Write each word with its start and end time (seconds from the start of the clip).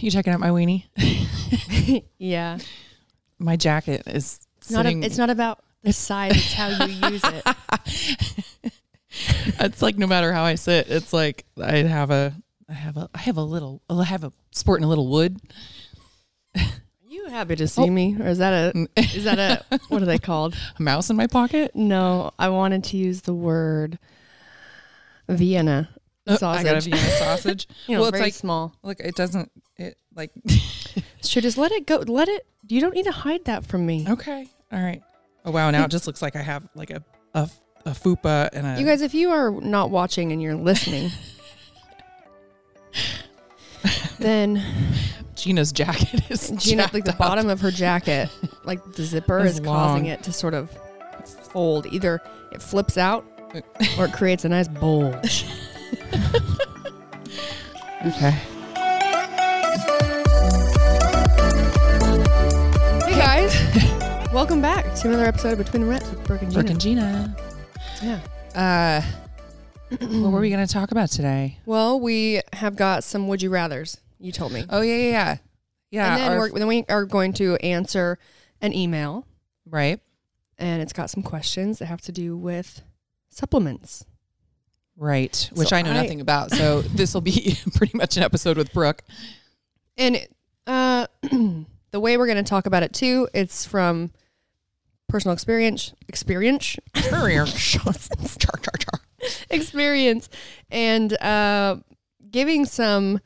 You 0.00 0.10
checking 0.10 0.32
out 0.32 0.40
my 0.40 0.50
weenie? 0.50 0.84
Yeah. 2.18 2.58
My 3.38 3.56
jacket 3.56 4.02
is 4.06 4.38
Not 4.70 4.86
a, 4.86 4.90
it's 4.90 5.18
not 5.18 5.30
about 5.30 5.58
the 5.82 5.92
size, 5.92 6.32
it's 6.36 6.52
how 6.52 6.68
you 6.86 7.10
use 7.10 7.22
it. 7.24 8.72
it's 9.60 9.82
like 9.82 9.96
no 9.98 10.06
matter 10.06 10.32
how 10.32 10.44
I 10.44 10.54
sit, 10.54 10.88
it's 10.88 11.12
like 11.12 11.44
I 11.60 11.78
have 11.78 12.10
a, 12.10 12.34
I 12.68 12.72
have 12.74 12.96
a, 12.96 13.08
I 13.14 13.18
have 13.18 13.36
a 13.38 13.42
little, 13.42 13.82
I 13.90 14.04
have 14.04 14.22
a 14.22 14.32
sporting 14.52 14.84
a 14.84 14.88
little 14.88 15.08
wood. 15.08 15.40
Are 16.56 16.62
you 17.08 17.26
happy 17.28 17.56
to 17.56 17.66
see 17.66 17.82
Oh. 17.82 17.86
me? 17.88 18.16
Or 18.20 18.26
is 18.26 18.38
that 18.38 18.74
a 18.76 18.86
is 19.00 19.24
that 19.24 19.38
a 19.38 19.80
what 19.88 20.02
are 20.02 20.06
they 20.06 20.18
called? 20.18 20.54
A 20.78 20.82
mouse 20.82 21.10
in 21.10 21.16
my 21.16 21.26
pocket. 21.26 21.72
No, 21.74 22.30
I 22.38 22.50
wanted 22.50 22.84
to 22.84 22.96
use 22.96 23.22
the 23.22 23.34
word 23.34 23.98
Vienna 25.28 25.88
Uh, 26.26 26.36
sausage. 26.36 26.66
I 26.66 26.72
got 26.72 26.76
a 26.76 26.80
Vienna 26.90 27.10
sausage. 27.18 27.66
You 27.88 27.94
know, 27.96 28.00
well, 28.02 28.10
it's 28.10 28.20
like, 28.20 28.34
small. 28.34 28.74
look, 28.84 29.00
it 29.00 29.14
doesn't, 29.16 29.50
like, 30.14 30.30
Should 31.24 31.42
just 31.42 31.58
let 31.58 31.72
it 31.72 31.86
go. 31.86 31.96
Let 31.98 32.28
it. 32.28 32.46
You 32.68 32.80
don't 32.80 32.94
need 32.94 33.04
to 33.04 33.12
hide 33.12 33.44
that 33.44 33.64
from 33.66 33.84
me. 33.86 34.06
okay, 34.08 34.46
all 34.72 34.80
right. 34.82 35.02
Oh 35.44 35.50
wow, 35.50 35.70
now 35.70 35.84
it 35.84 35.90
just 35.90 36.06
looks 36.06 36.22
like 36.22 36.36
I 36.36 36.42
have 36.42 36.68
like 36.74 36.90
a, 36.90 37.02
a, 37.34 37.48
a 37.86 37.90
fupa 37.90 38.48
and 38.52 38.66
a. 38.66 38.80
You 38.80 38.86
guys, 38.86 39.02
if 39.02 39.14
you 39.14 39.30
are 39.30 39.50
not 39.50 39.90
watching 39.90 40.32
and 40.32 40.42
you're 40.42 40.54
listening, 40.56 41.10
then 44.18 44.62
Jeanna's 45.34 45.72
jacket 45.72 46.30
is 46.30 46.50
Jeanna, 46.58 46.90
like 46.92 47.04
the 47.04 47.12
up. 47.12 47.18
bottom 47.18 47.48
of 47.48 47.60
her 47.60 47.70
jacket, 47.70 48.28
like 48.64 48.84
the 48.92 49.02
zipper 49.02 49.40
Is 49.40 49.58
is 49.58 49.60
causing 49.60 50.06
it 50.06 50.22
to 50.24 50.32
sort 50.32 50.54
of 50.54 50.70
fold. 51.52 51.86
Either 51.86 52.20
it 52.52 52.62
flips 52.62 52.98
out 52.98 53.24
or 53.98 54.06
it 54.06 54.12
creates 54.12 54.44
a 54.44 54.48
nice 54.48 54.68
bulge. 54.68 55.46
Okay. 58.06 58.34
Welcome 64.32 64.62
back 64.62 64.94
to 64.96 65.08
another 65.08 65.24
episode 65.24 65.52
of 65.52 65.58
Between 65.58 65.82
the 65.82 65.88
Reps 65.88 66.08
with 66.10 66.22
Brooke 66.24 66.42
and 66.42 66.50
Jeanna. 66.52 66.62
Brooke 66.62 66.70
and 66.70 66.80
Jeanna. 66.80 67.36
Yeah. 68.02 69.02
Uh, 69.90 69.96
what 70.06 70.30
were 70.32 70.40
we 70.40 70.50
going 70.50 70.64
to 70.64 70.72
talk 70.72 70.92
about 70.92 71.10
today? 71.10 71.58
Well, 71.66 71.98
we 71.98 72.40
have 72.52 72.76
got 72.76 73.02
some 73.02 73.26
would 73.28 73.42
you 73.42 73.50
rather's. 73.50 73.98
You 74.20 74.30
told 74.32 74.52
me. 74.52 74.64
Oh 74.70 74.82
yeah, 74.82 74.94
yeah, 74.96 75.10
yeah. 75.10 75.36
Yeah, 75.90 76.12
and 76.14 76.20
then, 76.22 76.32
our- 76.32 76.38
we're, 76.38 76.58
then 76.58 76.68
we 76.68 76.84
are 76.88 77.04
going 77.04 77.32
to 77.34 77.56
answer 77.56 78.18
an 78.60 78.72
email, 78.72 79.26
right, 79.68 79.98
and 80.58 80.80
it's 80.80 80.92
got 80.92 81.10
some 81.10 81.22
questions 81.24 81.80
that 81.80 81.86
have 81.86 82.00
to 82.02 82.12
do 82.12 82.36
with 82.36 82.82
supplements. 83.30 84.04
right. 84.96 85.50
Which 85.54 85.68
So 85.70 85.76
I 85.76 85.82
know 85.82 85.90
I- 85.90 86.02
nothing 86.02 86.20
about. 86.20 86.52
So 86.52 86.82
this 86.94 87.14
will 87.14 87.20
be 87.20 87.56
pretty 87.74 87.96
much 87.98 88.16
an 88.16 88.22
episode 88.22 88.56
with 88.56 88.72
Brooke. 88.72 89.02
And 89.96 90.24
uh, 90.68 91.08
the 91.22 91.98
way 92.00 92.16
we're 92.16 92.26
going 92.26 92.36
to 92.42 92.48
talk 92.48 92.66
about 92.66 92.84
it 92.84 92.92
too, 92.92 93.28
it's 93.34 93.64
from 93.66 94.12
personal 95.10 95.32
experience, 95.32 95.92
experience, 96.08 96.76
char, 98.38 98.56
char, 98.58 98.76
char. 98.78 99.00
experience, 99.50 100.28
and 100.70 101.20
uh, 101.20 101.76
giving 102.30 102.64
some, 102.64 103.20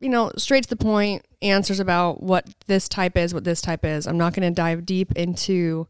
you 0.00 0.08
know, 0.08 0.32
straight 0.36 0.64
to 0.64 0.68
the 0.68 0.76
point 0.76 1.24
answers 1.40 1.80
about 1.80 2.22
what 2.22 2.46
this 2.66 2.88
type 2.88 3.16
is, 3.16 3.32
what 3.32 3.44
this 3.44 3.60
type 3.60 3.84
is. 3.84 4.06
I'm 4.06 4.18
not 4.18 4.34
going 4.34 4.46
to 4.48 4.54
dive 4.54 4.84
deep 4.84 5.12
into 5.12 5.86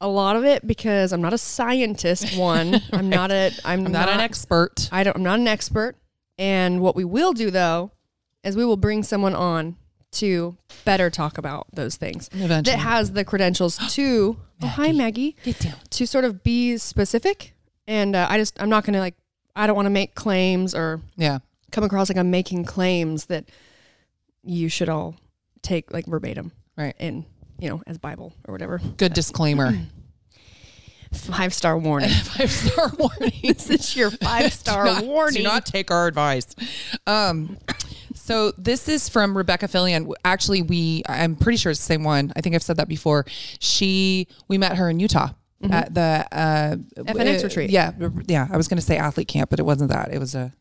a 0.00 0.08
lot 0.08 0.34
of 0.34 0.44
it 0.44 0.66
because 0.66 1.12
I'm 1.12 1.22
not 1.22 1.32
a 1.32 1.38
scientist. 1.38 2.36
One, 2.36 2.80
I'm 2.92 3.08
not 3.08 3.30
a, 3.30 3.52
I'm, 3.64 3.86
I'm 3.86 3.92
not, 3.92 4.08
an 4.08 4.20
expert. 4.20 4.88
I 4.90 5.04
don't. 5.04 5.16
I'm 5.16 5.22
not 5.22 5.38
an 5.38 5.48
expert. 5.48 5.96
And 6.38 6.80
what 6.80 6.96
we 6.96 7.04
will 7.04 7.32
do 7.32 7.50
though 7.50 7.92
is 8.42 8.56
we 8.56 8.64
will 8.64 8.76
bring 8.76 9.02
someone 9.02 9.34
on 9.34 9.76
to 10.12 10.56
better 10.84 11.10
talk 11.10 11.38
about 11.38 11.66
those 11.72 11.96
things 11.96 12.28
Eventually. 12.32 12.76
that 12.76 12.82
has 12.82 13.12
the 13.12 13.24
credentials 13.24 13.76
to. 13.94 14.36
Oh, 14.62 14.66
hi, 14.66 14.92
Maggie. 14.92 15.36
Get 15.44 15.58
down. 15.58 15.74
To 15.90 16.06
sort 16.06 16.24
of 16.24 16.42
be 16.42 16.76
specific. 16.76 17.54
And 17.86 18.14
uh, 18.14 18.26
I 18.30 18.38
just 18.38 18.60
I'm 18.62 18.68
not 18.68 18.84
going 18.84 18.94
to 18.94 19.00
like 19.00 19.14
I 19.56 19.66
don't 19.66 19.76
want 19.76 19.86
to 19.86 19.90
make 19.90 20.14
claims 20.14 20.74
or 20.74 21.00
Yeah. 21.16 21.38
come 21.72 21.84
across 21.84 22.08
like 22.08 22.16
I'm 22.18 22.30
making 22.30 22.64
claims 22.64 23.26
that 23.26 23.46
you 24.44 24.68
should 24.68 24.88
all 24.88 25.16
take 25.62 25.92
like 25.92 26.06
verbatim 26.06 26.52
Right. 26.76 26.94
and 26.98 27.24
you 27.58 27.68
know 27.68 27.82
as 27.86 27.98
Bible 27.98 28.32
or 28.46 28.52
whatever. 28.52 28.80
Good 28.96 29.14
disclaimer. 29.14 29.72
Five 31.12 31.52
star 31.52 31.76
warning. 31.76 32.08
Five 32.24 32.50
star 32.50 32.90
warning. 32.98 33.32
this 33.42 33.68
is 33.68 33.94
your 33.94 34.10
five 34.10 34.50
star 34.52 34.86
Do 34.86 34.92
not- 34.94 35.04
warning. 35.04 35.36
Do 35.38 35.42
not 35.42 35.66
take 35.66 35.90
our 35.90 36.06
advice. 36.06 36.54
Um, 37.06 37.58
so 38.22 38.52
this 38.52 38.88
is 38.88 39.08
from 39.08 39.36
Rebecca 39.36 39.66
Fillion. 39.66 40.12
Actually, 40.24 40.62
we 40.62 41.02
I'm 41.08 41.34
pretty 41.34 41.56
sure 41.56 41.70
it's 41.70 41.80
the 41.80 41.86
same 41.86 42.04
one. 42.04 42.32
I 42.36 42.40
think 42.40 42.54
I've 42.54 42.62
said 42.62 42.76
that 42.76 42.88
before. 42.88 43.26
She 43.58 44.28
we 44.46 44.58
met 44.58 44.76
her 44.76 44.88
in 44.88 45.00
Utah 45.00 45.30
at 45.70 45.92
the 45.94 46.26
uh, 46.32 46.76
FNX 46.96 47.40
uh, 47.40 47.44
retreat. 47.44 47.70
Yeah, 47.70 47.92
yeah. 48.26 48.46
I 48.50 48.56
was 48.56 48.68
going 48.68 48.78
to 48.78 48.82
say 48.82 48.96
athlete 48.96 49.28
camp, 49.28 49.50
but 49.50 49.58
it 49.58 49.64
wasn't 49.64 49.90
that. 49.90 50.12
It 50.12 50.18
was 50.18 50.36
a 50.36 50.52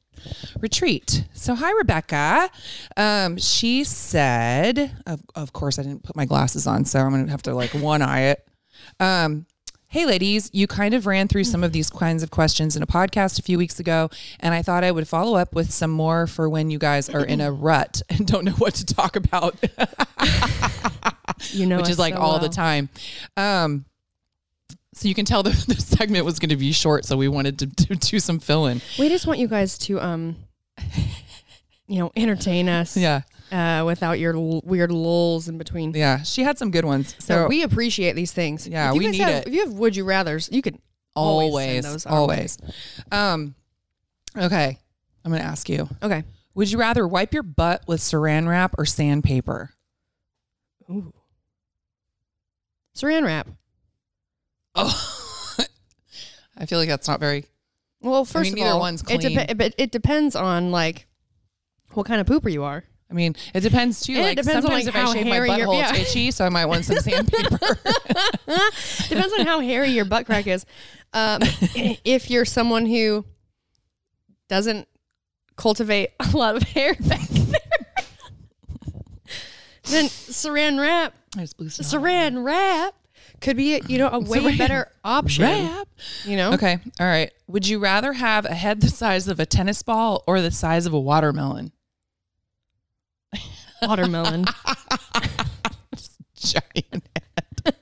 retreat. 0.59 1.25
So 1.33 1.55
hi, 1.55 1.71
Rebecca. 1.73 2.49
Um, 2.97 3.37
she 3.37 3.83
said, 3.83 4.91
of, 5.05 5.21
of 5.35 5.53
course, 5.53 5.79
I 5.79 5.83
didn't 5.83 6.03
put 6.03 6.15
my 6.15 6.25
glasses 6.25 6.67
on, 6.67 6.85
so 6.85 6.99
I'm 6.99 7.11
going 7.11 7.25
to 7.25 7.31
have 7.31 7.43
to 7.43 7.53
like 7.53 7.71
one 7.71 8.01
eye 8.01 8.21
it. 8.21 8.47
Um, 8.99 9.45
Hey, 9.91 10.05
ladies, 10.05 10.49
you 10.53 10.67
kind 10.67 10.93
of 10.93 11.05
ran 11.05 11.27
through 11.27 11.43
some 11.43 11.65
of 11.65 11.73
these 11.73 11.89
kinds 11.89 12.23
of 12.23 12.31
questions 12.31 12.77
in 12.77 12.81
a 12.81 12.87
podcast 12.87 13.37
a 13.37 13.41
few 13.41 13.57
weeks 13.57 13.77
ago, 13.77 14.09
and 14.39 14.53
I 14.53 14.61
thought 14.61 14.85
I 14.85 14.91
would 14.91 15.05
follow 15.05 15.37
up 15.37 15.53
with 15.53 15.69
some 15.69 15.91
more 15.91 16.27
for 16.27 16.47
when 16.47 16.69
you 16.69 16.79
guys 16.79 17.09
are 17.09 17.25
in 17.25 17.41
a 17.41 17.51
rut 17.51 18.01
and 18.07 18.25
don't 18.25 18.45
know 18.45 18.53
what 18.53 18.75
to 18.75 18.85
talk 18.85 19.17
about, 19.17 19.53
you 21.49 21.65
know, 21.65 21.75
which 21.75 21.89
is 21.89 21.99
like 21.99 22.13
so 22.13 22.21
all 22.21 22.39
the 22.39 22.47
time. 22.47 22.87
Um, 23.35 23.83
so 24.93 25.09
you 25.09 25.13
can 25.13 25.25
tell 25.25 25.43
the, 25.43 25.49
the 25.67 25.75
segment 25.75 26.23
was 26.23 26.39
going 26.39 26.51
to 26.51 26.55
be 26.55 26.71
short, 26.71 27.03
so 27.03 27.17
we 27.17 27.27
wanted 27.27 27.59
to, 27.59 27.67
to 27.87 27.95
do 27.95 28.19
some 28.21 28.39
fill 28.39 28.67
in. 28.67 28.79
We 28.97 29.09
just 29.09 29.27
want 29.27 29.39
you 29.39 29.49
guys 29.49 29.77
to, 29.79 29.99
um, 29.99 30.37
you 31.87 31.99
know, 31.99 32.13
entertain 32.15 32.69
us. 32.69 32.95
Yeah, 32.95 33.23
Uh, 33.51 33.83
without 33.85 34.17
your 34.17 34.33
l- 34.33 34.61
weird 34.63 34.91
lulls 34.91 35.49
in 35.49 35.57
between. 35.57 35.91
yeah. 35.93 36.23
She 36.23 36.43
had 36.43 36.57
some 36.57 36.71
good 36.71 36.85
ones. 36.85 37.15
So 37.19 37.35
So 37.35 37.47
we 37.47 37.63
appreciate 37.63 38.15
these 38.15 38.31
things. 38.31 38.65
Yeah, 38.65 38.93
we 38.93 39.07
need 39.07 39.19
have, 39.19 39.29
it. 39.29 39.47
If 39.47 39.53
you 39.53 39.65
have 39.65 39.73
would 39.73 39.95
you 39.95 40.05
rather's, 40.05 40.49
you 40.49 40.61
could 40.61 40.77
always, 41.15 41.49
always, 41.49 41.83
send 41.83 41.93
those 41.93 42.05
always. 42.05 42.57
Um, 43.11 43.55
okay, 44.37 44.79
I'm 45.25 45.31
going 45.31 45.41
to 45.41 45.47
ask 45.47 45.67
you. 45.67 45.89
Okay. 46.01 46.23
Would 46.53 46.71
you 46.71 46.79
rather 46.79 47.07
wipe 47.07 47.33
your 47.33 47.43
butt 47.43 47.83
with 47.87 47.99
saran 47.99 48.47
wrap 48.47 48.75
or 48.77 48.85
sandpaper? 48.85 49.71
Ooh. 50.89 51.13
Saran 52.95 53.25
wrap. 53.25 53.47
Oh, 54.75 55.57
I 56.57 56.65
feel 56.65 56.79
like 56.79 56.89
that's 56.89 57.07
not 57.07 57.19
very. 57.19 57.45
Well, 58.01 58.25
first 58.25 58.53
mean, 58.53 58.65
of 58.65 58.73
all, 58.73 58.79
one's 58.79 59.01
clean. 59.01 59.35
but 59.55 59.75
it 59.77 59.91
depends 59.91 60.35
on 60.35 60.71
like 60.71 61.07
what 61.93 62.05
kind 62.05 62.19
of 62.21 62.27
pooper 62.27 62.51
you 62.51 62.63
are. 62.63 62.85
I 63.11 63.13
mean, 63.13 63.35
it 63.53 63.59
depends 63.59 64.01
too. 64.01 64.13
And 64.13 64.21
it 64.21 64.25
like 64.25 64.37
depends 64.37 64.65
on, 64.65 64.71
sometimes 64.71 64.85
like, 64.85 64.95
if 64.95 65.09
I 65.09 65.13
shave 65.13 65.25
my 65.27 65.39
butthole, 65.39 65.77
yeah. 65.77 65.91
it's 65.93 66.09
itchy, 66.11 66.31
so 66.31 66.45
I 66.45 66.49
might 66.49 66.65
want 66.65 66.85
some 66.85 66.95
sandpaper. 66.99 67.57
Depends 69.09 69.33
on 69.37 69.45
how 69.45 69.59
hairy 69.59 69.89
your 69.89 70.05
butt 70.05 70.25
crack 70.25 70.47
is. 70.47 70.65
Um, 71.13 71.41
if 72.05 72.29
you're 72.29 72.45
someone 72.45 72.85
who 72.85 73.25
doesn't 74.47 74.87
cultivate 75.57 76.11
a 76.19 76.35
lot 76.35 76.55
of 76.55 76.63
hair 76.63 76.95
back 77.01 77.27
there, 77.27 77.59
then 79.83 80.05
saran 80.05 80.79
wrap, 80.79 81.13
just 81.35 81.57
blew 81.57 81.67
saran 81.67 82.45
wrap 82.45 82.95
could 83.41 83.57
be 83.57 83.81
you 83.87 83.97
know 83.97 84.09
a 84.09 84.19
way 84.19 84.39
Saran 84.39 84.57
better 84.57 84.91
option. 85.03 85.43
wrap. 85.43 85.87
You 86.25 86.37
know, 86.37 86.53
Okay, 86.53 86.79
all 86.99 87.07
right. 87.07 87.31
Would 87.47 87.67
you 87.67 87.79
rather 87.79 88.13
have 88.13 88.45
a 88.45 88.53
head 88.53 88.81
the 88.81 88.87
size 88.87 89.27
of 89.27 89.39
a 89.39 89.45
tennis 89.45 89.83
ball 89.83 90.23
or 90.27 90.39
the 90.41 90.51
size 90.51 90.85
of 90.85 90.93
a 90.93 90.99
watermelon? 90.99 91.71
watermelon, 93.81 94.45
Giant. 96.35 97.03
Head. 97.15 97.75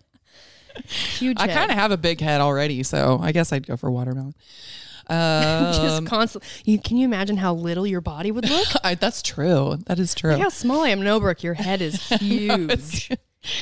Huge. 0.85 1.37
I 1.39 1.47
head. 1.47 1.55
kind 1.55 1.71
of 1.71 1.77
have 1.77 1.91
a 1.91 1.97
big 1.97 2.19
head 2.21 2.41
already, 2.41 2.83
so 2.83 3.19
I 3.21 3.31
guess 3.31 3.51
I'd 3.53 3.65
go 3.67 3.77
for 3.77 3.89
watermelon. 3.91 4.33
just 5.09 5.97
Um, 5.97 6.05
constant. 6.05 6.43
You 6.65 6.77
can 6.79 6.97
you 6.97 7.05
imagine 7.05 7.37
how 7.37 7.53
little 7.53 7.87
your 7.87 8.01
body 8.01 8.31
would 8.31 8.47
look? 8.47 8.67
I, 8.83 8.93
that's 8.95 9.21
true. 9.23 9.77
That 9.87 9.97
is 9.99 10.13
true. 10.13 10.31
Look 10.33 10.41
how 10.41 10.49
small 10.49 10.81
I 10.83 10.89
am, 10.89 10.99
Nobrooke. 11.01 11.41
Your 11.41 11.55
head 11.55 11.81
is 11.81 11.95
huge. 12.09 13.09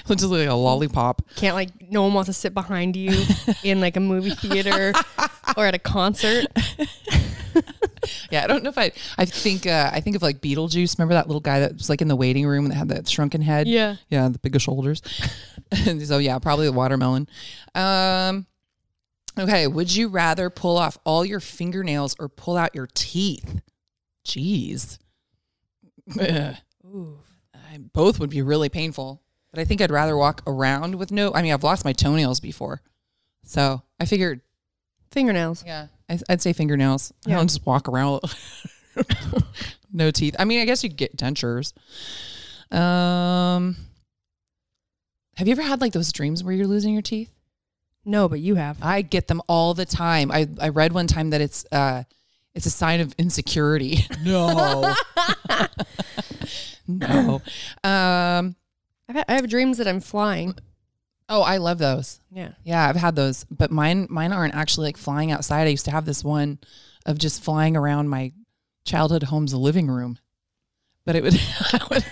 Looks 0.08 0.22
just 0.22 0.32
like 0.32 0.48
a 0.48 0.54
lollipop. 0.54 1.22
Can't 1.36 1.56
like 1.56 1.70
no 1.92 2.04
one 2.04 2.14
wants 2.14 2.28
to 2.28 2.34
sit 2.34 2.54
behind 2.54 2.96
you 2.96 3.26
in 3.64 3.82
like 3.82 3.96
a 3.96 4.00
movie 4.00 4.32
theater 4.32 4.94
or 5.56 5.66
at 5.66 5.76
a 5.76 5.80
concert. 5.80 6.48
Yeah, 8.30 8.44
I 8.44 8.48
don't 8.48 8.64
know 8.64 8.70
if 8.70 8.78
I. 8.78 8.92
I 9.18 9.26
think 9.26 9.66
uh, 9.66 9.90
I 9.92 10.00
think 10.00 10.16
of 10.16 10.22
like 10.22 10.40
Beetlejuice. 10.40 10.98
Remember 10.98 11.16
that 11.16 11.28
little 11.28 11.42
guy 11.42 11.60
that 11.62 11.74
was 11.74 11.90
like 11.90 12.02
in 12.02 12.08
the 12.08 12.16
waiting 12.16 12.46
room 12.46 12.70
that 12.70 12.76
had 12.76 12.90
that 12.90 13.10
shrunken 13.10 13.42
head? 13.42 13.68
Yeah. 13.68 13.96
yeah, 14.10 14.30
the 14.30 14.40
bigger 14.40 14.60
shoulders. 14.60 15.02
So 16.06 16.20
yeah, 16.20 16.40
probably 16.40 16.68
the 16.68 16.74
watermelon. 16.74 17.28
Um, 17.76 18.46
okay, 19.38 19.68
would 19.68 19.94
you 19.94 20.08
rather 20.08 20.50
pull 20.50 20.78
off 20.78 20.98
all 21.06 21.26
your 21.26 21.40
fingernails 21.40 22.16
or 22.20 22.30
pull 22.30 22.56
out 22.56 22.74
your 22.74 22.88
teeth? 22.94 23.62
Jeez, 24.26 25.00
Ugh. 26.20 26.56
Ooh. 26.86 27.20
I, 27.54 27.78
both 27.78 28.20
would 28.20 28.30
be 28.30 28.42
really 28.42 28.70
painful. 28.70 29.22
But 29.58 29.62
I 29.62 29.66
think 29.66 29.82
I'd 29.82 29.90
rather 29.90 30.16
walk 30.16 30.44
around 30.46 30.94
with 31.00 31.12
no. 31.12 31.34
I 31.34 31.42
mean, 31.42 31.52
I've 31.52 31.64
lost 31.64 31.84
my 31.84 31.92
toenails 31.92 32.40
before, 32.40 32.80
so 33.44 33.82
I 34.00 34.06
figured, 34.06 34.42
Fingernails. 35.10 35.64
yeah, 35.66 35.88
I, 36.08 36.20
I'd 36.30 36.44
say 36.44 36.54
fingernails. 36.54 37.12
I 37.26 37.32
Yeah. 37.32 37.38
don't 37.38 37.48
just 37.48 37.66
walk 37.66 37.90
around 37.90 38.20
with 38.22 39.44
no 39.92 40.12
teeth. 40.12 40.36
I 40.38 40.46
mean, 40.46 40.60
I 40.60 40.66
guess 40.66 40.84
you 40.84 40.90
get 40.92 41.18
dentures. 41.18 41.74
Um, 42.72 43.78
have 45.38 45.48
you 45.48 45.54
ever 45.54 45.64
had 45.64 45.82
like 45.82 45.94
those 45.94 46.12
dreams 46.12 46.44
where 46.44 46.54
you're 46.54 46.68
losing 46.68 46.94
your 46.94 47.02
teeth? 47.02 47.32
No, 48.06 48.30
but 48.30 48.40
you 48.40 48.54
have. 48.56 48.78
I 48.84 49.02
get 49.02 49.28
them 49.28 49.42
all 49.50 49.74
the 49.74 49.86
time. 49.86 50.30
I 50.32 50.48
I 50.62 50.70
read 50.70 50.94
one 50.94 51.08
time 51.08 51.32
that 51.32 51.42
it's 51.42 51.66
uh 51.72 52.04
it's 52.54 52.68
a 52.68 52.70
sign 52.70 53.00
of 53.00 53.16
insecurity. 53.18 54.06
No. 54.24 54.94
no. 56.88 57.42
Um 57.84 58.56
I've 59.10 59.24
I 59.28 59.34
have 59.34 59.50
dreams 59.50 59.78
that 59.78 59.88
I'm 59.88 60.00
flying. 60.02 60.56
oh, 61.30 61.42
I 61.42 61.58
love 61.58 61.78
those. 61.78 62.20
Yeah. 62.32 62.52
Yeah, 62.64 62.88
I've 62.88 62.96
had 62.96 63.16
those, 63.16 63.46
but 63.46 63.72
mine 63.72 64.08
mine 64.10 64.32
aren't 64.34 64.56
actually 64.56 64.88
like 64.88 64.98
flying 64.98 65.32
outside. 65.32 65.68
I 65.68 65.72
used 65.72 65.86
to 65.86 65.92
have 65.92 66.06
this 66.06 66.24
one 66.24 66.60
of 67.06 67.18
just 67.18 67.44
flying 67.44 67.76
around 67.78 68.10
my 68.10 68.34
childhood 68.86 69.24
home's 69.24 69.54
living 69.54 69.88
room. 69.88 70.18
But 71.06 71.16
it 71.16 71.24
would, 71.24 71.34
would 71.90 72.06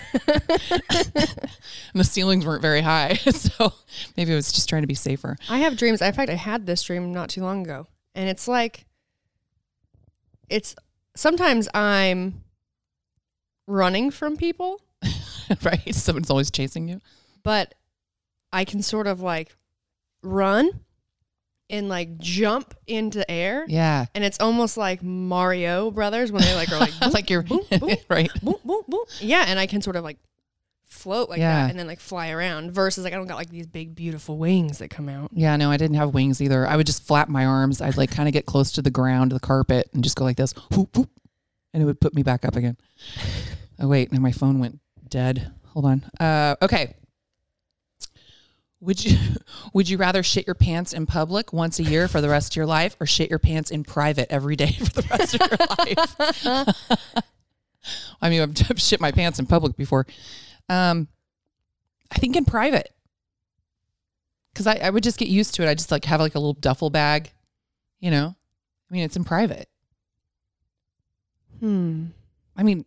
and 0.88 1.94
the 1.94 2.04
ceilings 2.04 2.46
weren't 2.46 2.62
very 2.62 2.80
high. 2.80 3.18
So 3.30 3.74
maybe 4.16 4.32
it 4.32 4.36
was 4.36 4.52
just 4.52 4.68
trying 4.70 4.82
to 4.82 4.86
be 4.88 4.94
safer. 4.94 5.36
I 5.50 5.58
have 5.58 5.76
dreams. 5.76 6.00
In 6.00 6.12
fact, 6.14 6.30
I 6.30 6.34
had 6.34 6.64
this 6.66 6.82
dream 6.82 7.12
not 7.12 7.28
too 7.28 7.42
long 7.42 7.62
ago. 7.62 7.86
And 8.14 8.28
it's 8.30 8.48
like, 8.48 8.86
it's 10.48 10.74
sometimes 11.14 11.68
I'm 11.74 12.42
running 13.66 14.10
from 14.10 14.36
people, 14.38 14.80
right? 15.62 15.94
Someone's 15.94 16.30
always 16.30 16.50
chasing 16.50 16.88
you. 16.88 17.00
but 17.42 17.74
I 18.52 18.64
can 18.64 18.80
sort 18.82 19.06
of 19.06 19.20
like 19.20 19.54
run 20.22 20.70
and 21.68 21.88
like 21.88 22.16
jump 22.18 22.74
into 22.86 23.28
air. 23.30 23.64
Yeah. 23.68 24.06
And 24.14 24.22
it's 24.24 24.38
almost 24.40 24.76
like 24.76 25.02
Mario 25.02 25.90
Brothers 25.90 26.30
when 26.30 26.42
they 26.42 26.54
like 26.54 26.70
are 26.72 26.78
like, 26.78 26.98
boom, 27.00 27.10
like 27.12 27.28
you're 27.28 27.42
boom, 27.42 27.60
boom, 27.78 27.96
right. 28.08 28.30
boom, 28.42 28.54
boom, 28.64 28.82
boom. 28.88 29.04
Yeah. 29.20 29.44
And 29.48 29.58
I 29.58 29.66
can 29.66 29.82
sort 29.82 29.96
of 29.96 30.04
like 30.04 30.18
float 30.84 31.28
like 31.28 31.40
Yeah. 31.40 31.62
that 31.64 31.70
and 31.70 31.78
then 31.78 31.88
like 31.88 31.98
fly 31.98 32.30
around 32.30 32.70
versus 32.70 33.02
like 33.04 33.12
I 33.12 33.16
don't 33.16 33.26
got 33.26 33.36
like 33.36 33.50
these 33.50 33.66
big, 33.66 33.94
beautiful 33.96 34.38
wings 34.38 34.78
that 34.78 34.88
come 34.90 35.08
out. 35.08 35.30
Yeah, 35.34 35.56
no, 35.56 35.70
I 35.70 35.76
didn't 35.76 35.96
have 35.96 36.14
wings 36.14 36.40
either. 36.40 36.66
I 36.66 36.76
would 36.76 36.86
just 36.86 37.02
flap 37.02 37.28
my 37.28 37.44
arms. 37.44 37.80
I'd 37.82 37.96
like 37.96 38.12
kind 38.12 38.28
of 38.28 38.32
get 38.32 38.46
close 38.46 38.70
to 38.72 38.82
the 38.82 38.90
ground, 38.92 39.32
the 39.32 39.40
carpet, 39.40 39.90
and 39.92 40.04
just 40.04 40.16
go 40.16 40.24
like 40.24 40.36
this, 40.36 40.52
whoop, 40.70 40.96
whoop, 40.96 41.10
and 41.74 41.82
it 41.82 41.86
would 41.86 42.00
put 42.00 42.14
me 42.14 42.22
back 42.22 42.44
up 42.44 42.54
again. 42.54 42.76
Oh 43.80 43.88
wait, 43.88 44.12
now 44.12 44.20
my 44.20 44.32
phone 44.32 44.60
went 44.60 44.78
dead. 45.08 45.52
Hold 45.68 45.86
on. 45.86 46.04
Uh, 46.18 46.56
okay. 46.62 46.94
Would 48.80 49.04
you 49.04 49.18
would 49.72 49.88
you 49.88 49.96
rather 49.96 50.22
shit 50.22 50.46
your 50.46 50.54
pants 50.54 50.92
in 50.92 51.06
public 51.06 51.52
once 51.52 51.78
a 51.78 51.82
year 51.82 52.08
for 52.08 52.20
the 52.20 52.28
rest 52.28 52.52
of 52.52 52.56
your 52.56 52.66
life, 52.66 52.96
or 53.00 53.06
shit 53.06 53.30
your 53.30 53.38
pants 53.38 53.70
in 53.70 53.84
private 53.84 54.30
every 54.30 54.56
day 54.56 54.72
for 54.78 55.02
the 55.02 55.08
rest 55.10 55.34
of 55.34 55.40
your 55.40 56.66
life? 56.66 56.76
I 58.20 58.30
mean, 58.30 58.42
I've, 58.42 58.80
shit 58.80 59.00
my 59.00 59.12
pants 59.12 59.38
in 59.38 59.46
public 59.46 59.76
before. 59.76 60.06
Um, 60.68 61.08
I 62.10 62.16
think 62.16 62.36
in 62.36 62.44
private 62.44 62.90
because 64.52 64.66
I, 64.66 64.76
I 64.76 64.90
would 64.90 65.02
just 65.02 65.18
get 65.18 65.28
used 65.28 65.54
to 65.56 65.62
it. 65.62 65.68
I 65.68 65.74
just 65.74 65.90
like 65.90 66.04
have 66.06 66.20
like 66.20 66.34
a 66.34 66.38
little 66.38 66.54
duffel 66.54 66.90
bag, 66.90 67.30
you 68.00 68.10
know. 68.10 68.34
I 68.90 68.94
mean, 68.94 69.04
it's 69.04 69.16
in 69.16 69.24
private. 69.24 69.68
Hmm. 71.60 72.06
I 72.56 72.62
mean, 72.62 72.84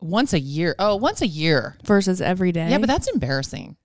once 0.00 0.32
a 0.32 0.40
year. 0.40 0.74
Oh, 0.78 0.96
once 0.96 1.22
a 1.22 1.26
year. 1.26 1.76
Versus 1.84 2.20
every 2.20 2.52
day. 2.52 2.68
Yeah, 2.70 2.78
but 2.78 2.86
that's 2.86 3.08
embarrassing. 3.08 3.76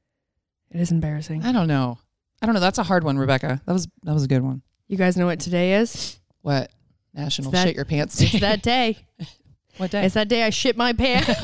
it 0.71 0.79
is 0.81 0.91
embarrassing. 0.91 1.43
I 1.43 1.51
don't 1.51 1.67
know. 1.67 1.97
I 2.41 2.45
don't 2.45 2.55
know. 2.55 2.61
That's 2.61 2.77
a 2.79 2.83
hard 2.83 3.03
one, 3.03 3.17
Rebecca. 3.17 3.61
That 3.65 3.73
was 3.73 3.87
that 4.03 4.13
was 4.13 4.23
a 4.23 4.27
good 4.27 4.41
one. 4.41 4.61
You 4.87 4.97
guys 4.97 5.15
know 5.17 5.25
what 5.25 5.39
today 5.39 5.75
is? 5.75 6.19
What 6.41 6.71
national 7.13 7.49
It's 7.49 7.53
that- 7.61 7.67
shit 7.67 7.75
your 7.75 7.85
pants 7.85 8.17
day? 8.17 8.25
It's 8.25 8.39
that 8.41 8.61
day. 8.63 8.97
what 9.77 9.91
day? 9.91 10.05
It's 10.05 10.15
that 10.15 10.27
day 10.27 10.43
I 10.43 10.49
shit 10.49 10.75
my 10.75 10.93
pants. 10.93 11.29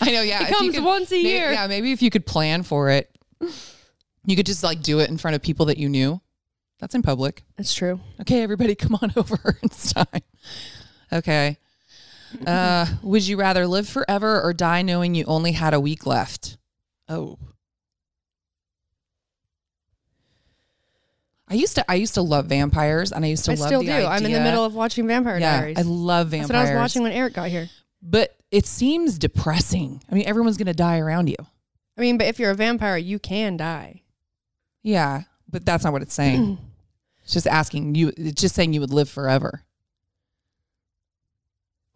I 0.00 0.10
know. 0.10 0.22
Yeah, 0.22 0.40
it 0.40 0.42
if 0.42 0.50
you 0.50 0.56
comes 0.56 0.74
could- 0.74 0.84
once 0.84 1.12
a 1.12 1.22
may- 1.22 1.28
year. 1.28 1.52
Yeah, 1.52 1.66
maybe 1.66 1.92
if 1.92 2.02
you 2.02 2.10
could 2.10 2.26
plan 2.26 2.62
for 2.64 2.90
it, 2.90 3.10
you 4.26 4.36
could 4.36 4.46
just 4.46 4.62
like 4.62 4.82
do 4.82 4.98
it 5.00 5.08
in 5.10 5.16
front 5.18 5.34
of 5.36 5.42
people 5.42 5.66
that 5.66 5.78
you 5.78 5.88
knew. 5.88 6.20
That's 6.80 6.94
in 6.94 7.02
public. 7.02 7.44
That's 7.56 7.72
true. 7.72 8.00
Okay, 8.20 8.42
everybody, 8.42 8.74
come 8.74 8.98
on 9.00 9.12
over. 9.16 9.58
It's 9.62 9.92
time. 9.92 10.06
Okay. 11.12 11.56
Uh, 12.46 12.86
would 13.02 13.26
you 13.26 13.36
rather 13.36 13.66
live 13.66 13.88
forever 13.88 14.42
or 14.42 14.52
die 14.52 14.82
knowing 14.82 15.14
you 15.14 15.24
only 15.26 15.52
had 15.52 15.74
a 15.74 15.80
week 15.80 16.06
left? 16.06 16.56
Oh. 17.08 17.38
I 21.46 21.54
used 21.54 21.74
to 21.76 21.90
I 21.90 21.94
used 21.96 22.14
to 22.14 22.22
love 22.22 22.46
vampires 22.46 23.12
and 23.12 23.24
I 23.24 23.28
used 23.28 23.44
to 23.44 23.52
I 23.52 23.54
love 23.54 23.66
still 23.66 23.80
the 23.80 23.86
do. 23.86 24.06
I'm 24.06 24.24
in 24.24 24.32
the 24.32 24.40
middle 24.40 24.64
of 24.64 24.74
watching 24.74 25.06
Vampire 25.06 25.38
yeah, 25.38 25.60
Diaries. 25.60 25.78
I 25.78 25.82
love 25.82 26.28
vampires. 26.28 26.48
That's 26.48 26.58
what 26.58 26.72
I 26.72 26.74
was 26.74 26.80
watching 26.80 27.02
when 27.02 27.12
Eric 27.12 27.34
got 27.34 27.48
here. 27.48 27.68
But 28.02 28.34
it 28.50 28.66
seems 28.66 29.18
depressing. 29.18 30.02
I 30.10 30.14
mean, 30.14 30.26
everyone's 30.26 30.56
going 30.56 30.66
to 30.66 30.74
die 30.74 30.98
around 30.98 31.28
you. 31.28 31.36
I 31.96 32.00
mean, 32.00 32.18
but 32.18 32.26
if 32.26 32.38
you're 32.38 32.50
a 32.50 32.56
vampire, 32.56 32.96
you 32.96 33.18
can 33.18 33.56
die. 33.56 34.02
Yeah, 34.82 35.22
but 35.48 35.64
that's 35.64 35.84
not 35.84 35.92
what 35.92 36.02
it's 36.02 36.14
saying. 36.14 36.58
it's 37.22 37.32
just 37.32 37.46
asking 37.46 37.94
you 37.94 38.12
it's 38.16 38.40
just 38.40 38.54
saying 38.54 38.72
you 38.72 38.80
would 38.80 38.92
live 38.92 39.08
forever. 39.08 39.62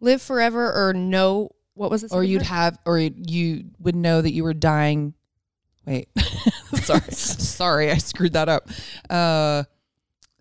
Live 0.00 0.22
forever 0.22 0.72
or 0.72 0.92
know 0.94 1.50
What 1.74 1.90
was 1.90 2.04
it? 2.04 2.12
or 2.12 2.22
you'd 2.24 2.42
have 2.42 2.78
or 2.86 2.98
you 2.98 3.64
would 3.80 3.96
know 3.96 4.20
that 4.22 4.32
you 4.32 4.44
were 4.44 4.54
dying 4.54 5.14
wait 5.86 6.08
sorry 6.74 7.00
sorry 7.12 7.90
i 7.90 7.96
screwed 7.96 8.34
that 8.34 8.48
up 8.48 8.68
uh 9.10 9.64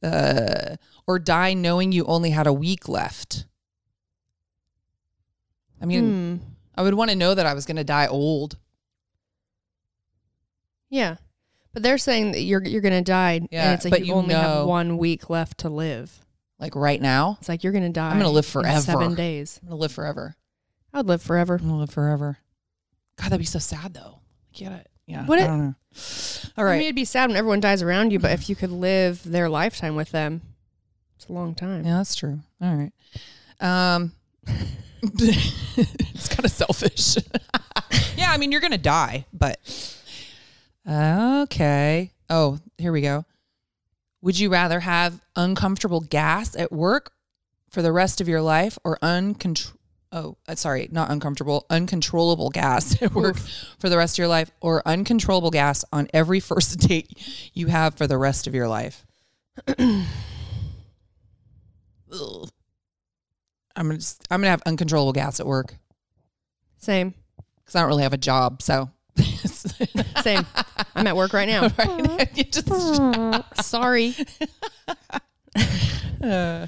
uh 0.04 0.76
or 1.08 1.20
die 1.20 1.54
knowing 1.54 1.92
you 1.92 2.04
only 2.06 2.30
had 2.32 2.46
a 2.48 2.54
week 2.54 2.88
left 2.90 3.46
i 5.82 5.86
mean 5.86 6.04
Hmm. 6.04 6.36
i 6.76 6.82
would 6.82 6.94
want 6.96 7.10
to 7.12 7.16
know 7.16 7.34
that 7.34 7.46
i 7.46 7.54
was 7.54 7.66
going 7.66 7.78
to 7.78 7.84
die 7.84 8.08
old 8.08 8.58
Yeah, 10.90 11.16
but 11.74 11.84
they're 11.84 11.98
saying 11.98 12.32
that 12.32 12.42
you're 12.42 12.64
you're 12.64 12.82
gonna 12.82 13.02
die, 13.02 13.42
Yeah, 13.52 13.66
and 13.66 13.74
it's 13.76 13.84
like 13.86 13.92
but 13.92 14.00
you, 14.02 14.08
you 14.08 14.14
only 14.14 14.34
know- 14.34 14.42
have 14.42 14.66
one 14.68 14.98
week 14.98 15.30
left 15.30 15.58
to 15.60 15.70
live. 15.70 16.26
Like 16.60 16.76
right 16.76 17.02
now 17.02 17.38
It's 17.40 17.50
like 17.50 17.64
you're 17.64 17.74
gonna 17.74 17.90
die. 17.90 18.10
I'm 18.12 18.18
gonna 18.18 18.30
live 18.32 18.46
forever. 18.46 18.82
seven 18.82 19.16
days. 19.16 19.60
i'm 19.62 19.70
going 19.70 19.78
to 19.78 19.82
live 19.82 19.92
forever 19.92 20.36
I'd 20.94 21.06
live 21.06 21.22
forever. 21.22 21.56
i'm 21.56 21.60
going 21.68 21.72
to 21.74 21.80
live 21.82 21.90
forever 21.92 22.38
god 23.18 23.26
that'd 23.26 23.40
be 23.40 23.46
so 23.46 23.60
sad 23.60 23.94
though 23.94 24.20
get 24.54 24.72
it 24.72 24.88
yeah 25.06 25.26
Would 25.26 25.40
i 25.40 25.44
it? 25.44 25.48
don't 25.48 25.60
know 25.60 25.76
all 26.58 26.64
I 26.64 26.64
right 26.64 26.74
mean, 26.78 26.84
it'd 26.84 26.96
be 26.96 27.06
sad 27.06 27.30
when 27.30 27.38
everyone 27.38 27.60
dies 27.60 27.82
around 27.82 28.12
you, 28.12 28.20
but 28.20 28.32
if 28.32 28.50
you 28.50 28.56
could 28.56 28.72
live 28.72 29.22
their 29.24 29.50
lifetime 29.50 29.96
with 29.96 30.12
them, 30.12 30.42
it's 31.16 31.28
a 31.28 31.34
long 31.34 31.56
time. 31.56 31.84
Yeah, 31.86 31.98
that's 31.98 32.14
true. 32.14 32.40
All 32.62 32.76
right. 32.76 32.92
Um, 33.60 34.12
it's 35.02 36.28
kind 36.30 36.46
of 36.46 36.52
selfish. 36.52 37.18
yeah, 38.16 38.32
I 38.32 38.38
mean, 38.38 38.52
you're 38.52 38.62
gonna 38.62 38.78
die, 38.78 39.26
but 39.34 39.60
okay. 40.88 42.12
Oh, 42.30 42.60
here 42.78 42.92
we 42.92 43.02
go. 43.02 43.26
Would 44.28 44.38
you 44.38 44.50
rather 44.50 44.82
have 44.82 45.22
uncomfortable 45.38 46.02
gas 46.02 46.54
at 46.58 46.70
work 46.70 47.14
for 47.70 47.82
the 47.82 47.94
rest 47.94 48.20
of 48.20 48.28
your 48.28 48.42
life, 48.42 48.78
or 48.84 48.98
uncontr- 49.02 49.72
Oh, 50.12 50.36
uh, 50.50 50.56
sorry, 50.56 50.90
not 50.92 51.10
uncomfortable, 51.10 51.66
uncontrollable 51.70 52.50
gas 52.50 53.02
at 53.02 53.14
work 53.14 53.38
for 53.80 53.88
the 53.88 53.96
rest 53.96 54.16
of 54.16 54.18
your 54.18 54.28
life, 54.28 54.52
or 54.60 54.86
uncontrollable 54.86 55.50
gas 55.50 55.86
on 55.94 56.10
every 56.14 56.42
first 56.42 56.78
date 56.90 57.10
you 57.54 57.68
have 57.68 57.96
for 57.96 58.06
the 58.06 58.18
rest 58.18 58.48
of 58.48 58.54
your 58.54 58.68
life. 58.68 59.06
I'm 59.78 60.06
gonna 63.78 63.94
just, 63.94 64.28
I'm 64.30 64.42
gonna 64.42 64.50
have 64.50 64.62
uncontrollable 64.66 65.14
gas 65.14 65.40
at 65.40 65.48
work 65.48 65.78
Same, 66.80 67.14
because 67.60 67.76
I 67.76 67.80
don't 67.80 67.88
really 67.88 68.04
have 68.04 68.12
a 68.12 68.18
job. 68.18 68.62
So, 68.62 68.90
same. 70.24 70.46
I'm 70.96 71.08
at 71.08 71.16
work 71.16 71.34
right 71.34 71.48
now. 71.48 71.70
right? 71.78 72.30
You 72.38 72.44
just, 72.44 72.68
Sorry, 73.66 74.16
uh, 76.22 76.68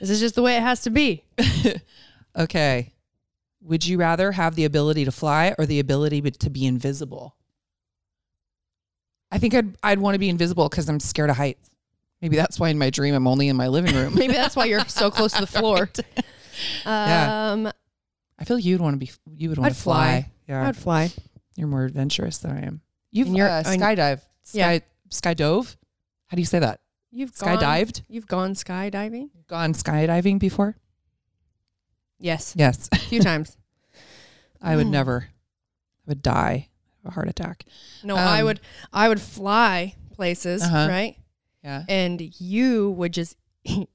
this 0.00 0.10
is 0.10 0.20
just 0.20 0.34
the 0.34 0.42
way 0.42 0.56
it 0.56 0.62
has 0.62 0.82
to 0.82 0.90
be. 0.90 1.24
okay. 2.36 2.92
Would 3.62 3.86
you 3.86 3.98
rather 3.98 4.32
have 4.32 4.54
the 4.54 4.64
ability 4.64 5.04
to 5.06 5.12
fly 5.12 5.54
or 5.58 5.66
the 5.66 5.80
ability 5.80 6.20
be- 6.20 6.30
to 6.30 6.50
be 6.50 6.66
invisible? 6.66 7.34
I 9.32 9.38
think 9.38 9.54
I'd 9.54 9.76
I'd 9.82 9.98
want 9.98 10.14
to 10.14 10.18
be 10.18 10.28
invisible 10.28 10.68
because 10.68 10.88
I'm 10.88 11.00
scared 11.00 11.30
of 11.30 11.36
heights. 11.36 11.68
Maybe 12.22 12.36
that's 12.36 12.60
why 12.60 12.68
in 12.68 12.78
my 12.78 12.90
dream 12.90 13.14
I'm 13.14 13.26
only 13.26 13.48
in 13.48 13.56
my 13.56 13.68
living 13.68 13.94
room. 13.94 14.14
Maybe 14.14 14.32
that's 14.34 14.54
why 14.56 14.66
you're 14.66 14.84
so 14.86 15.10
close 15.10 15.32
to 15.32 15.40
the 15.40 15.46
floor. 15.46 15.90
Yeah. 16.84 17.50
Um, 17.52 17.70
I 18.38 18.44
feel 18.44 18.58
you'd 18.58 18.80
want 18.80 18.94
to 18.94 18.98
be 18.98 19.10
you 19.36 19.48
would 19.48 19.58
want 19.58 19.74
to 19.74 19.80
fly. 19.80 20.22
fly. 20.22 20.30
Yeah, 20.48 20.68
I'd 20.68 20.76
fly. 20.76 21.10
You're 21.56 21.66
more 21.68 21.84
adventurous 21.84 22.38
than 22.38 22.52
I 22.52 22.60
am. 22.66 22.80
You've 23.10 23.28
And 23.28 23.36
you're- 23.36 23.50
uh, 23.50 23.62
and- 23.66 23.80
skydive, 23.82 24.20
sky 24.44 24.58
Yeah. 24.74 24.78
skydove. 25.10 25.76
How 26.28 26.34
do 26.36 26.40
you 26.40 26.46
say 26.46 26.58
that? 26.58 26.80
You've 27.10 27.36
gone, 27.38 27.56
Skydived. 27.58 28.02
You've 28.08 28.26
gone 28.26 28.54
skydiving. 28.54 29.30
Gone 29.46 29.72
skydiving 29.72 30.38
before? 30.38 30.76
Yes, 32.18 32.54
Yes. 32.56 32.88
a 32.92 32.98
few 32.98 33.20
times. 33.20 33.56
I 34.60 34.76
would 34.76 34.86
Mm. 34.88 34.90
never. 34.90 35.28
I 35.30 36.08
would 36.08 36.22
die 36.22 36.68
of 37.04 37.10
a 37.10 37.14
heart 37.14 37.28
attack. 37.28 37.64
No, 38.02 38.16
I 38.16 38.40
Um, 38.40 38.46
would 38.46 38.60
I 38.92 39.08
would 39.08 39.20
fly 39.20 39.94
places, 40.12 40.62
Uh-huh. 40.62 40.86
right? 40.90 41.16
Yeah. 41.62 41.84
And 41.88 42.20
you 42.40 42.90
would 42.92 43.12
just 43.12 43.36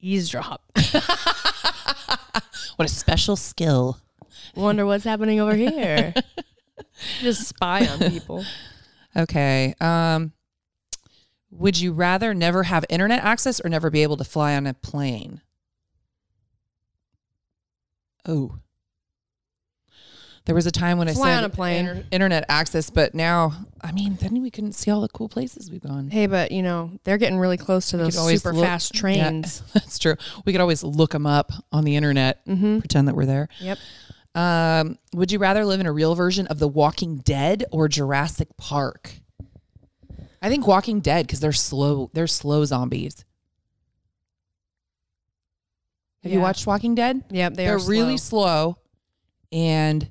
eavesdrop. 0.00 0.62
what 2.76 2.86
a 2.86 2.88
special 2.88 3.36
skill. 3.36 3.98
Wonder 4.54 4.86
what's 4.86 5.04
happening 5.04 5.40
over 5.40 5.54
here. 5.54 6.14
Just 7.20 7.46
spy 7.48 7.86
on 7.86 7.98
people. 8.10 8.44
Okay. 9.16 9.76
Um, 9.80 10.32
would 11.52 11.78
you 11.78 11.92
rather 11.92 12.34
never 12.34 12.64
have 12.64 12.84
internet 12.90 13.22
access 13.22 13.60
or 13.60 13.68
never 13.68 13.88
be 13.88 14.02
able 14.02 14.16
to 14.16 14.24
fly 14.24 14.56
on 14.56 14.66
a 14.66 14.74
plane? 14.74 15.40
Oh. 18.26 18.56
There 20.46 20.54
was 20.54 20.66
a 20.66 20.70
time 20.70 20.98
when 20.98 21.08
I 21.08 21.14
Fly 21.14 21.30
said 21.30 21.38
on 21.38 21.44
a 21.44 21.48
plane. 21.48 21.86
inter- 21.86 22.04
internet 22.10 22.44
access, 22.50 22.90
but 22.90 23.14
now, 23.14 23.52
I 23.80 23.92
mean, 23.92 24.18
then 24.20 24.42
we 24.42 24.50
couldn't 24.50 24.72
see 24.72 24.90
all 24.90 25.00
the 25.00 25.08
cool 25.08 25.28
places 25.28 25.70
we've 25.70 25.80
gone. 25.80 26.10
Hey, 26.10 26.26
but 26.26 26.50
you 26.52 26.62
know, 26.62 26.90
they're 27.04 27.16
getting 27.16 27.38
really 27.38 27.56
close 27.56 27.88
to 27.90 27.96
those 27.96 28.14
could 28.14 28.20
always 28.20 28.42
super 28.42 28.54
look- 28.54 28.64
fast 28.66 28.94
Yeah, 28.94 29.00
trains. 29.00 29.62
that's 29.74 29.98
true. 29.98 30.16
We 30.44 30.52
could 30.52 30.60
always 30.60 30.82
look 30.84 31.12
them 31.12 31.24
up 31.26 31.50
on 31.72 31.84
the 31.84 31.96
internet, 31.96 32.44
Mm-hmm. 32.46 32.80
pretend 32.80 33.08
that 33.08 33.14
we're 33.14 33.24
there. 33.26 33.48
Yep. 33.60 33.78
Um, 34.34 34.98
would 35.14 35.30
you 35.30 35.38
rather 35.38 35.64
live 35.64 35.80
in 35.80 35.86
a 35.86 35.92
real 35.92 36.14
version 36.14 36.46
of 36.48 36.58
The 36.58 36.66
Walking 36.68 37.18
Dead 37.18 37.64
or 37.70 37.88
Jurassic 37.88 38.48
Park? 38.56 39.20
I 40.42 40.48
think 40.48 40.66
Walking 40.66 41.00
Dead 41.00 41.26
because 41.26 41.40
they're 41.40 41.52
slow. 41.52 42.10
They're 42.12 42.26
slow 42.26 42.64
zombies. 42.64 43.24
Have 46.22 46.32
you 46.32 46.40
watched 46.40 46.66
Walking 46.66 46.94
Dead? 46.94 47.22
Yep, 47.30 47.54
they 47.54 47.68
are 47.68 47.76
are 47.76 47.86
really 47.86 48.16
slow, 48.16 48.78
and 49.52 50.08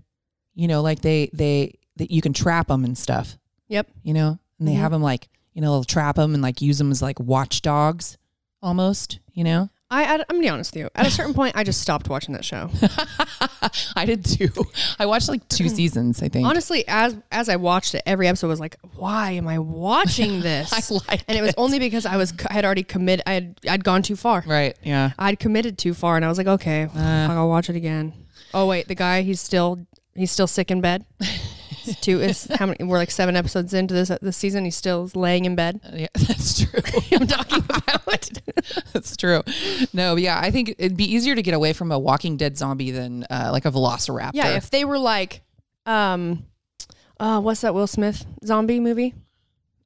you 0.53 0.67
know, 0.67 0.81
like 0.81 1.01
they 1.01 1.29
they 1.33 1.79
that 1.97 2.11
you 2.11 2.21
can 2.21 2.33
trap 2.33 2.67
them 2.67 2.83
and 2.85 2.97
stuff. 2.97 3.37
Yep. 3.67 3.89
You 4.03 4.13
know, 4.13 4.39
and 4.59 4.67
they 4.67 4.73
Mhm. 4.73 4.77
have 4.79 4.91
them 4.91 5.01
like 5.01 5.27
you 5.53 5.61
know 5.61 5.71
they'll 5.71 5.83
trap 5.83 6.15
them 6.17 6.33
and 6.35 6.43
like 6.43 6.61
use 6.61 6.77
them 6.77 6.91
as 6.91 7.01
like 7.01 7.19
watchdogs, 7.19 8.17
almost. 8.61 9.19
You 9.33 9.43
know, 9.43 9.69
I, 9.93 10.03
I 10.03 10.13
I'm 10.15 10.23
gonna 10.27 10.39
be 10.41 10.49
honest 10.49 10.73
with 10.73 10.81
you. 10.81 10.89
At 10.95 11.05
a 11.05 11.11
certain 11.11 11.33
point, 11.33 11.55
I 11.55 11.63
just 11.63 11.81
stopped 11.81 12.09
watching 12.09 12.33
that 12.33 12.43
show. 12.43 12.69
I 13.95 14.05
did 14.05 14.25
too. 14.25 14.49
I 14.99 15.05
watched 15.05 15.29
like 15.29 15.47
two 15.49 15.69
seasons. 15.79 16.21
I 16.23 16.29
think. 16.29 16.47
Honestly, 16.47 16.83
as 16.87 17.15
as 17.31 17.49
I 17.49 17.55
watched 17.57 17.95
it, 17.95 18.01
every 18.05 18.27
episode 18.27 18.47
was 18.47 18.59
like, 18.59 18.77
"Why 18.95 19.31
am 19.31 19.47
I 19.47 19.59
watching 19.59 20.39
this?" 20.49 20.73
I 20.73 20.81
like 21.09 21.23
and 21.27 21.37
it 21.37 21.41
was 21.41 21.53
only 21.57 21.79
because 21.79 22.05
I 22.05 22.17
was 22.17 22.33
I 22.49 22.53
had 22.53 22.65
already 22.65 22.83
committed. 22.83 23.23
I 23.27 23.33
had 23.33 23.59
I'd 23.69 23.83
gone 23.83 24.01
too 24.01 24.15
far. 24.15 24.43
right. 24.47 24.75
Yeah. 24.83 25.11
I'd 25.19 25.39
committed 25.39 25.77
too 25.77 25.93
far, 25.93 26.15
and 26.15 26.25
I 26.25 26.27
was 26.27 26.37
like, 26.37 26.47
"Okay, 26.47 26.83
Uh. 26.95 27.27
I'll 27.31 27.49
watch 27.49 27.69
it 27.69 27.75
again." 27.75 28.13
Oh 28.53 28.67
wait, 28.67 28.87
the 28.87 28.95
guy 28.95 29.21
he's 29.21 29.41
still 29.41 29.85
he's 30.15 30.31
still 30.31 30.47
sick 30.47 30.69
in 30.71 30.81
bed. 30.81 31.05
It's 31.85 31.99
two 31.99 32.21
is 32.21 32.47
how 32.55 32.67
many? 32.67 32.83
We're 32.83 32.97
like 32.97 33.11
seven 33.11 33.35
episodes 33.35 33.73
into 33.73 33.93
this 33.93 34.11
this 34.21 34.37
season. 34.37 34.65
He's 34.65 34.75
still 34.75 35.09
laying 35.15 35.45
in 35.45 35.55
bed. 35.55 35.79
Yeah, 35.93 36.07
that's 36.13 36.63
true. 36.63 36.79
I'm 37.11 37.27
talking 37.27 37.59
about. 37.59 38.03
that's 38.93 39.17
true. 39.17 39.43
No, 39.93 40.15
yeah, 40.15 40.39
I 40.39 40.51
think 40.51 40.75
it'd 40.77 40.97
be 40.97 41.11
easier 41.11 41.35
to 41.35 41.41
get 41.41 41.53
away 41.53 41.73
from 41.73 41.91
a 41.91 41.99
Walking 41.99 42.37
Dead 42.37 42.57
zombie 42.57 42.91
than 42.91 43.25
uh, 43.29 43.49
like 43.51 43.65
a 43.65 43.71
Velociraptor. 43.71 44.31
Yeah, 44.33 44.55
if 44.55 44.69
they 44.69 44.85
were 44.85 44.99
like, 44.99 45.41
um, 45.85 46.45
uh, 47.19 47.41
what's 47.41 47.61
that 47.61 47.73
Will 47.73 47.87
Smith 47.87 48.25
zombie 48.45 48.79
movie? 48.79 49.13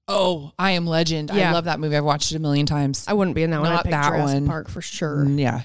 oh, 0.08 0.52
I 0.58 0.72
Am 0.72 0.86
Legend. 0.86 1.32
I 1.32 1.52
love 1.52 1.66
that 1.66 1.80
movie. 1.80 1.96
I've 1.98 2.06
watched 2.06 2.32
it 2.32 2.36
a 2.36 2.40
million 2.40 2.66
times. 2.66 3.06
I 3.08 3.14
wouldn't 3.14 3.36
be 3.36 3.44
in 3.44 3.52
that 3.52 3.62
one. 3.62 3.70
Not 3.70 3.84
that 3.90 4.08
Jurassic 4.10 4.36
one. 4.36 4.48
Park 4.48 4.70
for 4.70 4.82
sure. 4.82 5.26
Mm, 5.26 5.40
yeah. 5.40 5.64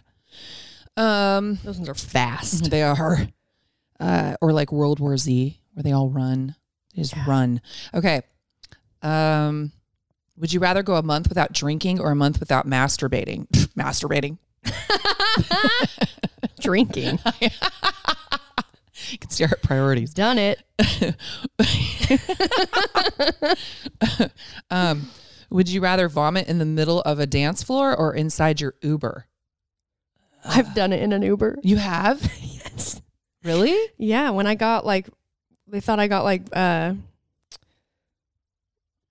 Um, 0.96 1.58
Those 1.64 1.76
ones 1.76 1.88
are 1.88 1.94
fast. 1.94 2.70
they 2.70 2.82
are, 2.82 3.26
uh, 4.00 4.34
or 4.40 4.52
like 4.52 4.72
World 4.72 5.00
War 5.00 5.16
Z, 5.16 5.58
where 5.72 5.82
they 5.82 5.92
all 5.92 6.10
run. 6.10 6.54
They 6.94 7.02
just 7.02 7.16
Yeah. 7.16 7.24
run. 7.28 7.60
Okay. 7.94 8.22
Um, 9.02 9.72
would 10.36 10.52
you 10.52 10.60
rather 10.60 10.82
go 10.82 10.96
a 10.96 11.02
month 11.02 11.28
without 11.28 11.52
drinking 11.52 12.00
or 12.00 12.10
a 12.10 12.16
month 12.16 12.40
without 12.40 12.66
masturbating? 12.66 13.46
masturbating. 13.76 14.38
Drinking. 16.60 17.18
You 19.10 19.18
can 19.18 19.30
see 19.30 19.44
our 19.44 19.56
priorities. 19.62 20.14
Done 20.14 20.38
it. 20.38 20.62
Um, 24.70 25.08
would 25.50 25.68
you 25.68 25.80
rather 25.82 26.08
vomit 26.08 26.48
in 26.48 26.58
the 26.58 26.64
middle 26.64 27.00
of 27.02 27.18
a 27.18 27.26
dance 27.26 27.62
floor 27.62 27.94
or 27.94 28.14
inside 28.14 28.60
your 28.60 28.74
Uber? 28.82 29.26
I've 30.44 30.74
done 30.74 30.92
it 30.92 31.02
in 31.02 31.12
an 31.12 31.22
Uber. 31.22 31.58
You 31.62 31.76
have? 31.76 32.20
Yes. 32.42 33.00
Really? 33.44 33.76
Yeah, 33.98 34.30
when 34.30 34.46
I 34.46 34.54
got 34.54 34.86
like, 34.86 35.08
they 35.72 35.80
thought 35.80 35.98
I 35.98 36.06
got 36.06 36.22
like, 36.22 36.42
uh, 36.52 36.94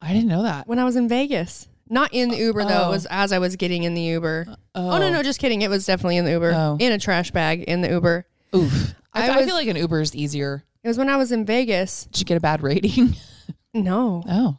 I 0.01 0.13
didn't 0.13 0.29
know 0.29 0.43
that. 0.43 0.67
when 0.67 0.79
I 0.79 0.83
was 0.85 0.95
in 0.95 1.07
Vegas. 1.09 1.67
Not 1.89 2.13
in 2.13 2.29
the 2.29 2.37
Uber 2.37 2.63
though. 2.63 2.83
Oh. 2.83 2.87
It 2.87 2.91
was 2.91 3.05
as 3.09 3.33
I 3.33 3.39
was 3.39 3.55
getting 3.57 3.83
in 3.83 3.93
the 3.95 4.01
Uber. 4.01 4.45
Oh, 4.49 4.55
Oh, 4.91 4.97
no, 4.97 5.11
no, 5.11 5.21
just 5.21 5.39
kidding. 5.39 5.61
It 5.61 5.69
was 5.69 5.85
definitely 5.85 6.17
in 6.17 6.23
the 6.25 6.31
Uber. 6.31 6.53
Oh. 6.55 6.77
In 6.79 6.93
a 6.93 6.97
trash 6.97 7.31
bag 7.31 7.63
in 7.63 7.81
the 7.81 7.89
Uber. 7.89 8.25
Oof. 8.55 8.93
I, 9.13 9.29
I 9.29 9.33
I 9.33 9.37
was- 9.37 9.45
feel 9.45 9.55
like 9.55 9.67
an 9.67 9.75
Uber 9.75 9.99
is 10.01 10.15
easier. 10.15 10.63
It 10.83 10.87
was 10.87 10.97
when 10.97 11.09
I 11.09 11.17
was 11.17 11.31
in 11.31 11.45
Vegas. 11.45 12.05
Did 12.05 12.19
you 12.21 12.25
get 12.25 12.37
a 12.37 12.41
bad 12.41 12.63
rating? 12.63 13.15
No. 13.73 14.21
oh. 14.27 14.57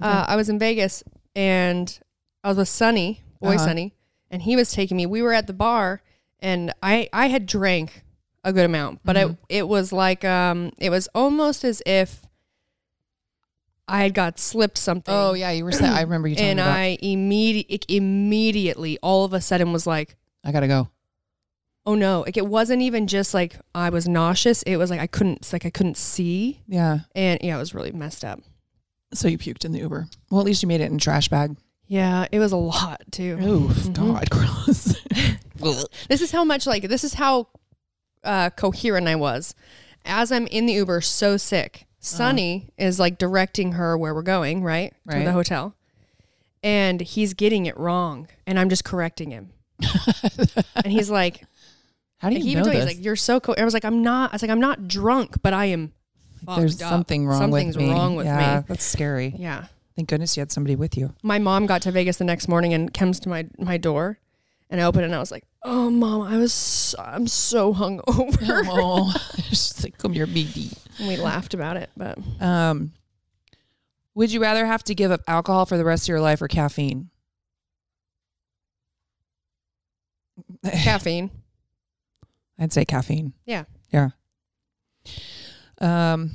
Uh, 0.00 0.24
I 0.28 0.34
was 0.36 0.48
in 0.48 0.58
Vegas 0.58 1.02
and 1.34 1.98
I 2.42 2.48
was 2.48 2.56
with 2.56 2.68
Sonny, 2.68 3.22
boy 3.38 3.56
Uh-huh. 3.56 3.66
Sonny, 3.66 3.94
and 4.30 4.40
he 4.40 4.56
was 4.56 4.72
taking 4.72 4.96
me. 4.96 5.04
We 5.04 5.20
were 5.20 5.34
at 5.34 5.46
the 5.46 5.52
bar 5.52 6.00
and 6.40 6.72
I 6.82 7.10
I 7.12 7.26
had 7.28 7.44
drank 7.44 8.02
a 8.46 8.52
good 8.52 8.64
amount, 8.64 9.00
but 9.04 9.16
Mhm. 9.16 9.30
it 9.48 9.56
it 9.58 9.68
was 9.68 9.92
like 9.92 10.24
um 10.24 10.72
it 10.78 10.88
was 10.90 11.08
almost 11.14 11.64
as 11.64 11.82
if 11.84 12.22
I 13.88 14.02
had 14.02 14.14
got 14.14 14.38
slipped 14.38 14.78
something. 14.78 15.14
Oh 15.14 15.34
yeah, 15.34 15.50
you 15.50 15.64
were 15.64 15.72
saying. 15.72 15.92
I 15.92 16.00
remember 16.08 16.28
you 16.28 16.36
and. 16.36 16.60
I 16.60 16.98
immediate 17.02 17.84
immediately 17.88 18.98
all 19.02 19.24
of 19.24 19.32
a 19.32 19.40
sudden 19.40 19.72
was 19.72 19.86
like, 19.86 20.16
I 20.44 20.50
gotta 20.52 20.66
go. 20.68 20.88
oh 21.84 21.94
no! 21.94 22.20
Like 22.22 22.36
it 22.36 22.46
wasn't 22.46 22.82
even 22.82 23.06
just 23.06 23.32
like 23.32 23.56
I 23.74 23.90
was 23.90 24.08
nauseous. 24.08 24.62
It 24.64 24.76
was 24.76 24.90
like 24.90 24.98
I 25.00 25.06
couldn't 25.06 25.52
like 25.52 25.64
I 25.66 25.70
couldn't 25.70 25.96
see, 25.96 26.62
Yeah. 26.66 27.00
and 27.14 27.38
yeah, 27.42 27.56
it 27.56 27.58
was 27.60 27.74
really 27.74 27.92
messed 27.92 28.24
up. 28.24 28.40
So 29.14 29.28
you 29.28 29.38
puked 29.38 29.64
in 29.64 29.70
the 29.72 29.78
Uber. 29.80 30.08
Well, 30.30 30.40
at 30.40 30.46
least 30.46 30.62
you 30.62 30.68
made 30.68 30.80
it 30.80 30.90
in 30.90 30.96
a 30.96 31.00
trash 31.00 31.28
bag. 31.28 31.56
Yeah, 31.86 32.26
it 32.32 32.40
was 32.40 32.50
a 32.50 32.56
lot 32.56 33.02
too. 33.12 33.38
Oh 33.40 33.60
Mhm. 33.72 33.92
God, 33.94 34.30
gross. 34.36 34.94
This 36.08 36.20
is 36.20 36.30
how 36.32 36.44
much 36.44 36.66
like 36.66 36.82
this 36.88 37.02
is 37.04 37.14
how 37.14 37.48
uh, 38.26 38.50
coherent 38.50 39.08
I 39.08 39.14
was. 39.16 39.54
As 40.04 40.30
I'm 40.30 40.46
in 40.48 40.66
the 40.66 40.74
Uber, 40.74 41.00
so 41.00 41.36
sick. 41.36 41.86
Sonny 41.98 42.70
is 42.78 43.00
like 43.00 43.18
directing 43.18 43.72
her 43.72 43.96
where 43.98 44.14
we're 44.14 44.22
going, 44.22 44.62
right, 44.62 44.92
to 45.10 45.16
Right. 45.16 45.24
the 45.24 45.32
hotel, 45.32 45.74
and 46.62 47.00
he's 47.00 47.34
getting 47.34 47.66
it 47.66 47.76
wrong, 47.76 48.28
and 48.46 48.58
I'm 48.60 48.68
just 48.68 48.84
correcting 48.84 49.30
him. 49.32 49.50
and 50.76 50.86
he's 50.92 51.10
like, 51.10 51.42
How 52.18 52.28
do 52.30 52.36
you 52.36 52.42
he 52.42 52.54
know 52.54 52.60
even 52.60 52.64
told 52.64 52.74
me, 52.74 52.80
this? 52.80 52.88
he's 52.90 52.96
like, 52.98 53.04
"You're 53.04 53.16
so." 53.16 53.40
Co-. 53.40 53.54
I 53.58 53.64
was 53.64 53.74
like, 53.74 53.84
"I'm 53.84 54.02
not." 54.02 54.30
I 54.32 54.34
was 54.36 54.42
like, 54.42 54.50
"I'm 54.50 54.60
not 54.60 54.86
drunk, 54.88 55.42
but 55.42 55.52
I 55.52 55.66
am." 55.66 55.92
There's 56.56 56.80
up. 56.80 56.88
something 56.90 57.26
wrong 57.26 57.38
Something's 57.40 57.76
with 57.76 57.86
me. 57.86 57.90
wrong 57.92 58.14
with 58.14 58.26
yeah, 58.26 58.58
me. 58.60 58.64
that's 58.68 58.84
scary. 58.84 59.34
Yeah. 59.36 59.66
Thank 59.96 60.08
goodness 60.10 60.36
you 60.36 60.42
had 60.42 60.52
somebody 60.52 60.76
with 60.76 60.96
you. 60.96 61.12
My 61.22 61.38
mom 61.38 61.66
got 61.66 61.82
to 61.82 61.90
Vegas 61.90 62.18
the 62.18 62.24
next 62.24 62.46
morning 62.46 62.72
and 62.74 62.92
comes 62.94 63.18
to 63.20 63.28
my 63.28 63.46
my 63.58 63.78
door, 63.78 64.18
and 64.70 64.80
I 64.80 64.84
open 64.84 65.02
it 65.02 65.06
and 65.06 65.14
I 65.14 65.18
was 65.18 65.32
like, 65.32 65.44
"Oh, 65.68 65.90
mom, 65.90 66.22
I 66.22 66.38
was 66.38 66.52
so, 66.52 66.98
I'm 66.98 67.26
so 67.26 67.74
hungover." 67.74 68.62
oh, 68.68 69.12
she's 69.48 69.82
like, 69.84 69.98
come 69.98 70.12
here, 70.12 70.26
baby. 70.26 70.70
And 70.98 71.08
we 71.08 71.16
laughed 71.16 71.52
about 71.54 71.76
it, 71.76 71.90
but 71.96 72.18
Um, 72.40 72.92
would 74.14 74.32
you 74.32 74.40
rather 74.40 74.64
have 74.64 74.82
to 74.84 74.94
give 74.94 75.10
up 75.10 75.20
alcohol 75.26 75.66
for 75.66 75.76
the 75.76 75.84
rest 75.84 76.04
of 76.04 76.08
your 76.08 76.20
life 76.20 76.40
or 76.40 76.48
caffeine? 76.48 77.10
caffeine. 80.64 81.30
I'd 82.58 82.72
say 82.72 82.84
caffeine. 82.84 83.32
Yeah. 83.44 83.64
Yeah. 83.92 84.10
Um, 85.80 86.30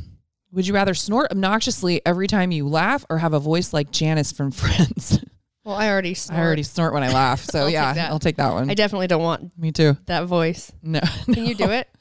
would 0.52 0.68
you 0.68 0.74
rather 0.74 0.94
snort 0.94 1.32
obnoxiously 1.32 2.02
every 2.06 2.28
time 2.28 2.52
you 2.52 2.68
laugh 2.68 3.06
or 3.10 3.18
have 3.18 3.34
a 3.34 3.40
voice 3.40 3.74
like 3.74 3.92
Janice 3.92 4.32
from 4.32 4.52
Friends? 4.52 5.24
Well, 5.64 5.76
I 5.76 5.90
already 5.90 6.12
I 6.12 6.14
snort. 6.14 6.40
already 6.42 6.64
snort 6.64 6.94
when 6.94 7.04
I 7.04 7.10
laugh. 7.14 7.42
So 7.44 7.62
I'll 7.62 7.70
yeah, 7.70 7.94
that. 7.94 8.10
I'll 8.12 8.20
take 8.20 8.38
that 8.38 8.52
one. 8.54 8.70
I 8.70 8.74
definitely 8.74 9.08
don't 9.08 9.22
want 9.22 9.52
Me 9.58 9.72
too. 9.72 9.98
that 10.08 10.26
voice. 10.26 10.72
No. 10.82 11.00
Can 11.26 11.46
you 11.46 11.56
do 11.56 11.70
it? 11.70 11.88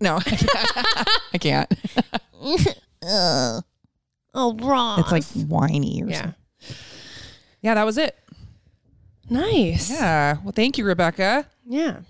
No, 0.00 0.18
I 1.32 1.38
can't. 1.38 1.72
Oh, 3.02 4.54
Ross. 4.54 4.98
It's 4.98 5.12
like 5.12 5.24
whiny 5.48 6.02
or 6.02 6.08
yeah. 6.08 6.16
something. 6.16 6.34
Yeah, 7.62 7.74
that 7.74 7.84
was 7.86 7.96
it. 7.96 8.18
Nice. 9.30 9.90
Yeah. 9.90 10.36
Well, 10.42 10.52
thank 10.52 10.76
you, 10.76 10.84
Rebecca. 10.84 11.46
Yeah. 11.64 12.00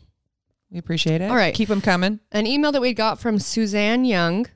We 0.70 0.78
appreciate 0.78 1.20
it. 1.20 1.30
All 1.30 1.36
right. 1.36 1.54
Keep 1.54 1.68
them 1.68 1.80
coming. 1.80 2.18
An 2.32 2.46
email 2.46 2.72
that 2.72 2.80
we 2.80 2.92
got 2.94 3.20
from 3.20 3.38
Suzanne 3.38 4.04
Young. 4.04 4.46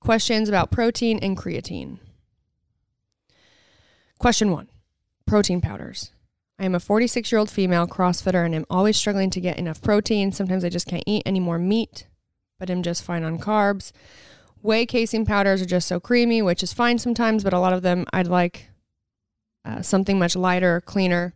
Questions 0.00 0.48
about 0.48 0.72
protein 0.72 1.18
and 1.22 1.36
creatine. 1.36 1.98
Question 4.18 4.50
one: 4.50 4.68
Protein 5.26 5.60
powders. 5.60 6.12
I 6.58 6.64
am 6.64 6.74
a 6.74 6.80
46 6.80 7.32
year 7.32 7.38
old 7.38 7.50
female 7.50 7.86
CrossFitter 7.86 8.44
and 8.44 8.54
am 8.54 8.66
always 8.70 8.96
struggling 8.96 9.30
to 9.30 9.40
get 9.40 9.58
enough 9.58 9.82
protein. 9.82 10.30
Sometimes 10.30 10.64
I 10.64 10.68
just 10.68 10.86
can't 10.86 11.02
eat 11.06 11.24
any 11.26 11.40
more 11.40 11.58
meat, 11.58 12.06
but 12.58 12.70
I'm 12.70 12.82
just 12.82 13.02
fine 13.02 13.24
on 13.24 13.38
carbs. 13.38 13.90
Whey 14.62 14.86
casein 14.86 15.26
powders 15.26 15.60
are 15.60 15.66
just 15.66 15.88
so 15.88 16.00
creamy, 16.00 16.40
which 16.42 16.62
is 16.62 16.72
fine 16.72 16.98
sometimes, 16.98 17.44
but 17.44 17.52
a 17.52 17.58
lot 17.58 17.72
of 17.72 17.82
them 17.82 18.06
I'd 18.12 18.28
like 18.28 18.70
uh, 19.64 19.82
something 19.82 20.18
much 20.18 20.36
lighter, 20.36 20.80
cleaner. 20.80 21.34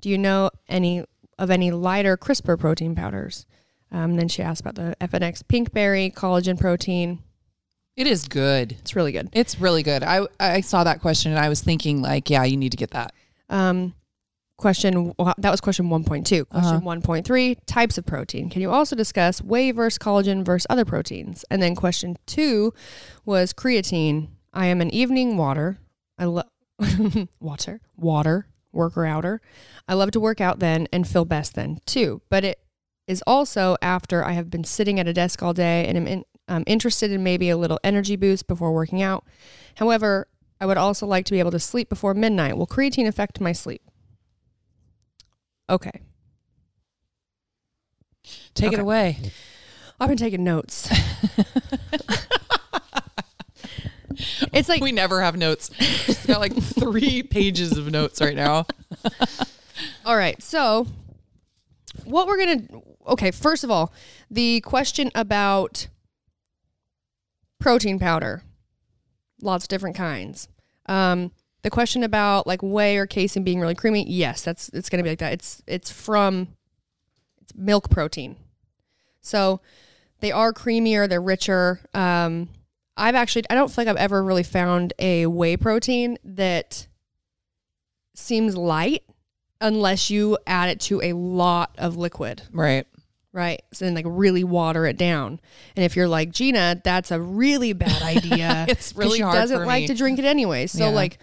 Do 0.00 0.08
you 0.08 0.18
know 0.18 0.50
any 0.68 1.04
of 1.38 1.50
any 1.50 1.70
lighter, 1.70 2.16
crisper 2.16 2.56
protein 2.56 2.94
powders? 2.94 3.46
Um, 3.92 4.16
then 4.16 4.28
she 4.28 4.42
asked 4.42 4.62
about 4.62 4.74
the 4.74 4.96
FNX 5.00 5.42
Pinkberry 5.42 6.12
collagen 6.12 6.58
protein. 6.58 7.22
It 7.96 8.06
is 8.06 8.28
good. 8.28 8.72
It's 8.72 8.94
really 8.94 9.12
good. 9.12 9.30
It's 9.32 9.58
really 9.60 9.82
good. 9.82 10.02
I 10.02 10.26
I 10.38 10.60
saw 10.60 10.84
that 10.84 11.00
question 11.00 11.32
and 11.32 11.38
I 11.40 11.48
was 11.48 11.62
thinking 11.62 12.02
like, 12.02 12.28
yeah, 12.30 12.44
you 12.44 12.56
need 12.56 12.70
to 12.72 12.76
get 12.76 12.90
that. 12.90 13.12
Um, 13.48 13.94
question 14.58 15.12
that 15.36 15.50
was 15.50 15.60
question 15.60 15.90
1.2 15.90 16.48
question 16.48 16.76
Uh-huh. 16.76 16.80
1.3 16.80 17.56
types 17.66 17.98
of 17.98 18.06
protein 18.06 18.48
can 18.48 18.62
you 18.62 18.70
also 18.70 18.96
discuss 18.96 19.42
whey 19.42 19.70
versus 19.70 19.98
collagen 19.98 20.42
versus 20.42 20.66
other 20.70 20.86
proteins 20.86 21.44
and 21.50 21.60
then 21.60 21.74
question 21.74 22.16
two 22.24 22.72
was 23.26 23.52
creatine 23.52 24.28
i 24.54 24.64
am 24.64 24.80
an 24.80 24.88
evening 24.94 25.36
water 25.36 25.78
i 26.18 26.24
love 26.24 26.46
water 27.38 27.82
water 27.98 28.46
worker 28.72 29.04
outer 29.04 29.42
i 29.88 29.92
love 29.92 30.10
to 30.10 30.18
work 30.18 30.40
out 30.40 30.58
then 30.58 30.88
and 30.90 31.06
feel 31.06 31.26
best 31.26 31.54
then 31.54 31.78
too 31.84 32.22
but 32.30 32.42
it 32.42 32.58
is 33.06 33.22
also 33.26 33.76
after 33.82 34.24
i 34.24 34.32
have 34.32 34.48
been 34.48 34.64
sitting 34.64 34.98
at 34.98 35.06
a 35.06 35.12
desk 35.12 35.42
all 35.42 35.52
day 35.52 35.86
and 35.86 35.98
am 35.98 36.06
in, 36.06 36.24
um, 36.48 36.62
interested 36.66 37.10
in 37.10 37.22
maybe 37.22 37.48
a 37.48 37.56
little 37.56 37.78
energy 37.84 38.16
boost 38.16 38.46
before 38.46 38.72
working 38.72 39.02
out 39.02 39.24
however 39.76 40.26
i 40.60 40.66
would 40.66 40.76
also 40.78 41.06
like 41.06 41.24
to 41.24 41.32
be 41.32 41.38
able 41.38 41.50
to 41.50 41.58
sleep 41.58 41.88
before 41.88 42.14
midnight 42.14 42.56
will 42.56 42.66
creatine 42.66 43.06
affect 43.06 43.40
my 43.40 43.52
sleep 43.52 43.82
Okay. 45.68 45.90
Take 48.54 48.68
Okay. 48.68 48.76
it 48.76 48.80
away. 48.80 49.18
I've 49.98 50.08
been 50.08 50.16
taking 50.16 50.44
notes. 50.44 50.88
it's 54.52 54.68
like 54.68 54.80
we 54.80 54.92
never 54.92 55.20
have 55.22 55.36
notes. 55.36 55.70
Got 56.26 56.40
like 56.40 56.54
three 56.54 57.22
pages 57.24 57.76
of 57.76 57.90
notes 57.90 58.20
right 58.20 58.36
now. 58.36 58.66
all 60.04 60.16
right. 60.16 60.40
So 60.42 60.86
what 62.04 62.26
we're 62.26 62.36
going 62.36 62.68
to 62.68 62.82
Okay, 63.08 63.30
first 63.30 63.62
of 63.64 63.70
all, 63.70 63.92
the 64.30 64.60
question 64.62 65.10
about 65.14 65.88
protein 67.66 67.98
powder. 67.98 68.42
Lots 69.42 69.64
of 69.64 69.68
different 69.68 69.96
kinds. 69.96 70.48
Um 70.86 71.32
the 71.62 71.70
question 71.70 72.04
about 72.04 72.46
like 72.46 72.60
whey 72.62 72.96
or 72.96 73.06
casein 73.06 73.42
being 73.42 73.60
really 73.60 73.74
creamy, 73.74 74.08
yes, 74.08 74.42
that's 74.42 74.68
it's 74.68 74.88
going 74.88 74.98
to 74.98 75.02
be 75.02 75.10
like 75.10 75.18
that. 75.18 75.32
It's 75.32 75.62
it's 75.66 75.90
from 75.90 76.48
it's 77.42 77.56
milk 77.56 77.90
protein. 77.90 78.36
So 79.20 79.60
they 80.20 80.30
are 80.30 80.52
creamier, 80.52 81.08
they're 81.08 81.20
richer. 81.20 81.80
Um, 81.92 82.48
I've 82.96 83.16
actually, 83.16 83.44
I 83.50 83.54
don't 83.54 83.68
feel 83.68 83.84
like 83.84 83.88
I've 83.88 84.00
ever 84.00 84.22
really 84.22 84.44
found 84.44 84.92
a 84.98 85.26
whey 85.26 85.56
protein 85.56 86.18
that 86.24 86.86
seems 88.14 88.56
light 88.56 89.02
unless 89.60 90.08
you 90.08 90.38
add 90.46 90.68
it 90.68 90.80
to 90.82 91.02
a 91.02 91.12
lot 91.14 91.74
of 91.78 91.96
liquid, 91.96 92.42
Right. 92.52 92.86
Right? 93.36 93.62
So 93.72 93.84
then, 93.84 93.94
like, 93.94 94.06
really 94.08 94.44
water 94.44 94.86
it 94.86 94.96
down. 94.96 95.38
And 95.76 95.84
if 95.84 95.94
you're 95.94 96.08
like 96.08 96.30
Jeanna, 96.30 96.80
that's 96.82 97.10
a 97.10 97.20
really 97.20 97.74
bad 97.74 98.00
idea. 98.16 98.64
It's 98.66 98.96
really 98.96 99.18
she 99.18 99.22
hard 99.22 99.36
doesn't 99.36 99.58
for 99.58 99.66
like 99.66 99.82
me. 99.82 99.86
to 99.88 99.94
drink 99.94 100.18
it 100.18 100.24
anyway. 100.24 100.66
So, 100.66 100.84
Yeah. 100.86 100.90
like, 100.90 101.18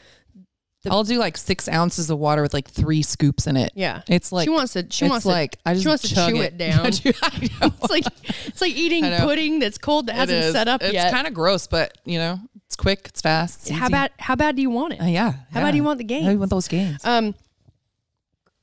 The- 0.83 0.91
I'll 0.91 1.03
do 1.03 1.17
like 1.17 1.37
six 1.37 1.67
ounces 1.67 2.11
of 2.11 2.19
water 2.19 2.43
with 2.43 2.53
like 2.53 2.67
three 2.69 3.01
scoops 3.01 3.47
in 3.47 3.57
it. 3.57 3.71
yeah. 3.73 4.03
It's 4.07 4.31
like 4.31 4.43
she 4.45 4.51
wants 4.51 4.73
to, 4.73 4.85
she 4.91 5.07
wants 5.09 5.25
like 5.25 5.53
to, 5.53 5.57
I 5.65 5.73
just 5.73 5.83
she 5.83 5.87
wants 5.89 6.03
to 6.07 6.13
chew 6.13 6.41
it, 6.41 6.55
down. 6.59 6.85
I 6.85 6.89
do- 6.91 7.13
I 7.23 7.39
know. 7.61 7.73
it's 7.81 7.89
like 7.89 8.05
it's 8.45 8.61
like 8.61 8.73
eating 8.75 9.05
pudding 9.17 9.57
that's 9.59 9.79
cold 9.79 10.05
that 10.05 10.13
It 10.13 10.19
hasn't 10.19 10.37
is. 10.43 10.53
set 10.53 10.67
up 10.67 10.83
it's 10.83 10.93
yet. 10.93 11.11
kind 11.11 11.25
of 11.25 11.33
gross, 11.33 11.65
but 11.65 11.97
you 12.05 12.19
know, 12.19 12.39
it's 12.67 12.75
quick, 12.75 13.05
it's 13.07 13.21
fast. 13.21 13.61
It's 13.61 13.71
how 13.71 13.85
easy. 13.85 13.91
bad 13.93 14.11
how 14.19 14.35
bad 14.35 14.55
do 14.55 14.61
you 14.61 14.69
want 14.69 14.93
it? 14.93 15.01
Uh, 15.01 15.05
yeah. 15.05 15.33
How 15.51 15.61
bad 15.61 15.71
do 15.71 15.77
you 15.77 15.83
want 15.83 15.97
the 16.05 16.13
How 16.13 16.19
do 16.27 16.31
you 16.31 16.37
want 16.37 16.51
those 16.51 16.67
games? 16.67 17.03
Um, 17.05 17.33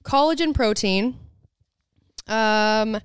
collagen 0.05 0.55
protein. 0.55 1.17
Um, 2.29 3.01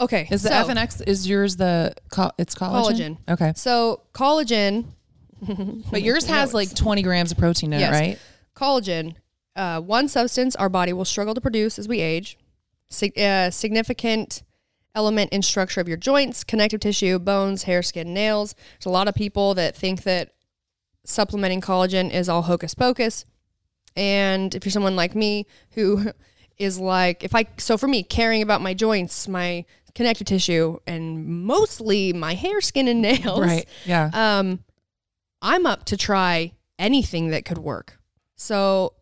okay. 0.00 0.28
is 0.30 0.42
the 0.42 0.48
so, 0.48 0.68
FNX 0.68 1.06
is 1.06 1.28
yours 1.28 1.56
the 1.56 1.94
co- 2.10 2.32
it's 2.38 2.54
collagen? 2.54 3.18
Collagen. 3.26 3.32
Okay. 3.32 3.52
So 3.56 4.02
collagen, 4.12 4.84
But 5.90 6.02
yours 6.02 6.26
has 6.26 6.52
like 6.52 6.74
20 6.74 7.02
grams 7.02 7.32
of 7.32 7.38
protein 7.38 7.72
in 7.72 7.80
Yes. 7.80 7.94
it, 7.94 7.98
right? 7.98 8.18
collagen, 8.54 9.14
uh, 9.56 9.80
one 9.80 10.06
substance 10.08 10.54
our 10.56 10.68
body 10.68 10.92
will 10.92 11.04
struggle 11.06 11.34
to 11.34 11.40
produce 11.40 11.78
as 11.78 11.88
we 11.88 12.00
age. 12.00 12.36
Sig- 12.90 13.18
uh, 13.18 13.50
significant 13.50 14.42
element 14.94 15.32
in 15.32 15.40
structure 15.42 15.80
of 15.80 15.88
your 15.88 15.96
joints, 15.96 16.44
connective 16.44 16.80
tissue, 16.80 17.18
bones, 17.18 17.62
hair, 17.62 17.82
skin, 17.82 18.12
nails. 18.12 18.54
There's 18.74 18.86
a 18.86 18.90
lot 18.90 19.08
of 19.08 19.14
people 19.14 19.54
that 19.54 19.74
think 19.76 20.02
that 20.02 20.32
supplementing 21.04 21.60
collagen 21.60 22.12
is 22.12 22.28
all 22.28 22.42
hocus 22.42 22.74
pocus. 22.74 23.24
And 23.96 24.54
if 24.54 24.64
you're 24.64 24.72
someone 24.72 24.96
like 24.96 25.14
me 25.14 25.46
who 25.72 26.12
is 26.60 26.78
like, 26.78 27.24
if 27.24 27.34
I, 27.34 27.46
so 27.56 27.76
for 27.78 27.88
me, 27.88 28.02
caring 28.02 28.42
about 28.42 28.60
my 28.60 28.74
joints, 28.74 29.26
my 29.26 29.64
connective 29.94 30.26
tissue, 30.26 30.78
and 30.86 31.26
mostly 31.44 32.12
my 32.12 32.34
hair, 32.34 32.60
skin, 32.60 32.86
and 32.88 33.02
nails, 33.02 33.40
Right. 33.40 33.68
Yeah. 33.84 34.10
um, 34.12 34.60
I'm 35.42 35.66
up 35.66 35.84
to 35.86 35.96
try 35.96 36.52
anything 36.78 37.30
that 37.30 37.44
could 37.44 37.58
work. 37.58 37.98
So 38.36 38.92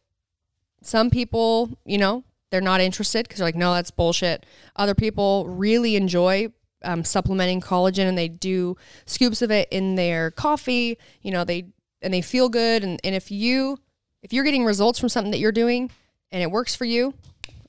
some 0.83 1.11
people, 1.11 1.77
you 1.85 1.99
know, 1.99 2.25
they're 2.51 2.61
not 2.61 2.81
interested 2.81 3.25
because 3.27 3.39
they're 3.39 3.49
like, 3.49 3.57
no, 3.57 3.75
that's 3.75 3.91
bullshit. 3.91 4.47
Other 4.77 4.95
people 4.95 5.47
really 5.49 5.97
enjoy 5.97 6.53
um, 6.85 7.05
supplementing 7.05 7.61
collagen 7.61 8.09
and 8.09 8.17
they 8.17 8.29
do 8.29 8.77
scoops 9.05 9.43
of 9.43 9.51
it 9.51 9.69
in 9.71 9.97
their 9.97 10.31
coffee. 10.31 10.97
You 11.23 11.33
know, 11.33 11.45
they 11.45 11.67
and 12.01 12.15
they 12.15 12.23
feel 12.23 12.49
good. 12.49 12.85
And, 12.85 13.01
and 13.05 13.15
if 13.15 13.31
you 13.31 13.79
if 14.23 14.33
you're 14.33 14.45
getting 14.45 14.65
results 14.65 14.99
from 14.99 15.09
something 15.09 15.33
that 15.33 15.39
you're 15.39 15.53
doing 15.53 15.91
and 16.31 16.43
it 16.43 16.51
works 16.51 16.75
for 16.75 16.85
you, 16.85 17.15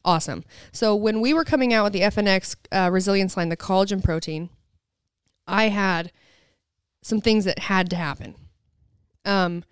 awesome. 0.06 0.44
So 0.72 0.96
when 0.96 1.22
we 1.22 1.34
were 1.34 1.44
coming 1.44 1.74
out 1.74 1.86
with 1.86 1.94
the 1.94 2.02
FNX 2.02 2.56
uh, 2.72 2.90
resilience 2.92 3.36
line, 3.38 3.50
the 3.50 3.58
collagen 3.58 4.04
protein, 4.04 4.50
I 5.48 5.70
had 5.70 6.12
some 7.02 7.22
things 7.22 7.46
that 7.46 7.60
had 7.60 7.90
to 7.90 7.96
happen. 7.96 8.36
Um, 9.26 9.64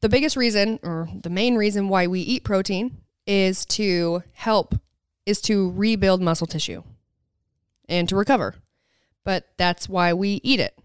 the 0.00 0.08
biggest 0.08 0.36
reason, 0.36 0.80
or 0.82 1.08
the 1.22 1.30
main 1.30 1.56
reason 1.56 1.88
why 1.88 2.06
we 2.06 2.20
eat 2.20 2.44
protein, 2.44 2.98
is 3.26 3.64
to 3.66 4.22
help, 4.32 4.74
is 5.26 5.40
to 5.42 5.70
rebuild 5.72 6.22
muscle 6.22 6.46
tissue 6.46 6.82
and 7.88 8.08
to 8.08 8.16
recover. 8.16 8.54
But 9.24 9.48
that's 9.58 9.88
why 9.88 10.14
we 10.14 10.40
eat 10.42 10.60
it. 10.60 10.78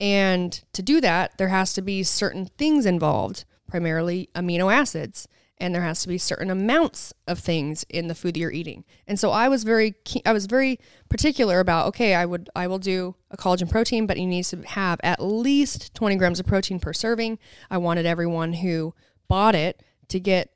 And 0.00 0.52
to 0.72 0.82
do 0.82 1.00
that, 1.00 1.36
there 1.38 1.48
has 1.48 1.74
to 1.74 1.82
be 1.82 2.02
certain 2.02 2.46
things 2.58 2.86
involved, 2.86 3.44
primarily 3.68 4.30
amino 4.34 4.72
acids, 4.72 5.28
and 5.58 5.74
there 5.74 5.82
has 5.82 6.02
to 6.02 6.08
be 6.08 6.18
certain 6.18 6.50
amounts 6.50 7.12
of 7.26 7.38
things 7.38 7.84
in 7.88 8.08
the 8.08 8.14
food 8.14 8.34
that 8.34 8.40
you're 8.40 8.50
eating. 8.52 8.84
And 9.06 9.18
so 9.18 9.30
I 9.30 9.48
was 9.48 9.64
very 9.64 9.94
I 10.26 10.32
was 10.32 10.46
very 10.46 10.78
particular 11.08 11.60
about 11.60 11.86
okay, 11.88 12.14
I 12.14 12.26
would 12.26 12.50
I 12.56 12.66
will 12.66 12.78
do 12.78 13.14
a 13.30 13.36
collagen 13.36 13.70
protein, 13.70 14.06
but 14.06 14.16
it 14.16 14.26
needs 14.26 14.50
to 14.50 14.62
have 14.62 15.00
at 15.02 15.22
least 15.22 15.94
20 15.94 16.16
grams 16.16 16.40
of 16.40 16.46
protein 16.46 16.80
per 16.80 16.92
serving. 16.92 17.38
I 17.70 17.78
wanted 17.78 18.06
everyone 18.06 18.54
who 18.54 18.94
bought 19.28 19.54
it 19.54 19.82
to 20.08 20.18
get 20.20 20.52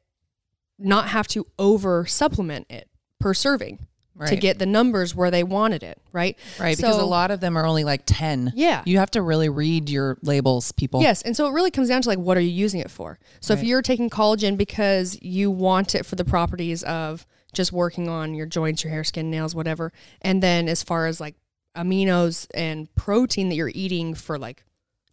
not 0.78 1.08
have 1.08 1.28
to 1.28 1.46
over 1.58 2.04
supplement 2.06 2.66
it 2.70 2.88
per 3.18 3.32
serving 3.32 3.86
right. 4.16 4.28
to 4.28 4.36
get 4.36 4.58
the 4.58 4.66
numbers 4.66 5.14
where 5.14 5.30
they 5.30 5.44
wanted 5.44 5.82
it, 5.82 6.00
right? 6.12 6.36
right 6.58 6.76
because 6.76 6.98
a 6.98 7.04
lot 7.04 7.30
of 7.30 7.40
them 7.40 7.56
are 7.56 7.66
only 7.66 7.84
like 7.84 8.02
10. 8.06 8.52
Yeah. 8.54 8.82
You 8.86 8.98
have 8.98 9.10
to 9.12 9.22
really 9.22 9.48
read 9.48 9.88
your 9.88 10.18
labels, 10.22 10.72
people. 10.72 11.02
Yes, 11.02 11.22
and 11.22 11.36
so 11.36 11.46
it 11.46 11.52
really 11.52 11.70
comes 11.70 11.88
down 11.88 12.02
to 12.02 12.08
like 12.08 12.18
what 12.18 12.36
are 12.36 12.40
you 12.40 12.50
using 12.50 12.80
it 12.80 12.90
for? 12.90 13.18
So 13.40 13.54
if 13.54 13.62
you're 13.62 13.82
taking 13.82 14.10
collagen 14.10 14.56
because 14.56 15.18
you 15.22 15.50
want 15.50 15.94
it 15.94 16.06
for 16.06 16.16
the 16.16 16.24
properties 16.24 16.82
of 16.84 17.26
just 17.52 17.72
working 17.72 18.08
on 18.08 18.34
your 18.34 18.46
joints, 18.46 18.84
your 18.84 18.92
hair, 18.92 19.04
skin, 19.04 19.30
nails, 19.30 19.54
whatever, 19.54 19.92
and 20.22 20.42
then 20.42 20.68
as 20.68 20.82
far 20.82 21.06
as 21.06 21.20
like 21.20 21.34
aminos 21.76 22.46
and 22.54 22.92
protein 22.94 23.48
that 23.50 23.54
you're 23.54 23.72
eating 23.74 24.14
for 24.14 24.38
like 24.38 24.64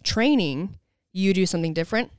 training, 0.04 0.78
you 1.12 1.34
do 1.34 1.46
something 1.46 1.74
different. 1.74 2.12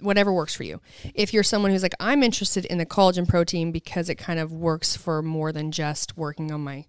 Whatever 0.00 0.32
works 0.32 0.54
for 0.54 0.64
you. 0.64 0.80
If 1.14 1.32
you're 1.32 1.42
someone 1.42 1.70
who's 1.70 1.82
like, 1.82 1.94
I'm 2.00 2.22
interested 2.22 2.64
in 2.66 2.78
the 2.78 2.86
collagen 2.86 3.28
protein 3.28 3.72
because 3.72 4.08
it 4.08 4.16
kind 4.16 4.38
of 4.38 4.52
works 4.52 4.96
for 4.96 5.22
more 5.22 5.52
than 5.52 5.70
just 5.70 6.16
working 6.16 6.52
on 6.52 6.62
my, 6.62 6.84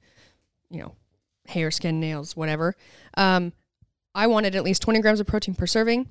you 0.70 0.80
know, 0.80 0.96
hair, 1.48 1.72
skin, 1.72 2.00
nails, 2.00 2.36
whatever. 2.36 2.76
Um, 3.16 3.54
I 4.14 4.28
wanted 4.28 4.56
at 4.56 4.64
least 4.64 4.82
20 4.82 5.00
grams 5.02 5.20
of 5.20 5.28
protein 5.28 5.56
per 5.56 5.68
serving, 5.68 6.10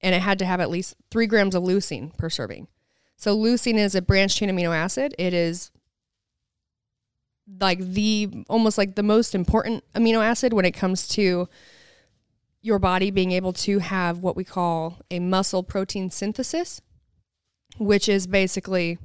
and 0.00 0.14
it 0.14 0.22
had 0.22 0.38
to 0.40 0.44
have 0.44 0.60
at 0.60 0.70
least 0.70 0.94
three 1.10 1.26
grams 1.26 1.54
of 1.54 1.62
leucine 1.62 2.16
per 2.16 2.30
serving. 2.30 2.68
So, 3.16 3.36
leucine 3.36 3.76
is 3.76 3.94
a 3.94 4.02
branched 4.02 4.38
chain 4.38 4.50
amino 4.50 4.74
acid. 4.74 5.14
It 5.18 5.32
is 5.34 5.70
like 7.60 7.78
the 7.78 8.44
almost 8.48 8.78
like 8.78 8.94
the 8.94 9.02
most 9.02 9.34
important 9.34 9.84
amino 9.94 10.24
acid 10.24 10.52
when 10.52 10.64
it 10.64 10.72
comes 10.72 11.06
to 11.08 11.48
your 12.62 12.78
body 12.78 13.10
being 13.10 13.32
able 13.32 13.52
to 13.52 13.80
have 13.80 14.18
what 14.18 14.36
we 14.36 14.44
call 14.44 14.98
a 15.10 15.18
muscle 15.18 15.62
protein 15.62 16.10
synthesis. 16.10 16.80
which 17.78 18.08
is 18.08 18.26
basically 18.26 18.98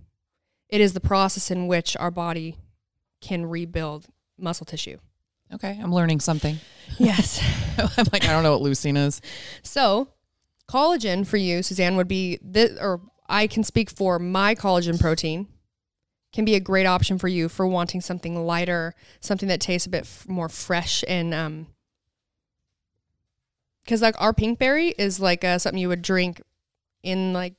it 0.69 0.81
is 0.81 0.93
the 0.93 0.99
process 0.99 1.49
in 1.49 1.67
which 1.67 1.95
our 1.97 2.11
body 2.11 2.57
can 3.21 3.45
rebuild 3.45 4.07
muscle 4.37 4.65
tissue. 4.65 4.97
Okay, 5.53 5.79
I'm 5.81 5.93
learning 5.93 6.19
something. 6.19 6.59
Yes. 6.97 7.41
I'm 7.77 8.05
like, 8.11 8.25
I 8.25 8.33
don't 8.33 8.43
know 8.43 8.57
what 8.57 8.69
leucine 8.69 8.97
is. 8.97 9.21
So, 9.63 10.09
collagen 10.69 11.25
for 11.25 11.37
you, 11.37 11.63
Suzanne, 11.63 11.95
would 11.95 12.09
be 12.09 12.37
this, 12.41 12.77
or 12.81 12.99
I 13.29 13.47
can 13.47 13.63
speak 13.63 13.89
for 13.89 14.19
my 14.19 14.53
collagen 14.55 14.99
protein, 14.99 15.47
can 16.33 16.43
be 16.43 16.55
a 16.55 16.59
great 16.59 16.85
option 16.85 17.17
for 17.17 17.29
you 17.29 17.47
for 17.47 17.65
wanting 17.65 18.01
something 18.01 18.35
lighter, 18.45 18.93
something 19.21 19.47
that 19.47 19.61
tastes 19.61 19.87
a 19.87 19.89
bit 19.89 20.01
f- 20.01 20.27
more 20.27 20.49
fresh 20.49 21.05
and, 21.07 21.33
um, 21.33 21.67
because 23.87 24.01
like 24.01 24.19
our 24.19 24.33
pinkberry 24.33 24.93
is 24.97 25.19
like 25.19 25.45
uh, 25.45 25.57
something 25.57 25.79
you 25.79 25.87
would 25.87 26.01
drink 26.01 26.41
in 27.03 27.31
like 27.31 27.53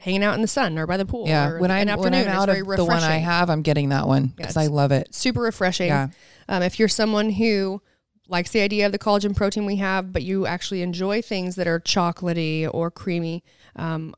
hanging 0.00 0.22
out 0.22 0.34
in 0.34 0.42
the 0.42 0.48
sun 0.48 0.78
or 0.78 0.86
by 0.86 0.98
the 0.98 1.06
pool. 1.06 1.26
Yeah, 1.26 1.48
or 1.48 1.58
when 1.58 1.70
an 1.70 1.88
I'm 1.88 1.98
when 1.98 2.12
afternoon. 2.12 2.28
I'm 2.28 2.34
It's 2.34 2.42
out 2.42 2.48
of 2.50 2.76
the 2.76 2.84
one 2.84 3.02
I 3.02 3.16
have, 3.16 3.48
I'm 3.48 3.62
getting 3.62 3.88
that 3.88 4.06
one 4.06 4.26
because 4.36 4.54
Yeah, 4.56 4.62
I 4.62 4.66
love 4.66 4.92
it. 4.92 5.14
super 5.14 5.40
refreshing. 5.40 5.88
Yeah, 5.88 6.08
Um, 6.48 6.62
if 6.62 6.78
you're 6.78 6.88
someone 6.88 7.30
who 7.30 7.80
likes 8.28 8.50
the 8.50 8.60
idea 8.60 8.84
of 8.84 8.92
the 8.92 8.98
collagen 8.98 9.34
protein 9.34 9.64
we 9.64 9.76
have, 9.76 10.12
but 10.12 10.22
you 10.22 10.46
actually 10.46 10.82
enjoy 10.82 11.22
things 11.22 11.56
that 11.56 11.66
are 11.66 11.80
chocolatey 11.80 12.68
or 12.72 12.90
creamy, 12.90 13.42
um, 13.76 14.14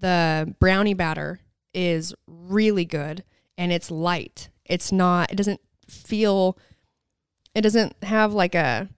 the 0.00 0.54
brownie 0.60 0.94
batter 0.94 1.40
is 1.72 2.12
really 2.26 2.84
good 2.84 3.24
and 3.56 3.72
it's 3.72 3.90
light. 3.90 4.50
It's 4.66 4.92
not, 4.92 5.32
it 5.32 5.36
doesn't 5.36 5.60
feel, 5.88 6.58
it 7.54 7.62
doesn't 7.62 7.94
have 8.02 8.34
like 8.34 8.54
a 8.54 8.88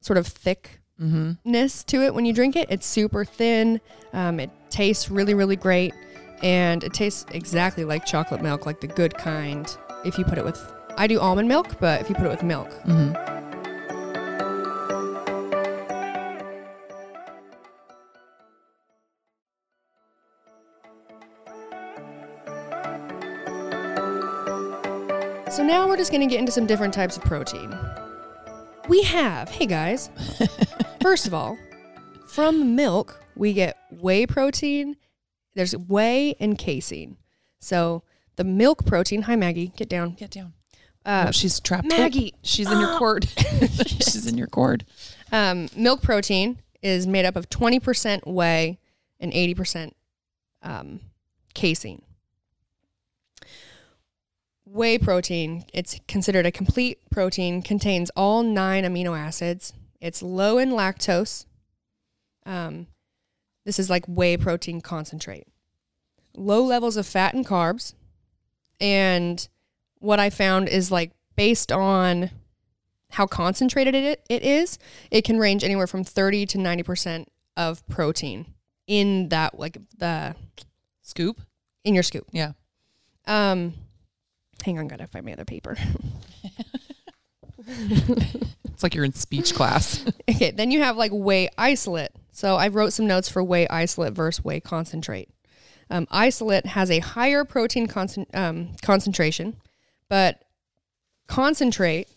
sort 0.00 0.16
of 0.16 0.26
thickness 0.26 0.80
mm-hmm. 1.00 1.66
to 1.86 2.02
it 2.02 2.14
when 2.14 2.24
you 2.24 2.32
drink 2.32 2.56
it. 2.56 2.68
It's 2.70 2.86
super 2.86 3.24
thin. 3.24 3.80
Um, 4.12 4.40
it 4.40 4.50
tastes 4.70 5.10
really, 5.10 5.34
really 5.34 5.56
great. 5.56 5.94
And 6.42 6.84
it 6.84 6.92
tastes 6.92 7.26
exactly 7.30 7.84
like 7.84 8.04
chocolate 8.04 8.42
milk, 8.42 8.66
like 8.66 8.80
the 8.80 8.86
good 8.86 9.16
kind. 9.16 9.74
If 10.04 10.18
you 10.18 10.24
put 10.24 10.38
it 10.38 10.44
with, 10.44 10.60
I 10.96 11.06
do 11.06 11.18
almond 11.20 11.48
milk, 11.48 11.78
but 11.80 12.00
if 12.00 12.08
you 12.08 12.14
put 12.14 12.26
it 12.26 12.30
with 12.30 12.42
milk, 12.42 12.70
Mm-hmm. 12.84 13.34
So 25.54 25.62
now 25.62 25.86
we're 25.86 25.96
just 25.96 26.10
going 26.10 26.20
to 26.20 26.26
get 26.26 26.40
into 26.40 26.50
some 26.50 26.66
different 26.66 26.92
types 26.92 27.16
of 27.16 27.22
protein. 27.22 27.78
We 28.88 29.02
have, 29.04 29.48
hey 29.48 29.66
guys, 29.66 30.10
first 31.04 31.26
of 31.26 31.34
all, 31.34 31.58
from 32.26 32.74
milk, 32.74 33.22
we 33.36 33.52
get 33.52 33.76
whey 33.90 34.24
protein. 34.26 34.96
There's 35.54 35.76
whey 35.76 36.34
and 36.40 36.56
casein. 36.56 37.18
So 37.60 38.04
the 38.36 38.44
milk 38.44 38.86
protein, 38.86 39.22
hi 39.22 39.36
Maggie, 39.36 39.68
get 39.76 39.90
down. 39.90 40.14
Get 40.14 40.30
down. 40.30 40.54
Uh, 41.04 41.26
oh, 41.28 41.30
she's 41.30 41.60
trapped. 41.60 41.86
Maggie. 41.86 42.32
Oh, 42.34 42.38
she's 42.42 42.72
in 42.72 42.80
your 42.80 42.96
cord. 42.96 43.28
she's 43.86 44.26
in 44.26 44.38
your 44.38 44.46
cord. 44.46 44.86
um, 45.30 45.68
milk 45.76 46.00
protein 46.00 46.62
is 46.80 47.06
made 47.06 47.26
up 47.26 47.36
of 47.36 47.50
20% 47.50 48.26
whey 48.26 48.78
and 49.20 49.30
80% 49.30 49.92
um, 50.62 51.00
casein. 51.52 52.00
Whey 54.64 54.96
protein, 54.96 55.66
it's 55.74 56.00
considered 56.08 56.46
a 56.46 56.50
complete 56.50 56.98
protein, 57.10 57.60
contains 57.60 58.10
all 58.16 58.42
nine 58.42 58.84
amino 58.84 59.18
acids. 59.18 59.74
It's 60.04 60.22
low 60.22 60.58
in 60.58 60.68
lactose. 60.72 61.46
Um, 62.44 62.88
this 63.64 63.78
is 63.78 63.88
like 63.88 64.04
whey 64.06 64.36
protein 64.36 64.82
concentrate. 64.82 65.46
Low 66.36 66.62
levels 66.62 66.98
of 66.98 67.06
fat 67.06 67.32
and 67.32 67.46
carbs. 67.46 67.94
And 68.78 69.48
what 70.00 70.20
I 70.20 70.28
found 70.28 70.68
is 70.68 70.90
like 70.90 71.12
based 71.36 71.72
on 71.72 72.30
how 73.12 73.26
concentrated 73.26 73.94
it, 73.94 74.22
it 74.28 74.42
is, 74.42 74.78
it 75.10 75.24
can 75.24 75.38
range 75.38 75.64
anywhere 75.64 75.86
from 75.86 76.04
30 76.04 76.44
to 76.46 76.58
90% 76.58 77.24
of 77.56 77.86
protein 77.88 78.44
in 78.86 79.30
that, 79.30 79.58
like 79.58 79.78
the, 79.96 80.36
Scoop. 81.00 81.40
in 81.82 81.94
your 81.94 82.02
scoop. 82.02 82.26
Yeah. 82.30 82.52
Um, 83.26 83.72
hang 84.62 84.78
on, 84.78 84.86
gotta 84.86 85.06
find 85.06 85.24
my 85.24 85.32
other 85.32 85.46
paper. 85.46 85.78
It's 88.74 88.82
like 88.82 88.94
you're 88.94 89.04
in 89.04 89.12
speech 89.12 89.54
class. 89.54 90.04
okay, 90.28 90.50
then 90.50 90.72
you 90.72 90.82
have 90.82 90.96
like 90.96 91.12
whey 91.14 91.48
isolate. 91.56 92.10
So 92.32 92.56
I 92.56 92.68
wrote 92.68 92.92
some 92.92 93.06
notes 93.06 93.28
for 93.28 93.42
whey 93.42 93.68
isolate 93.68 94.12
versus 94.14 94.44
whey 94.44 94.58
concentrate. 94.58 95.30
Um, 95.88 96.08
isolate 96.10 96.66
has 96.66 96.90
a 96.90 96.98
higher 96.98 97.44
protein 97.44 97.86
concent- 97.86 98.34
um, 98.34 98.70
concentration, 98.82 99.56
but 100.08 100.42
concentrate, 101.28 102.08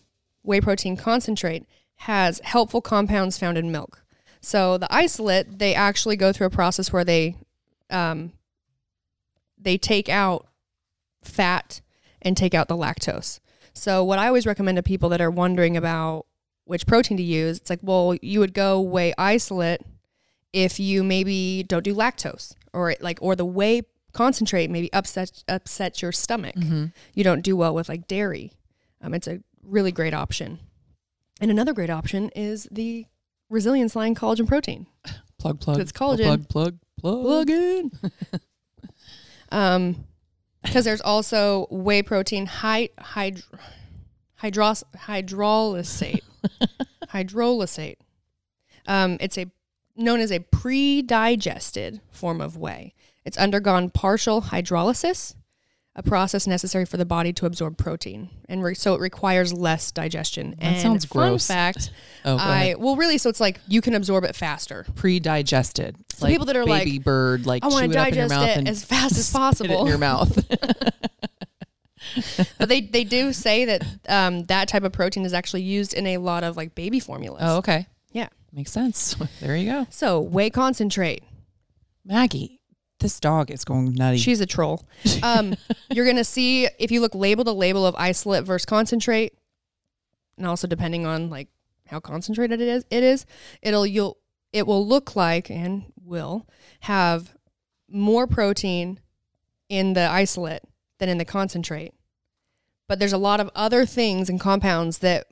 whey 0.42 0.60
protein 0.60 0.96
concentrate, 0.96 1.64
has 1.96 2.40
helpful 2.42 2.80
compounds 2.80 3.38
found 3.38 3.56
in 3.56 3.70
milk. 3.70 4.02
So 4.40 4.78
the 4.78 4.92
isolate, 4.92 5.60
they 5.60 5.74
actually 5.76 6.16
go 6.16 6.32
through 6.32 6.48
a 6.48 6.50
process 6.50 6.92
where 6.92 7.04
they 7.04 7.36
um, 7.88 8.32
they 9.56 9.78
take 9.78 10.08
out 10.08 10.48
fat 11.22 11.80
and 12.20 12.36
take 12.36 12.54
out 12.54 12.66
the 12.66 12.76
lactose. 12.76 13.38
So 13.78 14.04
what 14.04 14.18
I 14.18 14.26
always 14.26 14.46
recommend 14.46 14.76
to 14.76 14.82
people 14.82 15.08
that 15.10 15.20
are 15.20 15.30
wondering 15.30 15.76
about 15.76 16.26
which 16.64 16.86
protein 16.86 17.16
to 17.16 17.22
use, 17.22 17.56
it's 17.58 17.70
like, 17.70 17.80
well, 17.82 18.16
you 18.20 18.40
would 18.40 18.52
go 18.52 18.80
whey 18.80 19.14
isolate 19.16 19.80
if 20.52 20.78
you 20.80 21.04
maybe 21.04 21.62
don't 21.62 21.84
do 21.84 21.94
lactose 21.94 22.54
or 22.72 22.94
like 23.00 23.18
or 23.22 23.36
the 23.36 23.44
whey 23.44 23.82
concentrate 24.12 24.70
maybe 24.70 24.92
upset 24.92 25.44
upsets 25.48 26.02
your 26.02 26.12
stomach. 26.12 26.54
You 27.14 27.24
don't 27.24 27.42
do 27.42 27.56
well 27.56 27.74
with 27.74 27.88
like 27.88 28.06
dairy. 28.06 28.52
Um, 29.00 29.14
it's 29.14 29.28
a 29.28 29.40
really 29.62 29.92
great 29.92 30.14
option. 30.14 30.58
And 31.40 31.50
another 31.50 31.72
great 31.72 31.90
option 31.90 32.30
is 32.34 32.66
the 32.70 33.06
resilience 33.48 33.94
line 33.94 34.14
collagen 34.14 34.48
protein. 34.48 34.86
Plug, 35.38 35.60
plug. 35.60 35.78
It's 35.78 35.92
collagen. 35.92 36.24
Plug, 36.24 36.48
plug, 36.48 36.78
plug. 36.98 37.22
Plug 37.22 37.50
in. 37.50 37.92
um, 39.52 40.04
because 40.62 40.84
there's 40.84 41.00
also 41.00 41.66
whey 41.70 42.02
protein 42.02 42.46
hy- 42.46 42.90
hyd- 42.98 43.44
hydros- 44.42 44.84
hydrolysate. 44.96 46.22
hydrolysate. 47.08 47.96
Um, 48.86 49.16
it's 49.20 49.38
a 49.38 49.50
known 49.96 50.20
as 50.20 50.30
a 50.30 50.38
pre-digested 50.40 52.00
form 52.10 52.40
of 52.40 52.56
whey. 52.56 52.94
It's 53.24 53.36
undergone 53.36 53.90
partial 53.90 54.42
hydrolysis, 54.42 55.34
a 55.98 56.02
process 56.02 56.46
necessary 56.46 56.86
for 56.86 56.96
the 56.96 57.04
body 57.04 57.32
to 57.34 57.44
absorb 57.44 57.76
protein, 57.76 58.30
and 58.48 58.62
re- 58.62 58.74
so 58.74 58.94
it 58.94 59.00
requires 59.00 59.52
less 59.52 59.90
digestion. 59.90 60.50
That 60.50 60.62
and 60.62 60.80
sounds 60.80 61.04
fun 61.04 61.30
gross. 61.30 61.46
fact, 61.46 61.90
Oh, 62.24 62.36
I 62.38 62.76
well 62.78 62.94
really, 62.96 63.18
so 63.18 63.28
it's 63.28 63.40
like 63.40 63.60
you 63.66 63.80
can 63.80 63.94
absorb 63.94 64.22
it 64.24 64.36
faster. 64.36 64.86
pre-digested. 64.94 65.96
So 66.14 66.26
people 66.28 66.46
that 66.46 66.56
are 66.56 66.64
like, 66.64 66.84
baby 66.84 66.98
bird, 67.00 67.46
like 67.46 67.64
I 67.64 67.68
want 67.68 67.86
chew 67.86 67.92
to 67.92 67.98
it 67.98 68.00
up 68.00 68.08
in 68.08 68.14
your 68.14 68.28
digest 68.28 68.46
mouth 68.46 68.56
it 68.58 68.68
as 68.68 68.84
fast 68.84 69.18
as 69.18 69.30
possible. 69.32 69.80
in 69.82 69.86
your 69.88 69.98
mouth. 69.98 70.38
but 72.58 72.68
they 72.68 72.80
they 72.80 73.04
do 73.04 73.32
say 73.32 73.64
that 73.64 73.84
um, 74.08 74.44
that 74.44 74.68
type 74.68 74.84
of 74.84 74.92
protein 74.92 75.24
is 75.24 75.32
actually 75.32 75.62
used 75.62 75.94
in 75.94 76.06
a 76.06 76.18
lot 76.18 76.44
of 76.44 76.56
like 76.56 76.74
baby 76.74 77.00
formulas. 77.00 77.40
oh, 77.44 77.56
okay. 77.58 77.86
yeah. 78.12 78.28
Makes 78.52 78.72
sense. 78.72 79.14
There 79.40 79.56
you 79.56 79.70
go. 79.70 79.86
So 79.90 80.20
whey 80.20 80.50
concentrate. 80.50 81.22
Maggie, 82.04 82.57
this 83.00 83.20
dog 83.20 83.50
is 83.50 83.64
going 83.64 83.94
nutty. 83.94 84.18
She's 84.18 84.40
a 84.40 84.46
troll. 84.46 84.86
Um, 85.22 85.56
you're 85.90 86.06
gonna 86.06 86.24
see 86.24 86.68
if 86.78 86.90
you 86.90 87.00
look 87.00 87.14
label 87.14 87.44
to 87.44 87.52
label 87.52 87.86
of 87.86 87.94
isolate 87.96 88.44
versus 88.44 88.66
concentrate, 88.66 89.34
and 90.36 90.46
also 90.46 90.66
depending 90.66 91.06
on 91.06 91.30
like 91.30 91.48
how 91.86 92.00
concentrated 92.00 92.60
it 92.60 92.68
is, 92.68 92.84
it 92.90 93.02
is. 93.02 93.26
It'll 93.62 93.86
you'll 93.86 94.18
it 94.52 94.66
will 94.66 94.86
look 94.86 95.14
like 95.14 95.50
and 95.50 95.84
will 96.02 96.48
have 96.80 97.34
more 97.88 98.26
protein 98.26 99.00
in 99.68 99.94
the 99.94 100.08
isolate 100.10 100.62
than 100.98 101.08
in 101.08 101.18
the 101.18 101.24
concentrate. 101.24 101.92
But 102.88 102.98
there's 102.98 103.12
a 103.12 103.18
lot 103.18 103.40
of 103.40 103.50
other 103.54 103.84
things 103.84 104.28
and 104.28 104.40
compounds 104.40 104.98
that 104.98 105.26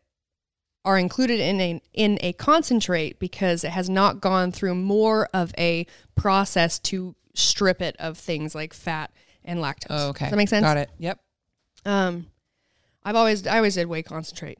are 0.84 0.98
included 0.98 1.40
in 1.40 1.60
a 1.60 1.82
in 1.92 2.18
a 2.20 2.32
concentrate 2.34 3.18
because 3.18 3.64
it 3.64 3.70
has 3.70 3.90
not 3.90 4.20
gone 4.20 4.52
through 4.52 4.74
more 4.74 5.28
of 5.34 5.52
a 5.58 5.86
process 6.14 6.78
to 6.78 7.16
strip 7.36 7.80
it 7.82 7.94
of 7.98 8.18
things 8.18 8.54
like 8.54 8.72
fat 8.74 9.10
and 9.44 9.60
lactose. 9.60 9.86
oh, 9.90 10.08
okay. 10.08 10.24
Does 10.26 10.30
that 10.32 10.36
make 10.36 10.48
sense? 10.48 10.64
Got 10.64 10.76
it. 10.76 10.90
Yep. 10.98 11.20
Um, 11.84 12.26
I've 13.04 13.14
always 13.16 13.46
I 13.46 13.56
always 13.58 13.74
did 13.74 13.86
whey 13.86 14.02
concentrate. 14.02 14.58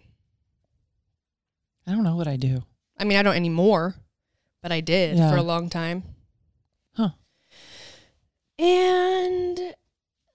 I 1.86 1.92
don't 1.92 2.04
know 2.04 2.16
what 2.16 2.28
I 2.28 2.36
do. 2.36 2.62
I 2.98 3.04
mean, 3.04 3.18
I 3.18 3.22
don't 3.22 3.36
anymore, 3.36 3.94
but 4.62 4.72
I 4.72 4.80
did 4.80 5.16
Yeah. 5.16 5.30
for 5.30 5.36
a 5.36 5.42
long 5.42 5.68
time. 5.70 6.02
Huh. 6.94 7.10
And 8.58 9.74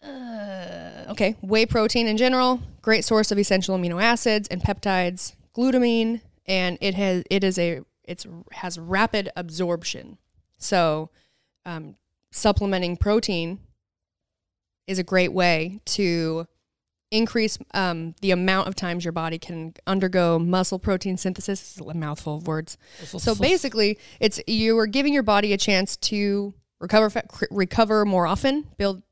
uh, 0.03 1.05
okay, 1.11 1.35
whey 1.41 1.65
protein 1.65 2.07
in 2.07 2.17
general, 2.17 2.61
great 2.81 3.05
source 3.05 3.31
of 3.31 3.37
essential 3.39 3.77
amino 3.77 4.01
acids 4.01 4.47
and 4.49 4.61
peptides, 4.61 5.33
glutamine, 5.55 6.21
and 6.45 6.77
it 6.81 6.95
has 6.95 7.23
it 7.29 7.43
is 7.43 7.57
a 7.57 7.81
it's 8.03 8.25
has 8.53 8.77
rapid 8.77 9.29
absorption. 9.35 10.17
So, 10.57 11.09
um, 11.65 11.95
supplementing 12.31 12.97
protein 12.97 13.59
is 14.87 14.99
a 14.99 15.03
great 15.03 15.31
way 15.31 15.79
to 15.85 16.47
increase 17.11 17.57
um, 17.73 18.15
the 18.21 18.31
amount 18.31 18.67
of 18.67 18.75
times 18.75 19.03
your 19.03 19.11
body 19.11 19.37
can 19.37 19.73
undergo 19.85 20.39
muscle 20.39 20.79
protein 20.79 21.17
synthesis. 21.17 21.59
This 21.59 21.75
is 21.75 21.87
a 21.87 21.93
mouthful 21.93 22.37
of 22.37 22.47
words. 22.47 22.77
So 23.03 23.35
basically, 23.39 23.99
it's 24.19 24.41
you 24.47 24.77
are 24.79 24.87
giving 24.87 25.13
your 25.13 25.23
body 25.23 25.53
a 25.53 25.57
chance 25.57 25.97
to 25.97 26.53
recover 26.79 27.11
recover 27.51 28.05
more 28.05 28.25
often, 28.25 28.67
build 28.77 29.03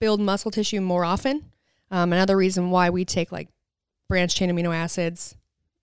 build 0.00 0.20
muscle 0.20 0.50
tissue 0.50 0.80
more 0.80 1.04
often. 1.04 1.44
Um, 1.90 2.12
another 2.12 2.36
reason 2.36 2.70
why 2.70 2.90
we 2.90 3.04
take 3.04 3.30
like 3.30 3.48
branched 4.08 4.36
chain 4.36 4.50
amino 4.50 4.74
acids 4.74 5.36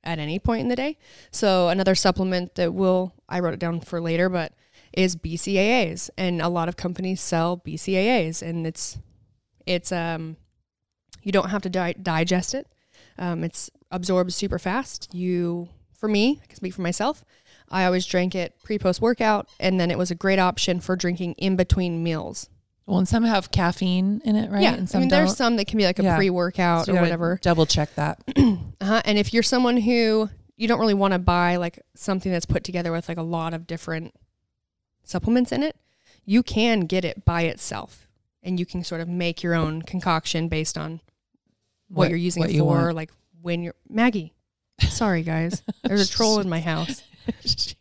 at 0.03 0.17
any 0.17 0.39
point 0.39 0.61
in 0.61 0.69
the 0.69 0.75
day. 0.75 0.97
So 1.31 1.69
another 1.69 1.93
supplement 1.93 2.55
that 2.55 2.73
will 2.73 3.13
I 3.27 3.39
wrote 3.39 3.53
it 3.53 3.59
down 3.59 3.79
for 3.79 4.01
later, 4.01 4.27
but 4.27 4.53
is 4.99 5.15
BCAAs, 5.15 6.09
and 6.17 6.41
a 6.41 6.49
lot 6.49 6.67
of 6.69 6.75
companies 6.75 7.21
sell 7.21 7.57
BCAAs, 7.65 8.41
and 8.41 8.67
it's 8.67 8.97
it's 9.65 9.91
um 9.91 10.35
you 11.23 11.31
don't 11.31 11.49
have 11.49 11.61
to 11.63 11.69
di- 11.69 11.95
digest 12.01 12.53
it. 12.53 12.67
Um, 13.17 13.43
it's 13.43 13.69
absorbs 13.91 14.35
super 14.35 14.57
fast. 14.59 15.13
You, 15.13 15.67
for 15.93 16.07
me, 16.07 16.39
I 16.41 16.45
can 16.47 16.55
speak 16.55 16.73
for 16.73 16.81
myself. 16.81 17.23
I 17.69 17.85
always 17.85 18.05
drank 18.05 18.35
it 18.35 18.53
pre 18.63 18.77
post 18.79 19.01
workout, 19.01 19.47
and 19.59 19.79
then 19.79 19.89
it 19.91 19.97
was 19.97 20.11
a 20.11 20.15
great 20.15 20.39
option 20.39 20.79
for 20.79 20.95
drinking 20.95 21.33
in 21.37 21.55
between 21.55 22.03
meals. 22.03 22.49
well, 22.85 22.97
and 22.99 23.07
some 23.07 23.23
have 23.23 23.51
caffeine 23.51 24.21
in 24.25 24.35
it, 24.35 24.49
right? 24.51 24.63
Yeah, 24.63 24.73
and 24.73 24.83
I 24.83 24.85
some 24.85 25.01
mean, 25.01 25.09
don't. 25.09 25.19
there's 25.19 25.37
some 25.37 25.55
that 25.57 25.67
can 25.67 25.77
be 25.77 25.85
like 25.85 25.99
a 25.99 26.03
Yeah. 26.03 26.15
pre 26.17 26.29
workout 26.29 26.85
So 26.87 26.93
or 26.95 27.01
whatever. 27.01 27.39
Double 27.41 27.65
check 27.65 27.93
that. 27.95 28.21
Uh-huh. 28.81 29.01
And 29.03 29.17
if 29.17 29.33
you're 29.33 29.43
someone 29.43 29.75
who 29.77 30.29
you 30.55 30.67
don't 30.67 30.79
really 30.79 30.93
want 30.93 31.11
to 31.13 31.19
buy 31.19 31.57
like 31.57 31.79
something 31.95 32.31
that's 32.31 32.45
put 32.45 32.63
together 32.63 32.91
with 32.93 33.09
like 33.09 33.17
a 33.17 33.21
lot 33.23 33.53
of 33.53 33.67
different 33.67 34.13
supplements 35.09 35.51
in 35.51 35.63
it, 35.63 35.75
you 36.25 36.43
can 36.43 36.81
get 36.81 37.03
it 37.03 37.25
by 37.25 37.41
itself, 37.43 38.07
and 38.43 38.59
you 38.59 38.65
can 38.65 38.83
sort 38.83 39.01
of 39.01 39.07
make 39.07 39.41
your 39.43 39.53
own 39.55 39.81
concoction 39.81 40.47
based 40.47 40.77
on 40.77 41.01
what, 41.87 42.03
What- 42.05 42.09
you're 42.09 42.17
using 42.17 42.41
what 42.41 42.51
it 42.51 42.59
for, 42.59 42.93
like 42.93 43.11
when 43.41 43.63
you're 43.63 43.75
Maggie. 43.89 44.33
Sorry, 44.89 45.23
guys. 45.23 45.61
There's 45.83 46.09
a 46.09 46.11
troll 46.15 46.39
in 46.39 46.47
my 46.47 46.59
house. 46.61 47.03
She's, 47.41 47.75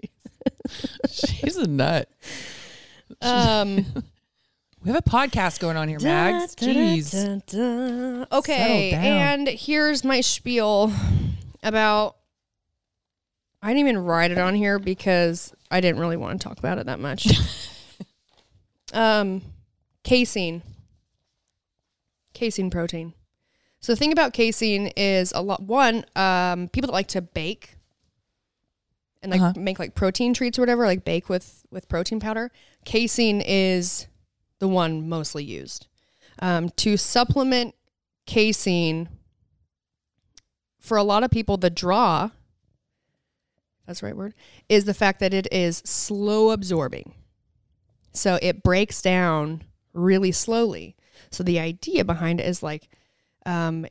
she's 1.11 1.57
a 1.57 1.67
nut. 1.69 2.09
Um, 3.23 3.85
We 4.85 4.93
have 4.93 5.03
a 5.05 5.11
podcast 5.11 5.59
going 5.59 5.77
on 5.77 5.89
here, 5.89 5.99
Mags. 6.01 6.55
Jeez. 6.55 7.13
Okay, 8.33 8.91
Settle 8.93 9.03
down. 9.03 9.05
and 9.41 9.49
here's 9.49 10.05
my 10.05 10.21
spiel 10.21 10.93
about. 11.65 12.17
I 13.61 13.69
didn't 13.75 13.81
even 13.81 13.99
write 14.05 14.31
it 14.31 14.39
on 14.39 14.55
here 14.55 14.79
because 14.79 15.53
I 15.71 15.81
didn't 15.81 16.01
really 16.01 16.17
want 16.17 16.41
to 16.41 16.49
talk 16.49 16.59
about 16.59 16.79
it 16.79 16.87
that 16.87 17.01
much. 17.01 17.27
um, 18.93 19.43
casein. 20.03 20.63
Casein 22.33 22.71
protein. 22.71 23.15
So 23.81 23.93
the 23.93 23.97
thing 23.97 24.13
about 24.13 24.33
casein 24.33 24.89
is 24.97 25.33
a 25.35 25.41
lot. 25.43 25.63
One, 25.63 26.05
um, 26.17 26.69
people 26.69 26.89
that 26.89 26.93
like 26.93 27.09
to 27.09 27.23
bake 27.23 27.77
and 29.23 29.31
like 29.33 29.41
Uh-huh. 29.41 29.53
make 29.57 29.79
like 29.79 29.95
protein 29.95 30.35
treats 30.35 30.59
or 30.59 30.63
whatever, 30.63 30.87
like 30.87 31.05
bake 31.05 31.29
with 31.29 31.65
with 31.71 31.89
protein 31.89 32.21
powder. 32.21 32.51
Casein 32.85 33.41
is 33.45 34.07
the 34.59 34.69
one 34.69 35.09
mostly 35.09 35.45
used 35.45 35.87
um, 36.41 36.71
to 36.71 36.97
supplement 36.97 37.75
casein. 38.27 39.09
For 40.81 40.97
a 40.97 41.03
lot 41.03 41.23
of 41.25 41.31
people, 41.31 41.57
the 41.57 41.71
draw. 41.71 42.31
That's 43.89 44.01
the 44.01 44.07
right 44.07 44.17
word. 44.17 44.35
Is 44.69 44.85
the 44.85 44.93
fact 44.93 45.19
that 45.21 45.33
it 45.33 45.49
is 45.51 45.79
slow 45.79 46.51
absorbing. 46.51 47.15
So 48.13 48.39
it 48.43 48.63
breaks 48.63 49.01
down 49.01 49.65
really 49.95 50.31
slowly. 50.31 50.95
So 51.31 51.43
the 51.43 51.59
idea 51.59 52.05
behind 52.05 52.39
it 52.39 52.47
is 52.47 52.63
like 52.63 52.91
um, 53.47 53.87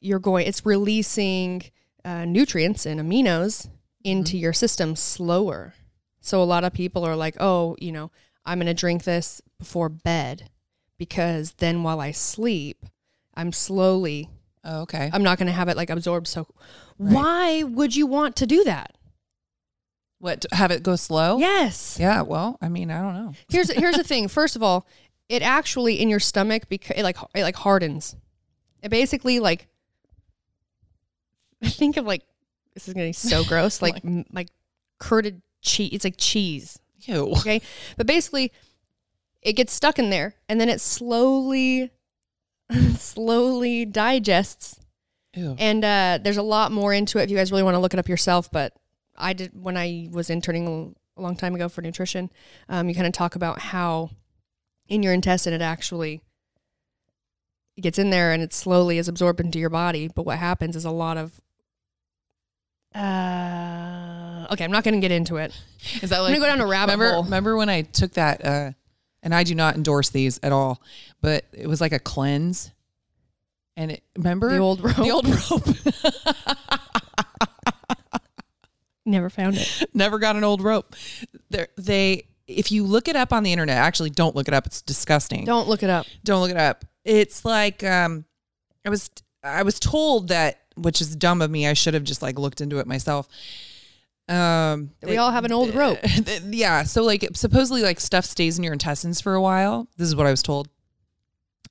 you're 0.00 0.18
going, 0.18 0.46
it's 0.46 0.64
releasing 0.64 1.64
uh, 2.02 2.24
nutrients 2.24 2.86
and 2.86 2.98
aminos 2.98 3.68
into 4.02 4.38
your 4.38 4.54
system 4.54 4.96
slower. 4.96 5.74
So 6.22 6.42
a 6.42 6.44
lot 6.44 6.64
of 6.64 6.72
people 6.72 7.04
are 7.04 7.16
like, 7.16 7.36
oh, 7.38 7.76
you 7.78 7.92
know, 7.92 8.10
I'm 8.46 8.58
going 8.58 8.66
to 8.66 8.74
drink 8.74 9.04
this 9.04 9.42
before 9.58 9.90
bed 9.90 10.48
because 10.96 11.52
then 11.58 11.82
while 11.82 12.00
I 12.00 12.10
sleep, 12.10 12.86
I'm 13.34 13.52
slowly, 13.52 14.30
Oh, 14.64 14.82
okay. 14.82 15.10
I'm 15.12 15.24
not 15.24 15.38
going 15.38 15.48
to 15.48 15.52
have 15.52 15.68
it 15.68 15.76
like 15.76 15.90
absorbed. 15.90 16.28
So 16.28 16.46
why 16.96 17.64
would 17.64 17.96
you 17.96 18.06
want 18.06 18.36
to 18.36 18.46
do 18.46 18.62
that? 18.64 18.96
What? 20.22 20.46
Have 20.52 20.70
it 20.70 20.84
go 20.84 20.94
slow? 20.94 21.38
Yes. 21.38 21.96
Yeah. 21.98 22.22
Well, 22.22 22.56
I 22.62 22.68
mean, 22.68 22.92
I 22.92 23.02
don't 23.02 23.14
know. 23.14 23.32
Here's 23.48 23.72
here's 23.72 23.96
the 23.96 24.04
thing. 24.12 24.28
First 24.28 24.54
of 24.54 24.62
all, 24.62 24.86
it 25.28 25.42
actually 25.42 26.00
in 26.00 26.08
your 26.08 26.20
stomach 26.20 26.68
because 26.68 26.96
it 26.96 27.02
like 27.02 27.16
it 27.34 27.42
like 27.42 27.56
hardens. 27.56 28.14
It 28.84 28.88
basically 28.88 29.40
like 29.40 29.66
think 31.64 31.96
of 31.96 32.06
like 32.06 32.22
this 32.72 32.86
is 32.86 32.94
gonna 32.94 33.08
be 33.08 33.12
so 33.12 33.42
gross 33.42 33.82
like 33.82 33.96
m- 34.04 34.24
like 34.32 34.46
curded 35.00 35.42
cheese. 35.60 35.90
It's 35.92 36.04
like 36.04 36.14
cheese. 36.18 36.78
Ew. 37.00 37.32
Okay, 37.38 37.60
but 37.96 38.06
basically 38.06 38.52
it 39.42 39.54
gets 39.54 39.72
stuck 39.72 39.98
in 39.98 40.10
there 40.10 40.36
and 40.48 40.60
then 40.60 40.68
it 40.68 40.80
slowly 40.80 41.90
slowly 42.96 43.84
digests 43.84 44.78
Ew. 45.34 45.56
and 45.58 45.84
uh, 45.84 46.20
there's 46.22 46.36
a 46.36 46.42
lot 46.42 46.70
more 46.70 46.94
into 46.94 47.18
it 47.18 47.24
if 47.24 47.30
you 47.30 47.36
guys 47.36 47.50
really 47.50 47.64
want 47.64 47.74
to 47.74 47.80
look 47.80 47.92
it 47.92 47.98
up 47.98 48.08
yourself. 48.08 48.48
But 48.52 48.72
I 49.22 49.32
did 49.32 49.50
when 49.54 49.76
I 49.76 50.08
was 50.10 50.30
interning 50.30 50.94
a 51.16 51.22
long 51.22 51.36
time 51.36 51.54
ago 51.54 51.68
for 51.68 51.82
nutrition. 51.82 52.30
Um, 52.68 52.88
you 52.88 52.94
kind 52.94 53.06
of 53.06 53.12
talk 53.12 53.34
about 53.34 53.60
how 53.60 54.10
in 54.88 55.02
your 55.02 55.12
intestine 55.12 55.52
it 55.52 55.62
actually 55.62 56.20
gets 57.80 57.98
in 57.98 58.10
there 58.10 58.32
and 58.32 58.42
it 58.42 58.52
slowly 58.52 58.98
is 58.98 59.08
absorbed 59.08 59.40
into 59.40 59.58
your 59.58 59.70
body. 59.70 60.08
But 60.08 60.26
what 60.26 60.38
happens 60.38 60.76
is 60.76 60.84
a 60.84 60.90
lot 60.90 61.16
of 61.16 61.40
uh, 62.94 64.46
okay, 64.52 64.64
I'm 64.64 64.70
not 64.70 64.84
going 64.84 64.94
to 64.94 65.00
get 65.00 65.12
into 65.12 65.36
it. 65.36 65.58
Is 66.02 66.10
that 66.10 66.18
like 66.18 66.34
I'm 66.34 66.40
going 66.40 66.40
to 66.40 66.40
go 66.40 66.46
down 66.46 66.60
a 66.60 66.66
rabbit 66.66 66.92
remember, 66.92 67.14
hole. 67.14 67.24
Remember 67.24 67.56
when 67.56 67.70
I 67.70 67.82
took 67.82 68.12
that, 68.12 68.44
uh, 68.44 68.72
and 69.22 69.34
I 69.34 69.44
do 69.44 69.54
not 69.54 69.76
endorse 69.76 70.10
these 70.10 70.38
at 70.42 70.52
all, 70.52 70.82
but 71.22 71.44
it 71.52 71.66
was 71.66 71.80
like 71.80 71.92
a 71.92 71.98
cleanse. 71.98 72.70
And 73.76 73.92
it, 73.92 74.02
remember 74.16 74.50
The 74.50 74.58
old 74.58 74.84
rope. 74.84 74.96
The 74.96 75.10
old 75.10 75.26
rope. 75.26 77.01
Never 79.04 79.28
found 79.30 79.56
it. 79.56 79.84
Never 79.94 80.18
got 80.18 80.36
an 80.36 80.44
old 80.44 80.62
rope. 80.62 80.94
There, 81.50 81.68
they, 81.76 82.26
if 82.46 82.70
you 82.70 82.84
look 82.84 83.08
it 83.08 83.16
up 83.16 83.32
on 83.32 83.42
the 83.42 83.52
internet, 83.52 83.76
actually 83.78 84.10
don't 84.10 84.36
look 84.36 84.48
it 84.48 84.54
up. 84.54 84.66
It's 84.66 84.80
disgusting. 84.82 85.44
Don't 85.44 85.68
look 85.68 85.82
it 85.82 85.90
up. 85.90 86.06
Don't 86.24 86.40
look 86.40 86.50
it 86.50 86.56
up. 86.56 86.84
It's 87.04 87.44
like 87.44 87.82
um, 87.82 88.24
I 88.86 88.90
was 88.90 89.10
I 89.42 89.62
was 89.64 89.80
told 89.80 90.28
that, 90.28 90.60
which 90.76 91.00
is 91.00 91.16
dumb 91.16 91.42
of 91.42 91.50
me. 91.50 91.66
I 91.66 91.72
should 91.72 91.94
have 91.94 92.04
just 92.04 92.22
like 92.22 92.38
looked 92.38 92.60
into 92.60 92.78
it 92.78 92.86
myself. 92.86 93.28
Um, 94.28 94.92
We 95.02 95.16
all 95.16 95.32
have 95.32 95.44
an 95.44 95.52
old 95.52 95.74
rope. 95.74 95.98
yeah. 96.46 96.84
So 96.84 97.02
like 97.02 97.28
supposedly 97.34 97.82
like 97.82 97.98
stuff 97.98 98.24
stays 98.24 98.56
in 98.56 98.62
your 98.64 98.72
intestines 98.72 99.20
for 99.20 99.34
a 99.34 99.42
while. 99.42 99.88
This 99.96 100.06
is 100.08 100.14
what 100.16 100.26
I 100.26 100.30
was 100.30 100.42
told. 100.42 100.68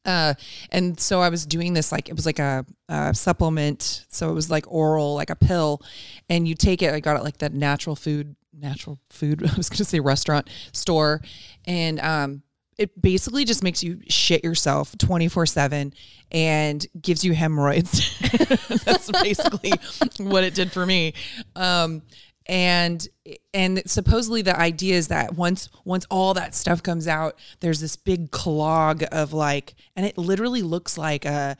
Uh, 0.06 0.34
and 0.72 1.00
so 1.00 1.22
I 1.22 1.30
was 1.30 1.46
doing 1.46 1.74
this 1.74 1.92
like 1.92 2.10
it 2.10 2.16
was 2.16 2.26
like 2.26 2.40
a, 2.40 2.66
a 2.90 3.14
supplement. 3.14 4.06
So 4.10 4.30
it 4.30 4.34
was 4.34 4.50
like 4.50 4.66
oral, 4.68 5.16
like 5.16 5.30
a 5.30 5.36
pill, 5.36 5.82
and 6.30 6.48
you 6.48 6.56
take 6.56 6.82
it. 6.82 6.94
I 6.94 7.00
got 7.00 7.18
it 7.18 7.24
like 7.24 7.38
that 7.38 7.54
natural 7.54 7.96
food, 7.96 8.36
natural 8.54 9.00
food. 9.10 9.44
I 9.52 9.56
was 9.56 9.70
gonna 9.70 9.86
say 9.86 10.00
restaurant 10.00 10.50
store, 10.72 11.22
and 11.66 12.00
um, 12.00 12.44
it 12.78 13.00
basically 13.00 13.46
just 13.46 13.64
makes 13.64 13.84
you 13.84 14.02
shit 14.08 14.44
yourself 14.44 14.98
24 14.98 15.46
7 15.46 15.94
and 16.32 16.88
gives 17.00 17.24
you 17.24 17.34
hemorrhoids. 17.34 18.18
That's 18.86 19.12
basically 19.12 19.74
what 20.18 20.44
it 20.44 20.56
did 20.56 20.72
for 20.72 20.86
me. 20.86 21.14
Um, 21.56 22.02
and 22.48 23.08
and 23.54 23.82
supposedly 23.86 24.42
the 24.42 24.58
idea 24.58 24.96
is 24.96 25.08
that 25.10 25.36
once 25.36 25.70
once 25.86 26.06
all 26.10 26.34
that 26.34 26.56
stuff 26.56 26.82
comes 26.82 27.08
out, 27.08 27.36
there's 27.60 27.80
this 27.80 27.96
big 27.96 28.32
clog 28.32 29.04
of 29.12 29.34
like, 29.34 29.76
and 29.96 30.06
it 30.06 30.18
literally 30.18 30.62
looks 30.62 30.98
like 30.98 31.26
a, 31.26 31.56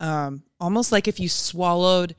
um, 0.00 0.42
almost 0.60 0.92
like 0.92 1.06
if 1.08 1.20
you 1.20 1.28
swallowed, 1.28 2.16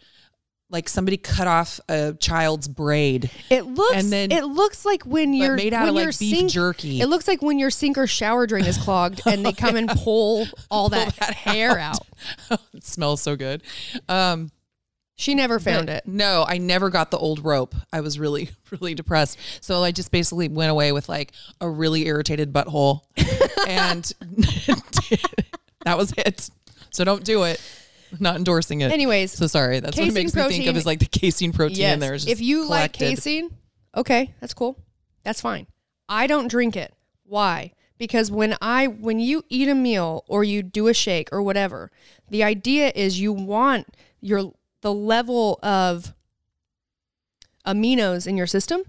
like 0.70 0.90
somebody 0.90 1.16
cut 1.18 1.48
off 1.48 1.80
a 1.90 2.14
child's 2.20 2.68
braid, 2.68 3.30
It 3.50 3.66
looks 3.66 3.96
And 3.96 4.12
then- 4.12 4.32
it 4.32 4.44
looks 4.46 4.84
like 4.86 5.04
when 5.04 5.34
you're 5.34 5.56
made 5.56 5.74
out 5.74 5.82
when 5.86 5.90
of 5.90 5.96
your 5.96 6.06
like 6.08 6.20
beef 6.20 6.38
sink, 6.38 6.52
jerky. 6.52 7.00
It 7.02 7.08
looks 7.08 7.28
like 7.28 7.42
when 7.42 7.58
your 7.60 7.70
sink 7.70 7.98
or 7.98 8.06
shower 8.08 8.46
drain 8.48 8.66
is 8.66 8.78
clogged 8.78 9.22
and 9.26 9.46
they 9.46 9.54
come 9.54 9.76
and 9.78 9.88
pull 9.90 10.46
all 10.72 10.90
that, 10.90 11.14
hair 11.14 11.78
out. 11.80 12.06
it 12.74 12.84
smells 12.84 13.22
so 13.22 13.36
good. 13.38 13.64
Um, 14.10 14.52
She 15.20 15.34
never 15.34 15.60
found 15.60 15.88
But 15.88 15.96
it. 15.96 16.08
No, 16.08 16.46
I 16.48 16.60
never 16.60 16.92
got 16.92 17.10
the 17.10 17.18
old 17.18 17.44
rope. 17.44 17.74
I 17.92 18.02
was 18.02 18.20
really, 18.20 18.50
really 18.72 18.94
depressed. 18.94 19.38
So 19.62 19.84
I 19.84 19.92
just 19.92 20.12
basically 20.12 20.48
went 20.48 20.72
away 20.72 20.92
with 20.92 21.10
like 21.10 21.32
a 21.60 21.70
really 21.70 22.06
irritated 22.06 22.54
butthole. 22.54 23.02
and 23.68 24.04
that 25.84 25.98
was 25.98 26.14
it. 26.18 26.50
So 26.92 27.04
don't 27.04 27.24
do 27.24 27.44
it. 27.44 27.60
Not 28.20 28.36
endorsing 28.38 28.82
it. 28.82 28.92
Anyways, 28.92 29.34
so 29.34 29.48
sorry. 29.48 29.80
That's 29.80 29.98
what 29.98 30.14
makes 30.14 30.34
me 30.34 30.44
think 30.44 30.68
of 30.68 30.78
is 30.78 30.86
like 30.86 31.00
the 31.00 31.06
casein 31.08 31.52
protein 31.52 31.78
yes, 31.78 31.94
in 31.96 32.00
there. 32.00 32.14
Is 32.14 32.28
if 32.28 32.40
you 32.40 32.66
like 32.66 32.94
casein, 32.94 33.50
okay, 33.96 34.34
that's 34.40 34.54
cool. 34.54 34.78
That's 35.24 35.42
fine. 35.42 35.68
I 36.08 36.28
don't 36.28 36.48
drink 36.48 36.78
it. 36.78 36.94
Why? 37.26 37.74
because 37.98 38.32
when 38.32 38.56
I 38.62 38.88
when 38.88 39.20
you 39.20 39.44
eat 39.50 39.68
a 39.68 39.76
meal 39.76 40.24
or 40.28 40.44
you 40.44 40.64
do 40.64 40.88
a 40.88 40.94
shake 40.94 41.30
or 41.32 41.42
whatever, 41.42 41.92
the 42.30 42.44
idea 42.44 42.92
is 42.96 43.20
you 43.20 43.34
want 43.34 43.88
your 44.22 44.54
the 44.82 44.94
level 44.94 45.60
of 45.64 46.14
aminos 47.66 48.28
in 48.28 48.38
your 48.38 48.48
system. 48.48 48.82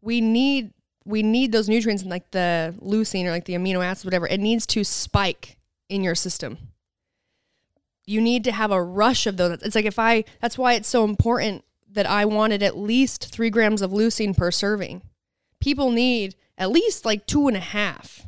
We 0.00 0.20
need 0.20 0.72
we 1.04 1.22
need 1.22 1.52
those 1.52 1.68
nutrients 1.68 2.02
in 2.02 2.10
like 2.10 2.30
the 2.32 2.74
leucine 2.80 3.24
or 3.24 3.30
like 3.30 3.46
the 3.46 3.54
amino 3.54 3.84
acids 3.84 4.04
whatever. 4.04 4.26
It 4.26 4.40
needs 4.40 4.66
to 4.66 4.84
spike 4.84 5.56
in 5.88 6.04
your 6.04 6.14
system. 6.14 6.58
You 8.06 8.20
need 8.20 8.44
to 8.44 8.52
have 8.52 8.70
a 8.70 8.82
rush 8.82 9.26
of 9.26 9.36
those. 9.36 9.62
It's 9.62 9.74
like 9.74 9.84
if 9.84 9.98
I 9.98 10.24
that's 10.40 10.58
why 10.58 10.74
it's 10.74 10.88
so 10.88 11.04
important 11.04 11.64
that 11.90 12.06
I 12.06 12.24
wanted 12.24 12.62
at 12.62 12.76
least 12.76 13.32
three 13.32 13.50
grams 13.50 13.82
of 13.82 13.90
leucine 13.90 14.36
per 14.36 14.50
serving. 14.50 15.02
People 15.60 15.90
need 15.90 16.36
at 16.56 16.70
least 16.70 17.04
like 17.04 17.26
two 17.26 17.48
and 17.48 17.56
a 17.56 17.60
half. 17.60 18.26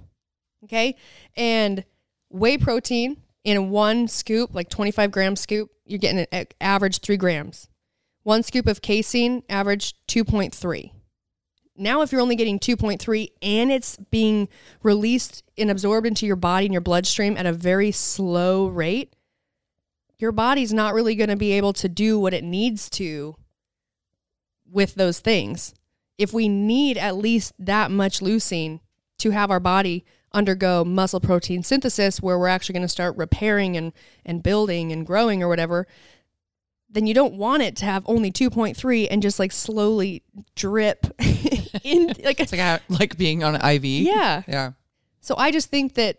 Okay. 0.64 0.96
And 1.36 1.84
whey 2.30 2.58
protein 2.58 3.18
in 3.44 3.70
one 3.70 4.08
scoop, 4.08 4.54
like 4.54 4.68
25 4.68 5.10
gram 5.10 5.36
scoop, 5.36 5.70
you're 5.90 5.98
getting 5.98 6.26
an 6.30 6.46
average 6.60 7.00
three 7.00 7.16
grams. 7.16 7.68
One 8.22 8.42
scoop 8.42 8.66
of 8.66 8.80
casein, 8.80 9.42
average 9.48 9.94
2.3. 10.06 10.92
Now, 11.76 12.02
if 12.02 12.12
you're 12.12 12.20
only 12.20 12.36
getting 12.36 12.58
2.3 12.58 13.28
and 13.42 13.72
it's 13.72 13.96
being 13.96 14.48
released 14.82 15.42
and 15.56 15.70
absorbed 15.70 16.06
into 16.06 16.26
your 16.26 16.36
body 16.36 16.66
and 16.66 16.72
your 16.72 16.82
bloodstream 16.82 17.36
at 17.36 17.46
a 17.46 17.52
very 17.52 17.90
slow 17.90 18.66
rate, 18.66 19.16
your 20.18 20.32
body's 20.32 20.72
not 20.72 20.94
really 20.94 21.14
going 21.14 21.30
to 21.30 21.36
be 21.36 21.52
able 21.52 21.72
to 21.72 21.88
do 21.88 22.18
what 22.18 22.34
it 22.34 22.44
needs 22.44 22.90
to 22.90 23.36
with 24.70 24.94
those 24.94 25.20
things. 25.20 25.74
If 26.18 26.34
we 26.34 26.48
need 26.48 26.98
at 26.98 27.16
least 27.16 27.54
that 27.58 27.90
much 27.90 28.20
leucine 28.20 28.80
to 29.18 29.30
have 29.30 29.50
our 29.50 29.60
body 29.60 30.04
undergo 30.32 30.84
muscle 30.84 31.20
protein 31.20 31.62
synthesis 31.62 32.20
where 32.20 32.38
we're 32.38 32.48
actually 32.48 32.72
going 32.72 32.82
to 32.82 32.88
start 32.88 33.16
repairing 33.16 33.76
and, 33.76 33.92
and 34.24 34.42
building 34.42 34.92
and 34.92 35.06
growing 35.06 35.42
or 35.42 35.48
whatever, 35.48 35.86
then 36.88 37.06
you 37.06 37.14
don't 37.14 37.34
want 37.34 37.62
it 37.62 37.76
to 37.76 37.84
have 37.84 38.02
only 38.06 38.32
2.3 38.32 39.08
and 39.10 39.22
just 39.22 39.38
like 39.38 39.52
slowly 39.52 40.22
drip 40.54 41.06
in 41.84 42.08
like 42.24 42.40
it's 42.40 42.52
like 42.52 42.60
a, 42.60 42.80
like 42.88 43.16
being 43.16 43.44
on 43.44 43.54
an 43.54 43.64
IV. 43.64 43.84
Yeah. 43.84 44.42
Yeah. 44.46 44.72
So 45.20 45.34
I 45.36 45.50
just 45.50 45.70
think 45.70 45.94
that 45.94 46.18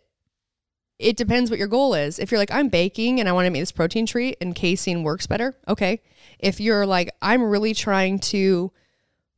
it 0.99 1.17
depends 1.17 1.49
what 1.49 1.57
your 1.57 1.67
goal 1.67 1.95
is. 1.95 2.19
If 2.19 2.31
you're 2.31 2.37
like, 2.37 2.51
I'm 2.51 2.69
baking 2.69 3.19
and 3.19 3.27
I 3.27 3.31
want 3.31 3.45
to 3.47 3.49
make 3.49 3.61
this 3.61 3.71
protein 3.71 4.05
treat 4.05 4.37
and 4.39 4.53
casein 4.53 5.03
works 5.03 5.25
better, 5.25 5.57
okay. 5.67 6.01
If 6.37 6.59
you're 6.59 6.85
like, 6.85 7.09
I'm 7.21 7.41
really 7.41 7.73
trying 7.73 8.19
to 8.19 8.71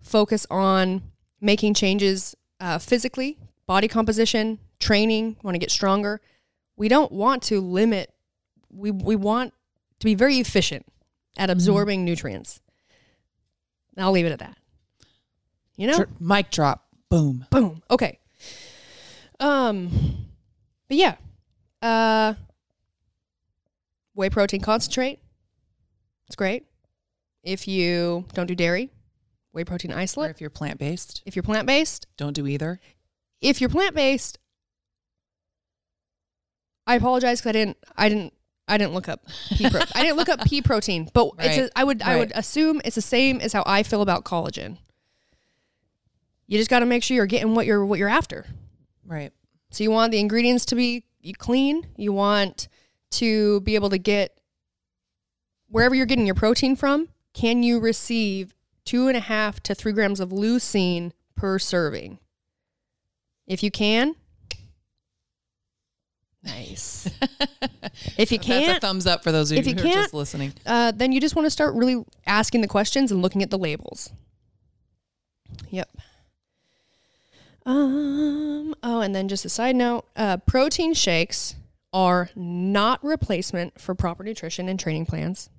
focus 0.01 0.45
on 0.51 1.01
making 1.39 1.73
changes 1.73 2.35
uh, 2.59 2.79
physically, 2.79 3.37
body 3.65 3.87
composition, 3.87 4.59
training, 4.79 5.37
want 5.43 5.55
to 5.55 5.59
get 5.59 5.71
stronger, 5.71 6.21
we 6.75 6.87
don't 6.87 7.11
want 7.11 7.43
to 7.43 7.61
limit, 7.61 8.13
we, 8.69 8.91
we 8.91 9.15
want 9.15 9.53
to 9.99 10.05
be 10.05 10.15
very 10.15 10.37
efficient 10.37 10.85
at 11.37 11.43
mm-hmm. 11.43 11.51
absorbing 11.51 11.99
mm-hmm. 11.99 12.05
nutrients. 12.05 12.61
I'll 13.97 14.11
leave 14.11 14.25
it 14.25 14.31
at 14.31 14.39
that. 14.39 14.57
You 15.77 15.87
know? 15.87 16.05
Mic 16.19 16.49
drop. 16.49 16.85
Boom. 17.09 17.45
Boom. 17.49 17.81
Okay. 17.89 18.19
Um, 19.39 19.89
but 20.87 20.97
yeah, 20.97 21.15
uh, 21.81 22.33
whey 24.15 24.29
protein 24.29 24.61
concentrate. 24.61 25.19
It's 26.27 26.35
great. 26.35 26.65
If 27.43 27.67
you 27.67 28.25
don't 28.33 28.47
do 28.47 28.55
dairy, 28.55 28.89
whey 29.51 29.63
protein 29.63 29.91
isolate. 29.91 30.29
Or 30.29 30.31
if 30.31 30.41
you're 30.41 30.49
plant 30.49 30.79
based. 30.79 31.21
If 31.25 31.35
you're 31.35 31.43
plant 31.43 31.67
based, 31.67 32.07
don't 32.17 32.33
do 32.33 32.47
either. 32.47 32.79
If 33.43 33.59
you're 33.59 33.69
plant 33.69 33.93
based, 33.93 34.39
I 36.87 36.95
apologize 36.95 37.41
because 37.41 37.49
I 37.49 37.53
didn't. 37.53 37.77
I 37.95 38.09
didn't. 38.09 38.33
I 38.65 38.77
didn't 38.77 38.93
look 38.93 39.09
up 39.09 39.25
pea 39.49 39.69
protein. 39.69 39.89
I 39.93 40.01
didn't 40.01 40.15
look 40.15 40.29
up 40.29 40.45
pea 40.45 40.61
protein, 40.63 41.09
but 41.13 41.31
right. 41.37 41.47
it's. 41.47 41.57
A, 41.57 41.79
I 41.79 41.83
would. 41.83 42.01
Right. 42.01 42.09
I 42.09 42.15
would 42.17 42.31
assume 42.33 42.81
it's 42.85 42.95
the 42.95 43.01
same 43.01 43.41
as 43.41 43.53
how 43.53 43.63
I 43.65 43.83
feel 43.83 44.01
about 44.01 44.23
collagen. 44.23 44.77
You 46.47 46.57
just 46.57 46.69
got 46.69 46.79
to 46.79 46.85
make 46.85 47.03
sure 47.03 47.15
you're 47.15 47.25
getting 47.25 47.53
what 47.53 47.65
you're 47.65 47.85
what 47.85 47.99
you're 47.99 48.09
after. 48.09 48.45
Right. 49.05 49.33
So 49.71 49.83
you 49.83 49.91
want 49.91 50.11
the 50.11 50.19
ingredients 50.19 50.65
to 50.67 50.75
be 50.75 51.03
clean. 51.37 51.87
You 51.97 52.13
want 52.13 52.69
to 53.11 53.61
be 53.61 53.75
able 53.75 53.89
to 53.89 53.97
get 53.97 54.39
wherever 55.67 55.95
you're 55.95 56.05
getting 56.05 56.25
your 56.25 56.35
protein 56.35 56.75
from. 56.75 57.09
Can 57.33 57.63
you 57.63 57.79
receive 57.79 58.55
two 58.85 59.07
and 59.07 59.17
a 59.17 59.21
half 59.21 59.61
to 59.63 59.75
three 59.75 59.91
grams 59.91 60.19
of 60.19 60.29
leucine 60.29 61.11
per 61.35 61.57
serving? 61.57 62.19
If 63.47 63.61
you 63.61 63.71
can, 63.71 64.15
nice. 66.43 67.09
if 68.17 68.31
you 68.31 68.39
can't, 68.39 68.65
That's 68.67 68.77
a 68.77 68.87
thumbs 68.87 69.05
up 69.05 69.23
for 69.23 69.31
those 69.31 69.51
of 69.51 69.65
you, 69.65 69.73
who 69.73 69.79
are 69.81 69.93
just 69.93 70.13
listening. 70.13 70.53
Uh, 70.65 70.91
then 70.91 71.11
you 71.11 71.19
just 71.19 71.35
want 71.35 71.45
to 71.45 71.49
start 71.51 71.75
really 71.75 72.03
asking 72.25 72.61
the 72.61 72.67
questions 72.67 73.11
and 73.11 73.21
looking 73.21 73.43
at 73.43 73.49
the 73.49 73.57
labels. 73.57 74.11
Yep. 75.69 75.89
Um. 77.65 78.75
Oh, 78.83 78.99
and 79.01 79.15
then 79.15 79.27
just 79.27 79.45
a 79.45 79.49
side 79.49 79.75
note: 79.75 80.05
uh, 80.15 80.37
protein 80.37 80.93
shakes 80.93 81.55
are 81.93 82.29
not 82.35 83.03
replacement 83.03 83.79
for 83.79 83.93
proper 83.93 84.23
nutrition 84.23 84.67
and 84.67 84.79
training 84.79 85.05
plans, 85.05 85.49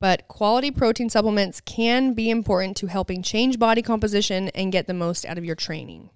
but 0.00 0.28
quality 0.28 0.70
protein 0.70 1.10
supplements 1.10 1.60
can 1.60 2.14
be 2.14 2.30
important 2.30 2.76
to 2.78 2.86
helping 2.86 3.22
change 3.22 3.58
body 3.58 3.82
composition 3.82 4.48
and 4.50 4.72
get 4.72 4.86
the 4.86 4.94
most 4.94 5.26
out 5.26 5.38
of 5.38 5.44
your 5.44 5.56
training. 5.56 6.10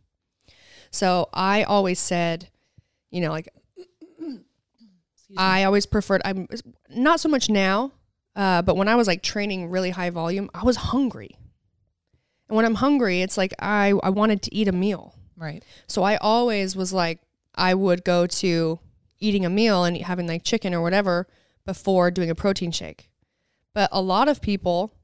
So 0.90 1.28
I 1.32 1.62
always 1.62 1.98
said, 1.98 2.48
you 3.10 3.20
know, 3.20 3.30
like 3.30 3.48
I 5.36 5.64
always 5.64 5.86
preferred. 5.86 6.22
I'm 6.24 6.48
not 6.90 7.20
so 7.20 7.28
much 7.28 7.48
now, 7.48 7.92
uh, 8.34 8.62
but 8.62 8.76
when 8.76 8.88
I 8.88 8.94
was 8.94 9.06
like 9.06 9.22
training 9.22 9.70
really 9.70 9.90
high 9.90 10.10
volume, 10.10 10.50
I 10.54 10.64
was 10.64 10.76
hungry. 10.76 11.36
And 12.48 12.56
when 12.56 12.64
I'm 12.64 12.76
hungry, 12.76 13.22
it's 13.22 13.36
like 13.36 13.52
I, 13.58 13.92
I 14.02 14.10
wanted 14.10 14.42
to 14.42 14.54
eat 14.54 14.68
a 14.68 14.72
meal. 14.72 15.14
Right. 15.36 15.64
So 15.86 16.02
I 16.02 16.16
always 16.16 16.76
was 16.76 16.92
like, 16.92 17.20
I 17.54 17.74
would 17.74 18.04
go 18.04 18.26
to 18.26 18.78
eating 19.18 19.44
a 19.44 19.50
meal 19.50 19.84
and 19.84 19.96
having 19.98 20.26
like 20.26 20.44
chicken 20.44 20.74
or 20.74 20.80
whatever 20.80 21.26
before 21.64 22.10
doing 22.10 22.30
a 22.30 22.34
protein 22.34 22.70
shake. 22.70 23.10
But 23.74 23.88
a 23.92 24.00
lot 24.00 24.28
of 24.28 24.40
people, 24.40 24.94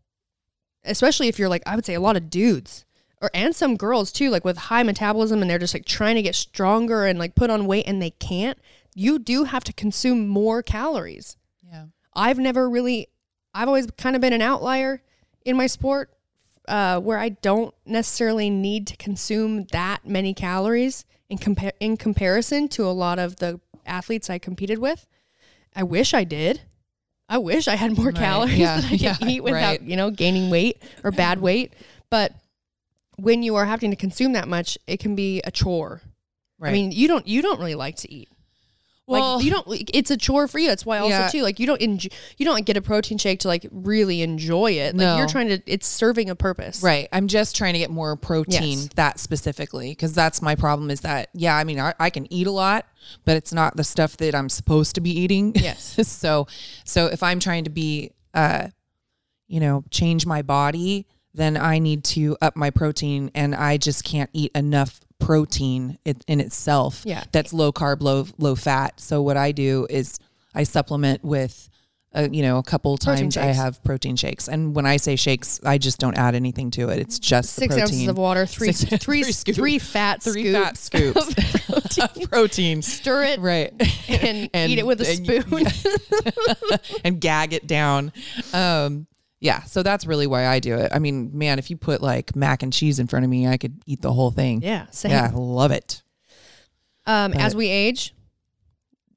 especially 0.85 1.29
if 1.29 1.39
you're 1.39 1.49
like, 1.49 1.63
I 1.67 1.75
would 1.75 1.85
say 1.85 1.95
a 1.95 2.01
lot 2.01 2.17
of 2.17 2.31
dudes 2.31 2.85
or 3.23 3.31
and 3.33 3.55
some 3.55 3.77
girls 3.77 4.13
too, 4.13 4.29
like 4.29 4.45
with 4.45 4.59
high 4.59 4.83
metabolism 4.83 5.41
and 5.41 5.51
they're 5.51 5.59
just 5.59 5.73
like 5.73 5.87
trying 5.87 6.17
to 6.17 6.23
get 6.23 6.35
stronger 6.35 7.07
and 7.07 7.19
like 7.19 7.35
put 7.37 7.49
on 7.49 7.67
weight 7.67 7.87
and 7.87 8.03
they 8.03 8.11
can't, 8.11 8.59
you 8.95 9.19
do 9.19 9.45
have 9.45 9.65
to 9.65 9.73
consume 9.73 10.27
more 10.27 10.63
calories. 10.63 11.37
Yeah. 11.63 11.87
I've 12.15 12.39
never 12.39 12.69
really, 12.69 13.09
I've 13.55 13.69
always 13.69 13.87
kind 13.93 14.17
of 14.17 14.21
been 14.21 14.33
an 14.33 14.43
outlier 14.43 15.03
in 15.45 15.57
my 15.57 15.69
sport 15.69 16.11
uh, 16.69 17.01
where 17.01 17.19
I 17.19 17.31
don't 17.31 17.75
necessarily 17.87 18.51
need 18.51 18.89
to 18.89 18.97
consume 18.97 19.65
that 19.73 20.07
many 20.07 20.35
calories 20.35 21.05
in 21.31 21.39
compare 21.39 21.73
in 21.81 21.97
comparison 21.97 22.69
to 22.69 22.85
a 22.85 22.93
lot 22.93 23.19
of 23.19 23.37
the 23.37 23.61
athletes 23.87 24.29
I 24.29 24.39
competed 24.39 24.79
with. 24.79 25.07
I 25.75 25.85
wish 25.85 26.13
I 26.13 26.25
did. 26.25 26.63
I 27.29 27.39
wish 27.39 27.67
I 27.67 27.77
had 27.77 27.97
more 27.97 28.07
right. 28.07 28.15
calories 28.15 28.59
yeah. 28.59 28.77
that 28.77 28.85
I 28.85 28.91
could 28.91 29.01
yeah. 29.01 29.17
eat 29.27 29.43
without, 29.43 29.61
right. 29.61 29.83
you 29.83 29.97
know, 29.97 30.11
gaining 30.11 30.51
weight 30.51 30.83
or 31.03 31.11
bad 31.11 31.41
weight. 31.41 31.73
But 32.11 32.35
when 33.17 33.43
you 33.43 33.55
are 33.57 33.65
having 33.65 33.91
to 33.91 33.97
consume 33.97 34.33
that 34.33 34.49
much, 34.49 34.79
it 34.87 34.99
can 35.01 35.15
be 35.15 35.41
a 35.45 35.51
chore. 35.51 36.03
Right. 36.59 36.71
I 36.71 36.73
mean, 36.73 36.93
you 36.93 37.09
don't 37.09 37.27
you 37.27 37.43
don't 37.43 37.59
really 37.59 37.75
like 37.75 37.97
to 37.97 38.13
eat. 38.13 38.29
Well, 39.07 39.37
like 39.37 39.45
you 39.45 39.51
don't. 39.51 39.67
It's 39.93 40.11
a 40.13 40.17
chore 40.17 40.47
for 40.47 40.61
you. 40.61 40.69
That's 40.69 40.87
why 40.87 40.99
also 40.99 41.11
yeah. 41.11 41.29
too. 41.29 41.43
Like 41.43 41.59
you 41.59 41.67
don't 41.67 41.81
enjoy, 41.81 42.09
you 42.37 42.47
don't 42.47 42.65
get 42.65 42.77
a 42.77 42.83
protein 42.83 43.19
shake 43.19 43.41
to 43.41 43.49
like 43.49 43.67
really 43.73 44.23
enjoy 44.23 44.73
it. 44.73 44.95
Like 44.95 45.05
no. 45.05 45.17
you're 45.17 45.27
trying 45.27 45.49
to. 45.49 45.61
It's 45.67 45.89
serving 45.89 46.31
a 46.31 46.37
purpose. 46.37 46.83
Right. 46.83 47.09
I'm 47.13 47.27
just 47.27 47.57
trying 47.57 47.73
to 47.73 47.81
get 47.81 47.91
more 47.91 48.15
protein 48.17 48.79
yes. 48.79 48.89
that 48.95 49.19
specifically 49.19 49.91
because 49.91 50.15
that's 50.15 50.41
my 50.41 50.55
problem. 50.55 50.89
Is 50.89 51.01
that 51.01 51.31
yeah? 51.35 51.57
I 51.57 51.65
mean, 51.65 51.81
I, 51.81 51.95
I 51.99 52.11
can 52.11 52.33
eat 52.33 52.47
a 52.47 52.53
lot, 52.53 52.87
but 53.25 53.37
it's 53.37 53.53
not 53.53 53.77
the 53.77 53.85
stuff 53.85 54.17
that 54.19 54.37
I'm 54.37 54.49
supposed 54.49 54.95
to 54.95 55.01
be 55.01 55.11
eating. 55.11 55.53
Yes. 55.57 55.99
so 56.09 56.47
so 56.85 57.07
if 57.07 57.25
I'm 57.25 57.41
trying 57.41 57.65
to 57.65 57.71
be, 57.71 58.13
uh, 58.35 58.69
you 59.49 59.59
know, 59.59 59.83
change 59.91 60.27
my 60.27 60.43
body, 60.43 61.09
then 61.35 61.57
I 61.57 61.79
need 61.79 62.05
to 62.05 62.37
up 62.41 62.57
my 62.57 62.71
protein, 62.71 63.31
and 63.35 63.55
I 63.55 63.77
just 63.77 64.05
can't 64.05 64.31
eat 64.33 64.53
enough 64.55 65.01
protein 65.19 65.99
in 66.05 66.41
itself 66.41 67.03
yeah. 67.05 67.23
that's 67.31 67.53
low 67.53 67.73
carb, 67.73 68.03
low 68.03 68.27
low 68.39 68.55
fat. 68.55 69.01
So 69.01 69.23
what 69.23 69.37
I 69.37 69.53
do 69.53 69.87
is 69.89 70.19
I 70.55 70.65
supplement 70.65 71.25
with 71.25 71.71
uh, 72.15 72.29
you 72.31 72.43
know, 72.43 72.59
a 72.59 72.63
couple 72.63 72.97
times 72.99 73.37
I 73.37 73.47
have 73.47 73.83
protein 73.85 74.17
shakes, 74.17 74.49
and 74.49 74.75
when 74.77 74.85
I 74.85 74.99
say 74.99 75.17
shakes, 75.17 75.61
I 75.65 75.79
just 75.79 75.99
don't 75.99 76.17
add 76.17 76.35
anything 76.35 76.71
to 76.73 76.91
it. 76.91 76.99
It's 76.99 77.19
just 77.19 77.55
six 77.55 77.77
ounces 77.77 78.07
of 78.07 78.19
water, 78.19 78.45
three 78.45 78.73
Six, 78.73 79.03
three, 79.03 79.23
three, 79.23 79.55
three 79.55 79.79
fat 79.79 80.23
three 80.23 80.53
fat 80.53 80.77
scoops 80.77 81.29
of 81.69 81.89
protein. 81.89 82.27
protein. 82.29 82.83
Stir 82.83 83.23
it 83.25 83.41
right, 83.41 83.73
and, 84.09 84.51
and 84.53 84.71
eat 84.71 84.79
it 84.79 84.87
with 84.87 85.01
a 85.01 85.07
spoon, 85.07 85.67
yeah. 86.71 86.77
and 87.05 87.21
gag 87.21 87.55
it 87.55 87.67
down. 87.67 88.13
Um, 88.53 89.07
yeah, 89.43 89.65
so 89.65 89.83
that's 89.83 90.07
really 90.07 90.29
why 90.29 90.47
I 90.47 90.61
do 90.61 90.77
it. 90.77 90.93
I 90.95 91.01
mean, 91.01 91.37
man, 91.37 91.59
if 91.59 91.69
you 91.69 91.77
put 91.77 92.01
like 92.01 92.37
mac 92.37 92.63
and 92.63 92.73
cheese 92.73 93.01
in 93.01 93.09
front 93.09 93.25
of 93.25 93.31
me, 93.31 93.49
I 93.49 93.57
could 93.57 93.83
eat 93.87 94.01
the 94.01 94.13
whole 94.13 94.31
thing. 94.31 94.63
Yeah, 94.63 94.87
same. 94.93 95.11
Yeah, 95.11 95.33
love 95.35 95.73
it. 95.73 96.01
Um, 97.07 97.33
as 97.33 97.57
we 97.57 97.69
age, 97.69 98.15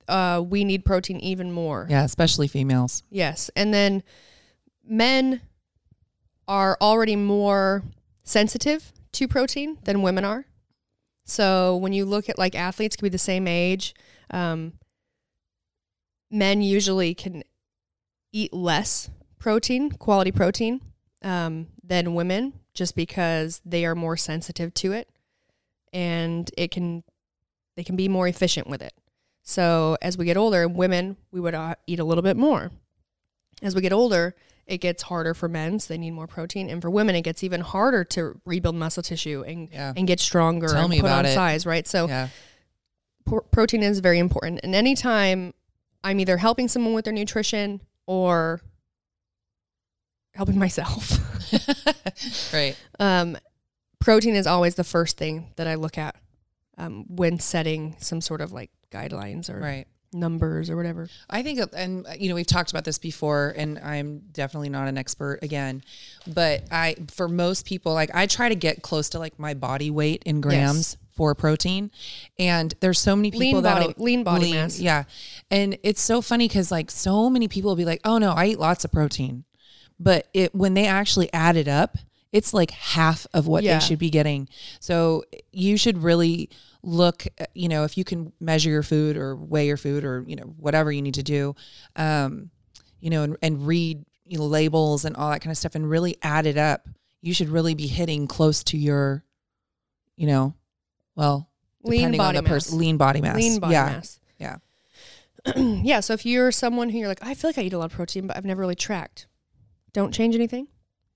uh, 0.08 0.44
we 0.44 0.64
need 0.64 0.84
protein 0.84 1.20
even 1.20 1.52
more. 1.52 1.86
Yeah, 1.88 2.04
especially 2.04 2.48
females. 2.48 3.04
Yes. 3.12 3.52
And 3.56 3.72
then 3.72 4.02
men 4.84 5.42
are 6.48 6.76
already 6.82 7.16
more 7.16 7.84
sensitive 8.24 8.92
to 9.12 9.28
protein 9.28 9.78
than 9.84 10.02
women 10.02 10.26
are. 10.26 10.48
So 11.26 11.78
when 11.78 11.94
you 11.94 12.04
look 12.04 12.30
at 12.30 12.40
like 12.40 12.56
athletes, 12.56 12.96
could 12.96 13.04
be 13.04 13.10
the 13.10 13.20
same 13.20 13.48
age. 13.48 13.94
Um, 14.32 14.74
men 16.32 16.64
usually 16.64 17.14
can 17.14 17.44
eat 18.34 18.52
less 18.52 19.12
protein, 19.46 19.92
quality 19.92 20.32
protein, 20.32 20.82
um, 21.22 21.68
than 21.84 22.16
women, 22.16 22.52
just 22.74 22.96
because 22.96 23.62
they 23.64 23.86
are 23.86 23.94
more 23.94 24.18
sensitive 24.18 24.74
to 24.74 24.92
it, 24.92 25.08
and 25.94 26.50
it 26.58 26.72
can 26.72 27.04
they 27.76 27.84
can 27.84 27.96
be 27.96 28.08
more 28.08 28.28
efficient 28.28 28.66
with 28.68 28.82
it. 28.82 28.94
So 29.44 29.98
as 30.02 30.18
we 30.18 30.26
get 30.26 30.36
older, 30.36 30.68
women 30.68 31.18
we 31.32 31.40
would 31.40 31.54
uh, 31.54 31.76
eat 31.86 32.00
a 32.00 32.04
little 32.04 32.24
bit 32.24 32.36
more. 32.38 32.72
As 33.62 33.76
we 33.76 33.82
get 33.82 33.94
older, 33.94 34.34
it 34.66 34.80
gets 34.80 35.04
harder 35.04 35.36
for 35.36 35.48
men, 35.48 35.80
so 35.80 35.94
they 35.94 36.00
need 36.00 36.12
more 36.12 36.26
protein, 36.26 36.68
and 36.72 36.82
for 36.82 36.90
women, 36.90 37.14
it 37.16 37.22
gets 37.22 37.44
even 37.44 37.62
harder 37.62 38.04
to 38.04 38.42
rebuild 38.46 38.74
muscle 38.76 39.04
tissue 39.04 39.44
and 39.46 39.70
Yeah. 39.72 39.94
and 39.96 40.08
get 40.08 40.20
stronger 40.20 40.70
Tell 40.70 40.86
and 40.86 40.90
me 40.90 41.02
put 41.02 41.06
about 41.06 41.20
on 41.20 41.26
it. 41.28 41.36
size, 41.36 41.68
right? 41.68 41.86
So 41.88 42.08
yeah. 42.08 42.30
pro- 43.28 43.42
protein 43.52 43.84
is 43.84 44.00
very 44.00 44.18
important. 44.18 44.62
And 44.64 44.74
anytime 44.74 45.54
I'm 46.04 46.20
either 46.20 46.38
helping 46.38 46.68
someone 46.68 46.96
with 46.96 47.06
their 47.06 47.14
nutrition 47.14 47.82
or 48.08 48.62
helping 50.36 50.60
myself, 50.60 51.18
right. 52.54 52.76
um, 53.00 53.38
protein 54.00 54.36
is 54.36 54.48
always 54.48 54.76
the 54.76 54.84
first 54.84 55.18
thing 55.18 55.52
that 55.56 55.68
I 55.68 55.76
look 55.76 55.98
at 55.98 56.16
um, 56.78 57.06
when 57.08 57.40
setting 57.40 57.96
some 58.00 58.22
sort 58.22 58.42
of 58.42 58.52
like 58.52 58.70
guidelines 58.92 59.50
or 59.50 59.60
Right. 59.60 59.86
numbers 60.14 60.70
or 60.70 60.76
whatever. 60.76 61.10
I 61.30 61.44
think, 61.44 61.60
and 61.76 62.06
you 62.18 62.30
know, 62.30 62.36
we've 62.36 62.46
talked 62.48 62.70
about 62.72 62.84
this 62.86 62.98
before, 62.98 63.54
and 63.58 63.80
I'm 63.80 64.20
definitely 64.32 64.70
not 64.70 64.88
an 64.88 64.98
expert 64.98 65.40
again, 65.42 65.84
but 66.28 66.64
I, 66.72 66.96
for 67.12 67.28
most 67.28 67.66
people, 67.66 67.94
like 67.94 68.12
I 68.14 68.26
try 68.28 68.50
to 68.50 68.56
get 68.56 68.82
close 68.82 69.10
to 69.10 69.20
like 69.20 69.38
my 69.40 69.54
body 69.54 69.90
weight 69.90 70.24
in 70.26 70.42
grams 70.42 70.98
for 71.16 71.34
protein, 71.34 71.92
and 72.38 72.74
there's 72.82 73.00
so 73.00 73.16
many 73.16 73.32
people 73.32 73.62
Lean 73.62 73.64
that 73.64 73.82
body- 73.82 73.94
lean 73.98 74.24
body 74.26 74.52
mass. 74.52 74.80
yeah, 74.82 75.06
and 75.50 75.78
it's 75.82 76.02
so 76.02 76.22
funny 76.22 76.46
because 76.48 76.72
like 76.72 76.92
so 76.92 77.30
many 77.30 77.48
people 77.48 77.72
will 77.72 77.76
be 77.78 77.86
like, 77.86 78.02
oh 78.04 78.18
no, 78.18 78.32
I 78.32 78.48
eat 78.48 78.60
lots 78.60 78.84
of 78.84 78.92
protein, 78.92 79.46
but 80.00 80.28
it 80.34 80.54
when 80.54 80.74
they 80.74 80.88
actually 80.88 81.32
add 81.34 81.56
it 81.56 81.68
up, 81.68 81.98
it's 82.32 82.54
like 82.54 82.72
half 82.72 83.26
of 83.34 83.48
what 83.48 83.64
Yeah. 83.64 83.80
they 83.80 83.86
should 83.86 84.00
be 84.00 84.10
getting. 84.10 84.50
So 84.80 85.24
you 85.52 85.78
should 85.78 86.04
really 86.04 86.50
look, 86.84 87.26
you 87.54 87.68
know, 87.70 87.84
if 87.84 87.98
you 87.98 88.04
can 88.04 88.32
measure 88.40 88.70
your 88.70 88.84
food 88.84 89.18
or 89.18 89.36
weigh 89.36 89.68
your 89.68 89.78
food 89.78 90.04
or, 90.04 90.24
you 90.28 90.36
know, 90.36 90.54
whatever 90.58 90.92
you 90.92 91.02
need 91.02 91.16
to 91.16 91.24
do, 91.24 91.56
um, 91.96 92.52
you 93.00 93.10
know, 93.10 93.24
and, 93.24 93.38
and 93.42 93.66
read 93.68 94.06
you 94.28 94.40
know, 94.40 94.46
labels 94.46 95.06
and 95.06 95.16
all 95.16 95.30
that 95.30 95.40
kind 95.40 95.52
of 95.52 95.58
stuff 95.58 95.76
and 95.76 95.88
really 95.90 96.18
add 96.24 96.48
it 96.48 96.58
up. 96.58 96.88
You 97.22 97.34
should 97.34 97.50
really 97.50 97.76
be 97.76 97.86
hitting 97.88 98.26
close 98.28 98.64
to 98.66 98.78
your, 98.78 99.24
you 100.16 100.26
know, 100.26 100.56
well, 101.16 101.50
Lean 101.84 102.00
depending 102.00 102.18
body 102.18 102.38
on 102.40 102.44
the 102.44 102.50
mass. 102.50 102.66
person, 102.66 102.80
lean 102.80 102.98
body 102.98 103.22
mass. 103.22 103.36
Lean 103.36 103.60
body 103.60 103.74
yeah. 103.74 103.86
mass. 103.86 104.20
Yeah. 104.40 104.58
yeah. 105.56 106.00
So 106.00 106.14
if 106.14 106.26
you're 106.26 106.52
someone 106.52 106.90
who 106.90 106.98
you're 106.98 107.08
like, 107.08 107.24
I 107.24 107.36
feel 107.36 107.50
like 107.50 107.60
I 107.60 107.62
eat 107.62 107.74
a 107.74 107.78
lot 107.78 107.86
of 107.86 107.92
protein, 107.92 108.26
but 108.26 108.36
I've 108.36 108.46
never 108.46 108.62
really 108.62 108.74
tracked, 108.76 109.28
don't 109.96 110.14
change 110.14 110.36
anything. 110.36 110.68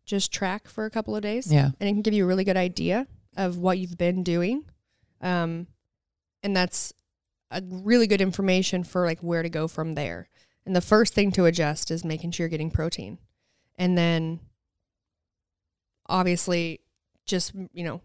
Just 0.05 0.31
track 0.31 0.67
for 0.67 0.85
a 0.85 0.89
couple 0.89 1.15
of 1.15 1.21
days. 1.21 1.51
Yeah. 1.51 1.71
and 1.79 1.89
it 1.89 1.93
can 1.93 2.01
give 2.01 2.13
you 2.13 2.23
a 2.23 2.27
really 2.27 2.45
good 2.45 2.57
idea 2.57 3.05
of 3.37 3.57
what 3.57 3.77
you've 3.77 3.97
been 3.97 4.23
doing. 4.23 4.63
Um, 5.21 5.67
and 6.41 6.55
that's 6.55 6.93
a 7.51 7.61
really 7.61 8.07
good 8.07 8.21
information 8.21 8.83
for 8.83 9.05
like 9.05 9.19
where 9.19 9.43
to 9.43 9.49
go 9.49 9.67
from 9.67 9.95
there. 9.95 10.29
And 10.65 10.75
the 10.75 10.81
first 10.81 11.13
thing 11.13 11.31
to 11.33 11.45
adjust 11.45 11.91
is 11.91 12.05
making 12.05 12.31
sure 12.31 12.45
you're 12.45 12.49
getting 12.49 12.71
protein. 12.71 13.17
And 13.77 13.97
then 13.97 14.39
obviously 16.07 16.79
just, 17.25 17.53
you 17.73 17.83
know, 17.83 18.01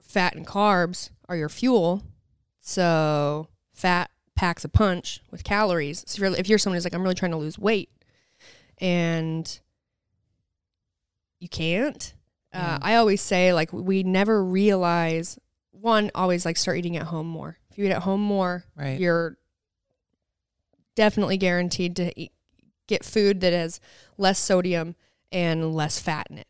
fat 0.00 0.34
and 0.34 0.46
carbs 0.46 1.10
are 1.28 1.36
your 1.36 1.48
fuel. 1.50 2.02
So 2.60 3.48
fat 3.74 4.10
packs 4.34 4.64
a 4.64 4.68
punch 4.68 5.20
with 5.30 5.44
calories. 5.44 6.04
So 6.06 6.16
if 6.16 6.20
you're, 6.20 6.40
if 6.40 6.48
you're 6.48 6.58
someone 6.58 6.76
who's 6.76 6.84
like, 6.84 6.94
I'm 6.94 7.02
really 7.02 7.14
trying 7.14 7.32
to 7.32 7.36
lose 7.36 7.58
weight 7.58 7.90
and 8.78 9.60
you 11.46 11.48
can't, 11.48 12.12
uh, 12.52 12.78
I 12.82 12.96
always 12.96 13.22
say 13.22 13.52
like 13.52 13.72
we 13.72 14.02
never 14.02 14.42
realize 14.44 15.38
one, 15.70 16.10
always 16.14 16.44
like 16.44 16.56
start 16.56 16.78
eating 16.78 16.96
at 16.96 17.04
home 17.04 17.26
more. 17.28 17.58
If 17.70 17.78
you 17.78 17.84
eat 17.84 17.92
at 17.92 18.02
home 18.02 18.20
more, 18.20 18.64
Right. 18.74 18.98
you're 18.98 19.36
definitely 20.94 21.36
guaranteed 21.36 21.94
to 21.96 22.18
eat, 22.20 22.32
get 22.88 23.04
food 23.04 23.40
that 23.42 23.52
has 23.52 23.78
less 24.18 24.38
sodium 24.38 24.96
and 25.30 25.74
less 25.74 25.98
fat 26.00 26.26
in 26.30 26.38
it. 26.38 26.46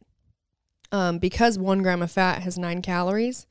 Um, 0.93 1.19
because 1.19 1.59
one 1.59 1.83
gram 1.83 2.01
of 2.03 2.11
fat 2.11 2.43
has 2.43 2.57
nine 2.57 2.81
calories, 2.81 3.47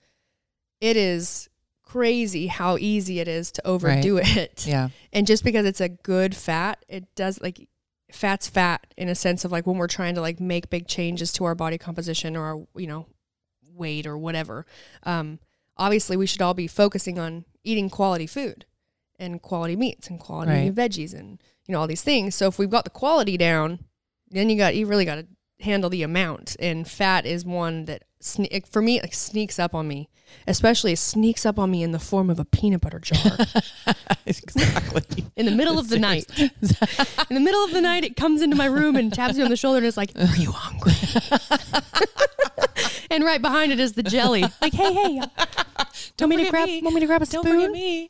it 0.81 0.95
is 0.97 1.49
crazy 1.83 2.47
how 2.47 2.77
easy 2.77 3.19
it 3.19 3.27
is 3.27 3.51
to 3.51 3.67
overdo 3.67 4.17
it. 4.23 4.65
Yeah. 4.65 4.89
And 5.13 5.27
just 5.27 5.43
because 5.43 5.65
it's 5.65 5.81
a 5.81 5.89
good 5.89 6.35
fat, 6.35 6.83
it 6.87 7.13
does 7.15 7.39
like 7.41 7.67
fat's 8.11 8.47
fat 8.47 8.93
in 8.97 9.09
a 9.09 9.15
sense 9.15 9.43
of 9.45 9.51
like 9.51 9.65
when 9.67 9.77
we're 9.77 9.87
trying 9.87 10.15
to 10.15 10.21
like 10.21 10.39
make 10.39 10.69
big 10.69 10.87
changes 10.87 11.31
to 11.33 11.45
our 11.45 11.55
body 11.55 11.77
composition 11.77 12.35
or 12.37 12.43
our, 12.43 12.67
you 12.79 12.87
know, 12.87 13.07
weight 13.73 14.05
or 14.05 14.17
whatever. 14.17 14.65
Um, 15.03 15.39
obviously 15.77 16.15
we 16.15 16.25
should 16.27 16.41
all 16.41 16.53
be 16.53 16.67
focusing 16.67 17.19
on 17.19 17.45
eating 17.63 17.89
quality 17.89 18.27
food 18.27 18.65
and 19.19 19.41
quality 19.41 19.75
meats 19.75 20.07
and 20.07 20.19
quality 20.19 20.51
Right. 20.51 20.75
veggies 20.75 21.13
and 21.13 21.41
you 21.67 21.73
know 21.73 21.79
all 21.81 21.87
these 21.87 22.03
things. 22.03 22.35
So 22.35 22.47
if 22.47 22.59
we've 22.59 22.69
got 22.69 22.83
the 22.83 22.89
quality 22.89 23.37
down, 23.37 23.79
then 24.29 24.49
you 24.49 24.57
got 24.57 24.75
you 24.75 24.85
really 24.85 25.05
got 25.05 25.15
to 25.15 25.27
handle 25.61 25.89
the 25.89 26.03
amount. 26.03 26.55
And 26.59 26.87
fat 26.87 27.25
is 27.25 27.43
one 27.45 27.85
that 27.85 28.03
sne- 28.25 28.67
for 28.67 28.81
me 28.81 28.97
it 28.97 29.03
like 29.03 29.13
sneaks 29.13 29.59
up 29.59 29.73
on 29.75 29.87
me, 29.87 30.09
especially 30.47 30.93
it 30.93 30.97
sneaks 30.99 31.45
up 31.45 31.59
on 31.59 31.69
me 31.71 31.83
in 31.83 31.91
the 31.91 31.99
form 31.99 32.29
of 32.29 32.39
a 32.39 32.45
peanut 32.45 32.81
butter 32.81 32.99
jar 32.99 33.37
exactly. 34.25 35.25
in 35.35 35.45
the 35.45 35.51
middle 35.51 35.77
of 35.77 35.89
the 35.89 35.99
night. 35.99 36.25
in 36.39 36.49
the 37.35 37.39
middle 37.39 37.63
of 37.63 37.71
the 37.71 37.81
night, 37.81 38.03
it 38.03 38.15
comes 38.15 38.41
into 38.41 38.55
my 38.55 38.65
room 38.65 38.95
and 38.95 39.13
taps 39.13 39.35
me 39.37 39.43
on 39.43 39.49
the 39.49 39.55
shoulder 39.55 39.77
and 39.77 39.85
is 39.85 39.97
like, 39.97 40.11
"Are 40.17 40.35
you 40.37 40.51
hungry?" 40.51 40.93
and 43.11 43.23
right 43.23 43.41
behind 43.41 43.71
it 43.71 43.79
is 43.79 43.93
the 43.93 44.03
jelly. 44.03 44.43
Like, 44.61 44.73
hey, 44.73 44.93
hey, 44.93 45.19
Don't 46.17 46.31
uh, 46.31 46.35
want 46.35 46.35
me 46.37 46.43
to 46.45 46.49
grab? 46.51 46.67
me. 46.67 46.81
Want 46.81 46.95
me 46.95 47.01
to 47.01 47.07
grab 47.07 47.21
a 47.21 47.25
Don't 47.25 47.45
spoon? 47.45 47.71
me. 47.71 48.09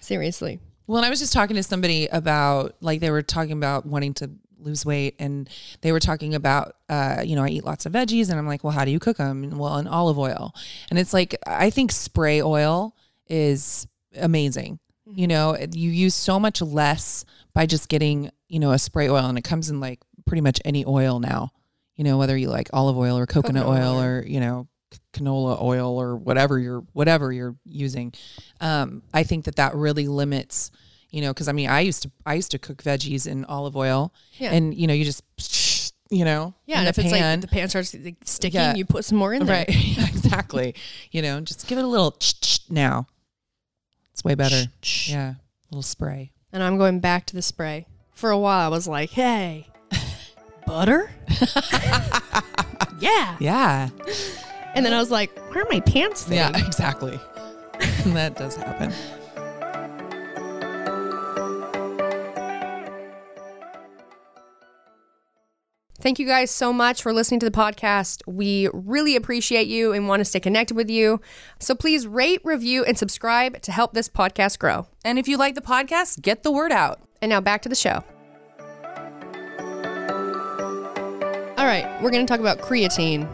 Seriously. 0.00 0.60
Well, 0.86 0.98
and 0.98 1.06
I 1.06 1.10
was 1.10 1.18
just 1.18 1.32
talking 1.34 1.56
to 1.56 1.62
somebody 1.62 2.06
about 2.06 2.76
like 2.80 3.00
they 3.00 3.10
were 3.10 3.22
talking 3.22 3.52
about 3.52 3.84
wanting 3.84 4.14
to 4.14 4.30
lose 4.58 4.84
weight, 4.84 5.14
and 5.18 5.48
they 5.80 5.92
were 5.92 6.00
talking 6.00 6.34
about 6.34 6.76
uh, 6.88 7.22
you 7.24 7.36
know 7.36 7.44
I 7.44 7.48
eat 7.48 7.64
lots 7.64 7.86
of 7.86 7.92
veggies, 7.92 8.30
and 8.30 8.38
I'm 8.38 8.46
like, 8.46 8.64
well, 8.64 8.72
how 8.72 8.84
do 8.84 8.90
you 8.90 8.98
cook 8.98 9.16
them? 9.18 9.44
And, 9.44 9.58
well, 9.58 9.76
in 9.78 9.86
olive 9.86 10.18
oil, 10.18 10.54
and 10.90 10.98
it's 10.98 11.12
like 11.14 11.36
I 11.46 11.70
think 11.70 11.92
spray 11.92 12.42
oil 12.42 12.94
is 13.28 13.86
amazing. 14.16 14.78
You 15.06 15.26
know, 15.26 15.56
you 15.72 15.90
use 15.90 16.14
so 16.14 16.38
much 16.38 16.60
less 16.60 17.24
by 17.54 17.66
just 17.66 17.88
getting 17.88 18.30
you 18.48 18.58
know 18.60 18.72
a 18.72 18.78
spray 18.78 19.08
oil, 19.08 19.26
and 19.26 19.38
it 19.38 19.44
comes 19.44 19.70
in 19.70 19.80
like 19.80 20.00
pretty 20.26 20.42
much 20.42 20.60
any 20.64 20.84
oil 20.86 21.20
now. 21.20 21.52
You 21.96 22.04
know, 22.04 22.18
whether 22.18 22.36
you 22.36 22.48
like 22.48 22.68
olive 22.72 22.96
oil 22.96 23.18
or 23.18 23.26
coconut, 23.26 23.64
Coconut 23.64 23.82
oil 23.84 23.96
oil. 23.96 24.02
or 24.02 24.24
you 24.26 24.40
know 24.40 24.68
canola 25.12 25.60
oil 25.60 25.98
or 26.00 26.16
whatever 26.16 26.58
you're 26.58 26.80
whatever 26.92 27.32
you're 27.32 27.56
using. 27.64 28.12
Um, 28.60 29.02
I 29.12 29.22
think 29.22 29.44
that 29.46 29.56
that 29.56 29.74
really 29.74 30.08
limits, 30.08 30.70
you 31.10 31.20
know, 31.22 31.32
because 31.32 31.48
I 31.48 31.52
mean, 31.52 31.68
I 31.68 31.80
used 31.80 32.02
to 32.02 32.10
I 32.26 32.34
used 32.34 32.50
to 32.52 32.58
cook 32.58 32.82
veggies 32.82 33.26
in 33.26 33.44
olive 33.46 33.76
oil, 33.76 34.12
Yeah. 34.38 34.52
and 34.52 34.74
you 34.74 34.86
know, 34.86 34.94
you 34.94 35.04
just 35.04 35.22
you 36.10 36.24
know, 36.24 36.54
Yeah, 36.66 36.76
in 36.76 36.78
and 36.80 36.88
if 36.88 36.98
it's 36.98 37.12
pan, 37.12 37.38
like 37.38 37.40
the 37.42 37.48
pan 37.48 37.68
starts 37.68 37.94
like, 37.94 38.16
sticking, 38.24 38.60
Yeah. 38.60 38.74
you 38.74 38.84
put 38.86 39.04
some 39.04 39.18
more 39.18 39.34
in 39.34 39.44
there. 39.44 39.64
right? 39.68 39.68
Exactly. 40.28 40.74
You 41.10 41.22
know, 41.22 41.40
just 41.40 41.66
give 41.66 41.78
it 41.78 41.84
a 41.84 41.86
little 41.88 42.16
now. 42.70 43.06
It's 44.12 44.24
way 44.24 44.34
better. 44.34 44.64
Yeah, 45.06 45.30
a 45.30 45.36
little 45.70 45.82
spray. 45.82 46.32
And 46.52 46.62
I'm 46.62 46.76
going 46.78 47.00
back 47.00 47.26
to 47.26 47.34
the 47.34 47.42
spray. 47.42 47.86
For 48.12 48.30
a 48.30 48.38
while, 48.38 48.66
I 48.66 48.68
was 48.68 48.88
like, 48.88 49.10
hey, 49.10 49.68
butter? 50.66 51.10
yeah. 53.00 53.36
Yeah, 53.38 53.88
And 54.74 54.84
then 54.84 54.92
I 54.92 54.98
was 54.98 55.10
like, 55.10 55.36
where 55.52 55.62
are 55.64 55.68
my 55.70 55.80
pants 55.80 56.24
fitting? 56.24 56.38
yeah, 56.38 56.66
exactly. 56.66 57.18
that 58.06 58.36
does 58.36 58.56
happen. 58.56 58.92
Thank 66.00 66.20
you 66.20 66.26
guys 66.26 66.52
so 66.52 66.72
much 66.72 67.02
for 67.02 67.12
listening 67.12 67.40
to 67.40 67.46
the 67.50 67.56
podcast. 67.56 68.22
We 68.24 68.68
really 68.72 69.16
appreciate 69.16 69.66
you 69.66 69.92
and 69.92 70.06
want 70.06 70.20
to 70.20 70.24
stay 70.24 70.38
connected 70.38 70.76
with 70.76 70.88
you. 70.88 71.20
So 71.58 71.74
please 71.74 72.06
rate, 72.06 72.40
review, 72.44 72.84
and 72.84 72.96
subscribe 72.96 73.60
to 73.62 73.72
help 73.72 73.94
this 73.94 74.08
podcast 74.08 74.60
grow. 74.60 74.86
And 75.04 75.18
if 75.18 75.26
you 75.26 75.36
like 75.36 75.56
the 75.56 75.60
podcast, 75.60 76.22
get 76.22 76.44
the 76.44 76.52
word 76.52 76.70
out. 76.70 77.00
And 77.20 77.30
now 77.30 77.40
back 77.40 77.62
to 77.62 77.68
the 77.68 77.74
show. 77.74 78.04
All 81.58 81.66
right, 81.66 82.00
we're 82.00 82.12
going 82.12 82.24
to 82.24 82.30
talk 82.30 82.38
about 82.38 82.60
creatine. 82.60 83.26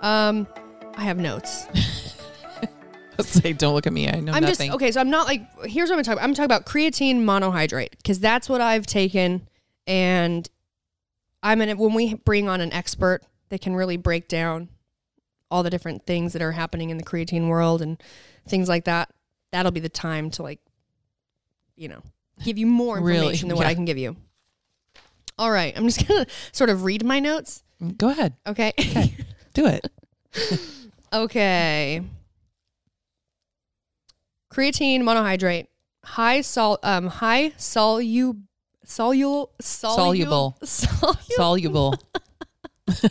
Um, 0.00 0.46
I 0.94 1.02
have 1.02 1.18
notes. 1.18 1.66
Say, 3.20 3.52
don't 3.52 3.74
look 3.74 3.88
at 3.88 3.92
me. 3.92 4.08
I 4.08 4.20
know 4.20 4.32
I'm 4.32 4.42
nothing. 4.42 4.68
just 4.68 4.76
okay. 4.76 4.92
So 4.92 5.00
I'm 5.00 5.10
not 5.10 5.26
like 5.26 5.42
here's 5.64 5.90
what 5.90 5.98
I'm 5.98 6.04
talking. 6.04 6.18
About. 6.18 6.24
I'm 6.24 6.34
talking 6.34 6.44
about 6.44 6.66
creatine 6.66 7.24
monohydrate 7.24 7.90
because 7.96 8.20
that's 8.20 8.48
what 8.48 8.60
I've 8.60 8.86
taken, 8.86 9.48
and 9.88 10.48
I'm 11.42 11.60
in 11.62 11.68
it 11.68 11.78
when 11.78 11.94
we 11.94 12.14
bring 12.14 12.48
on 12.48 12.60
an 12.60 12.72
expert 12.72 13.22
that 13.50 13.60
can 13.60 13.74
really 13.76 13.96
break 13.96 14.28
down 14.28 14.68
all 15.50 15.62
the 15.62 15.70
different 15.70 16.04
things 16.06 16.32
that 16.34 16.42
are 16.42 16.52
happening 16.52 16.90
in 16.90 16.98
the 16.98 17.04
creatine 17.04 17.48
world 17.48 17.80
and 17.80 18.02
things 18.46 18.68
like 18.68 18.84
that. 18.84 19.10
That'll 19.52 19.72
be 19.72 19.80
the 19.80 19.88
time 19.88 20.30
to 20.32 20.42
like, 20.42 20.60
you 21.76 21.88
know, 21.88 22.02
give 22.44 22.58
you 22.58 22.66
more 22.66 23.00
Really? 23.00 23.18
information 23.18 23.48
than 23.48 23.56
what 23.56 23.66
I 23.66 23.74
can 23.74 23.84
give 23.84 23.96
you. 23.98 24.16
All 25.38 25.50
right, 25.50 25.72
I'm 25.76 25.84
just 25.86 26.06
gonna 26.08 26.26
sort 26.52 26.68
of 26.70 26.82
read 26.84 27.04
my 27.04 27.20
notes. 27.20 27.62
Go 27.96 28.10
ahead. 28.10 28.34
Okay. 28.46 28.72
Do 29.54 29.66
it. 29.66 29.88
Okay. 31.12 32.02
Creatine 34.52 35.00
monohydrate, 35.02 35.66
high 36.04 36.40
sol 36.40 36.78
um 36.82 37.06
high 37.06 37.50
solu 37.50 38.42
Soluble. 38.88 40.56
Solu- 40.62 41.20
Soluble. 41.36 41.94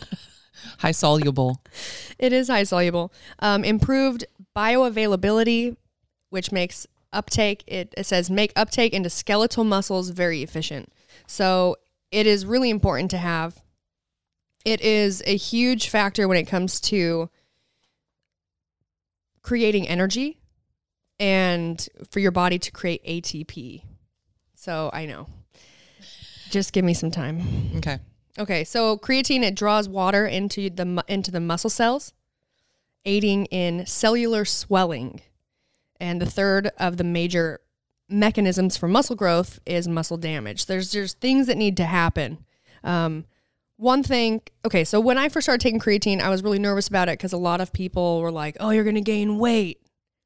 High 0.78 0.90
soluble. 0.92 1.62
it 2.18 2.32
is 2.32 2.48
high 2.48 2.64
soluble. 2.64 3.12
Um, 3.38 3.64
improved 3.64 4.24
bioavailability, 4.56 5.76
which 6.30 6.52
makes 6.52 6.86
uptake. 7.12 7.64
It, 7.66 7.94
it 7.96 8.06
says 8.06 8.28
make 8.30 8.52
uptake 8.56 8.92
into 8.92 9.08
skeletal 9.08 9.64
muscles 9.64 10.10
very 10.10 10.42
efficient. 10.42 10.92
So 11.26 11.76
it 12.10 12.26
is 12.26 12.44
really 12.44 12.70
important 12.70 13.10
to 13.12 13.18
have. 13.18 13.62
It 14.64 14.80
is 14.80 15.22
a 15.26 15.36
huge 15.36 15.88
factor 15.88 16.26
when 16.28 16.36
it 16.36 16.46
comes 16.46 16.80
to 16.82 17.30
creating 19.42 19.88
energy 19.88 20.38
and 21.18 21.88
for 22.10 22.18
your 22.20 22.32
body 22.32 22.58
to 22.58 22.70
create 22.70 23.04
ATP. 23.04 23.82
So 24.54 24.90
I 24.92 25.06
know. 25.06 25.26
Just 26.50 26.72
give 26.72 26.84
me 26.84 26.94
some 26.94 27.10
time. 27.10 27.70
Okay. 27.76 27.98
Okay, 28.38 28.62
so 28.64 28.96
creatine 28.96 29.42
it 29.42 29.54
draws 29.56 29.88
water 29.88 30.26
into 30.26 30.70
the 30.70 30.84
mu- 30.84 31.02
into 31.08 31.30
the 31.30 31.40
muscle 31.40 31.70
cells, 31.70 32.12
aiding 33.04 33.46
in 33.46 33.84
cellular 33.86 34.44
swelling. 34.44 35.20
And 36.00 36.22
the 36.22 36.26
third 36.26 36.70
of 36.78 36.96
the 36.96 37.04
major 37.04 37.60
mechanisms 38.08 38.76
for 38.76 38.88
muscle 38.88 39.16
growth 39.16 39.58
is 39.66 39.88
muscle 39.88 40.16
damage. 40.16 40.66
There's 40.66 40.92
there's 40.92 41.14
things 41.14 41.48
that 41.48 41.56
need 41.56 41.76
to 41.78 41.84
happen. 41.84 42.44
Um, 42.84 43.24
one 43.76 44.02
thing, 44.02 44.42
okay, 44.64 44.84
so 44.84 44.98
when 45.00 45.18
I 45.18 45.28
first 45.28 45.44
started 45.44 45.60
taking 45.60 45.78
creatine, 45.80 46.20
I 46.20 46.30
was 46.30 46.42
really 46.42 46.58
nervous 46.58 46.88
about 46.88 47.08
it 47.08 47.18
because 47.18 47.32
a 47.32 47.36
lot 47.36 47.60
of 47.60 47.72
people 47.72 48.20
were 48.20 48.30
like, 48.32 48.56
"Oh, 48.60 48.70
you're 48.70 48.84
going 48.84 48.94
to 48.94 49.00
gain 49.00 49.38
weight." 49.38 49.80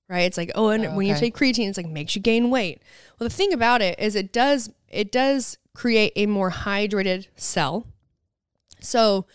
Right? 0.08 0.20
It's 0.22 0.36
like, 0.36 0.50
"Oh, 0.54 0.68
and 0.68 0.84
Oh, 0.84 0.96
when 0.96 1.06
you 1.06 1.14
take 1.14 1.34
creatine, 1.36 1.68
it's 1.68 1.78
like 1.78 1.86
makes 1.88 2.14
you 2.14 2.20
gain 2.22 2.50
weight." 2.50 2.82
Well, 3.18 3.28
the 3.28 3.34
thing 3.34 3.52
about 3.54 3.80
it 3.80 3.98
is 3.98 4.14
it 4.14 4.32
does 4.32 4.70
it 4.88 5.10
does 5.10 5.56
create 5.74 6.12
a 6.16 6.26
more 6.26 6.50
hydrated 6.50 7.28
cell. 7.36 7.86
So 8.80 9.26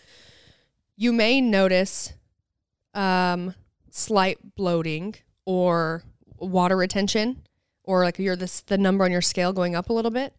you 0.96 1.12
may 1.12 1.40
notice 1.40 2.12
um, 2.94 3.54
slight 3.90 4.54
bloating 4.56 5.14
or 5.44 6.02
water 6.36 6.76
retention, 6.76 7.42
or 7.84 8.04
like 8.04 8.18
you're 8.18 8.36
this 8.36 8.60
the 8.60 8.78
number 8.78 9.04
on 9.04 9.12
your 9.12 9.22
scale 9.22 9.52
going 9.52 9.74
up 9.74 9.88
a 9.88 9.92
little 9.92 10.10
bit. 10.10 10.34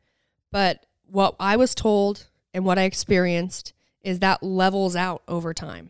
But 0.52 0.86
what 1.06 1.36
I 1.39 1.56
was 1.56 1.76
told 1.76 2.28
and 2.54 2.66
what 2.66 2.78
I 2.80 2.84
experienced 2.84 3.74
is 4.02 4.20
that 4.20 4.43
levels 4.43 4.95
out 4.95 5.24
over 5.28 5.54
time. 5.54 5.89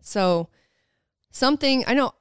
So 0.00 0.48
something 1.30 1.84
I 1.86 1.94
know 1.94 2.12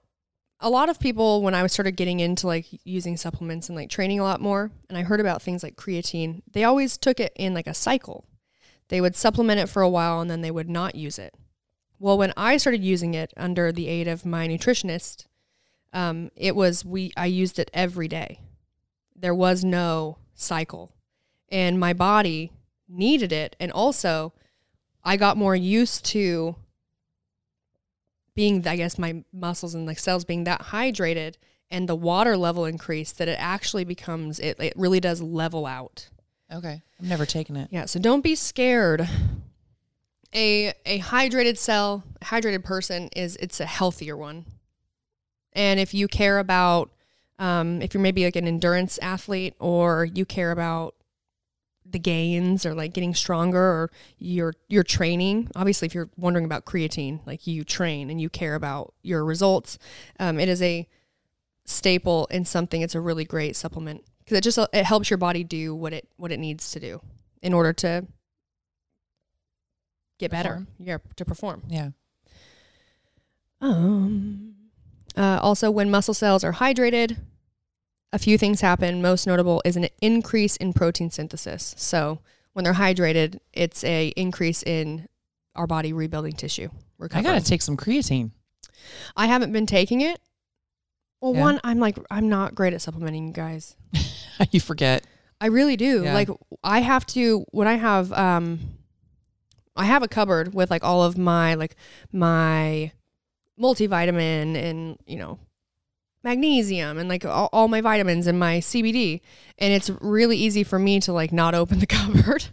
a 0.64 0.70
lot 0.70 0.88
of 0.88 0.97
people 0.97 1.41
when 1.41 1.53
I 1.53 1.61
was 1.61 1.74
started 1.74 1.97
getting 1.97 2.22
into 2.22 2.47
like 2.47 2.66
using 2.86 3.18
supplements 3.18 3.68
and 3.68 3.76
like 3.76 3.89
training 3.89 4.22
a 4.22 4.24
lot 4.24 4.39
more, 4.39 4.72
and 4.88 4.97
I 4.97 5.03
heard 5.03 5.20
about 5.20 5.41
things 5.41 5.61
like 5.61 5.76
creatine, 5.76 6.41
they 6.49 6.64
always 6.64 6.97
took 6.97 7.20
it 7.20 7.34
in 7.36 7.53
like 7.53 7.68
a 7.68 7.74
cycle. 7.74 8.26
They 8.88 9.01
would 9.01 9.16
supplement 9.16 9.59
it 9.59 9.68
for 9.68 9.82
a 9.82 9.89
while 9.89 10.22
and 10.22 10.32
then 10.32 10.41
they 10.41 10.51
would 10.51 10.70
not 10.70 10.95
use 10.95 11.20
it. 11.20 11.36
Well, 11.99 12.18
when 12.18 12.32
I 12.38 12.55
started 12.57 12.82
using 12.82 13.14
it 13.14 13.34
under 13.36 13.74
the 13.74 13.89
aid 13.89 14.07
of 14.07 14.26
my 14.26 14.47
nutritionist, 14.47 15.26
um, 15.91 16.32
it 16.36 16.55
was 16.55 16.86
we 16.86 17.11
I 17.18 17.26
used 17.26 17.59
it 17.59 17.70
every 17.74 18.07
day. 18.07 18.39
There 19.16 19.36
was 19.36 19.66
no 19.66 20.18
cycle, 20.34 20.93
and 21.49 21.80
my 21.80 21.93
body 21.93 22.51
needed 22.88 23.32
it, 23.32 23.55
and 23.59 23.72
also 23.72 24.34
I 25.03 25.18
got 25.18 25.38
more 25.38 25.55
used 25.55 26.05
to 26.05 26.55
being, 28.36 28.67
I 28.67 28.75
guess, 28.75 28.97
my 28.97 29.23
muscles 29.31 29.75
and 29.75 29.86
like 29.86 29.99
cells 29.99 30.25
being 30.25 30.43
that 30.45 30.61
hydrated, 30.61 31.36
and 31.69 31.89
the 31.89 31.95
water 31.95 32.38
level 32.38 32.65
increase 32.65 33.11
that 33.13 33.27
it 33.27 33.38
actually 33.39 33.84
becomes 33.84 34.39
it. 34.39 34.59
It 34.59 34.73
really 34.75 34.99
does 34.99 35.21
level 35.21 35.65
out. 35.65 36.09
Okay. 36.51 36.81
I've 36.99 37.07
never 37.07 37.25
taken 37.25 37.55
it. 37.55 37.69
Yeah, 37.71 37.86
so 37.86 37.99
don't 37.99 38.23
be 38.23 38.36
scared. 38.36 39.07
A 40.36 40.73
a 40.86 40.99
hydrated 40.99 41.57
cell, 41.57 42.03
a 42.21 42.25
hydrated 42.25 42.63
person 42.63 43.09
is 43.15 43.36
it's 43.38 43.59
a 43.59 43.65
healthier 43.65 44.17
one. 44.17 44.45
And 45.53 45.79
if 45.79 45.93
you 45.93 46.07
care 46.07 46.39
about 46.39 46.91
um, 47.39 47.81
if 47.81 47.93
you're 47.93 48.01
maybe 48.01 48.23
like 48.23 48.36
an 48.36 48.47
endurance 48.47 48.97
athlete 49.01 49.55
or 49.59 50.05
you 50.05 50.25
care 50.25 50.51
about 50.51 50.95
the 51.94 52.00
gains 52.00 52.66
or 52.66 52.76
like 52.76 52.94
getting 52.94 53.16
stronger 53.16 53.62
or 53.62 53.91
your 54.18 54.54
your 54.68 54.84
training, 54.84 55.50
obviously 55.56 55.86
if 55.86 55.96
you're 55.96 56.10
wondering 56.18 56.46
about 56.46 56.66
creatine, 56.66 57.26
like 57.26 57.48
you 57.48 57.64
train 57.64 58.10
and 58.10 58.20
you 58.20 58.30
care 58.30 58.56
about 58.56 58.94
your 59.02 59.24
results, 59.24 59.80
um, 60.20 60.39
it 60.39 60.50
is 60.50 60.62
a 60.62 60.88
staple 61.66 62.28
in 62.30 62.44
something. 62.44 62.82
It's 62.82 62.96
a 62.96 63.02
really 63.02 63.24
great 63.24 63.56
supplement 63.56 64.04
because 64.20 64.38
it 64.38 64.44
just 64.44 64.60
it 64.74 64.86
helps 64.86 65.10
your 65.10 65.18
body 65.18 65.44
do 65.44 65.74
what 65.74 65.94
it 65.94 66.08
what 66.18 66.32
it 66.32 66.39
needs 66.39 66.72
to 66.72 66.80
do 66.80 67.02
in 67.41 67.54
order 67.54 67.72
to 67.74 68.06
get 70.20 70.32
better. 70.32 70.50
Perform. 70.50 70.68
Yeah, 70.80 70.98
to 71.16 71.26
perform. 71.26 71.64
Yeah. 71.70 71.89
Um, 73.62 74.56
uh, 75.16 75.39
also, 75.41 75.72
when 75.72 75.89
muscle 75.89 76.14
cells 76.14 76.44
are 76.44 76.54
hydrated, 76.54 77.18
a 78.14 78.20
few 78.20 78.38
things 78.38 78.61
happen. 78.61 79.01
Most 79.01 79.28
notable 79.28 79.61
is 79.66 79.76
an 79.76 79.88
increase 79.99 80.55
in 80.55 80.72
protein 80.72 81.09
synthesis. 81.09 81.76
So 81.78 82.20
when 82.53 82.64
they're 82.64 82.74
hydrated, 82.76 83.39
it's 83.51 83.84
a 83.84 84.07
increase 84.16 84.64
in 84.64 85.07
our 85.55 85.68
body 85.68 85.91
rebuilding 85.91 86.34
tissue. 86.34 86.70
I 87.11 87.22
got 87.22 87.34
to 87.38 87.41
take 87.43 87.61
some 87.61 87.76
creatine. 87.76 88.32
I 89.18 89.28
haven't 89.28 89.51
been 89.51 89.66
taking 89.66 89.99
it. 90.01 90.20
Well, 91.20 91.34
Yeah. 91.34 91.41
one, 91.41 91.59
I'm 91.64 91.80
like, 91.80 91.97
I'm 92.09 92.30
not 92.30 92.55
great 92.55 92.74
at 92.74 92.82
supplementing, 92.82 93.28
you 93.28 93.34
guys. 93.34 93.76
you 94.51 94.59
forget. 94.61 95.05
I 95.41 95.47
really 95.47 95.76
do. 95.76 96.03
Yeah. 96.03 96.14
Like 96.14 96.30
I 96.64 96.80
have 96.80 97.05
to 97.07 97.45
when 97.51 97.68
I 97.68 97.74
have 97.76 98.14
um 98.14 98.59
I 99.76 99.86
have 99.86 100.03
a 100.03 100.07
cupboard 100.07 100.53
with 100.53 100.70
like 100.72 100.84
all 100.84 101.03
of 101.03 101.18
my 101.18 101.55
like 101.55 101.76
my 102.14 102.91
multivitamin 103.59 104.55
and 104.55 104.97
you 105.05 105.18
know 105.18 105.39
magnesium 106.24 106.97
and 106.97 107.09
like 107.09 107.26
all, 107.26 107.49
all 107.51 107.67
my 107.67 107.82
vitamins 107.82 108.28
and 108.28 108.39
my 108.39 108.59
CBD 108.59 109.19
and 109.57 109.74
it's 109.74 109.89
really 110.01 110.38
easy 110.38 110.63
for 110.63 110.80
me 110.80 110.99
to 111.01 111.11
like 111.11 111.32
not 111.32 111.53
open 111.53 111.80
the 111.80 111.86
cupboard 111.88 112.45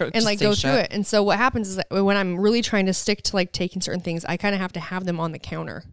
and 0.14 0.24
like 0.24 0.40
go 0.40 0.54
through 0.54 0.74
it. 0.74 0.88
And 0.90 1.06
so 1.06 1.22
what 1.22 1.38
happens 1.38 1.68
is 1.68 1.76
that 1.76 1.90
when 1.90 2.16
I'm 2.16 2.38
really 2.38 2.62
trying 2.62 2.86
to 2.86 2.94
stick 2.94 3.22
to 3.24 3.36
like 3.36 3.52
taking 3.52 3.82
certain 3.82 4.00
things, 4.00 4.24
I 4.24 4.36
kind 4.36 4.54
of 4.54 4.60
have 4.60 4.72
to 4.72 4.80
have 4.80 5.04
them 5.04 5.20
on 5.20 5.32
the 5.32 5.38
counter. 5.38 5.84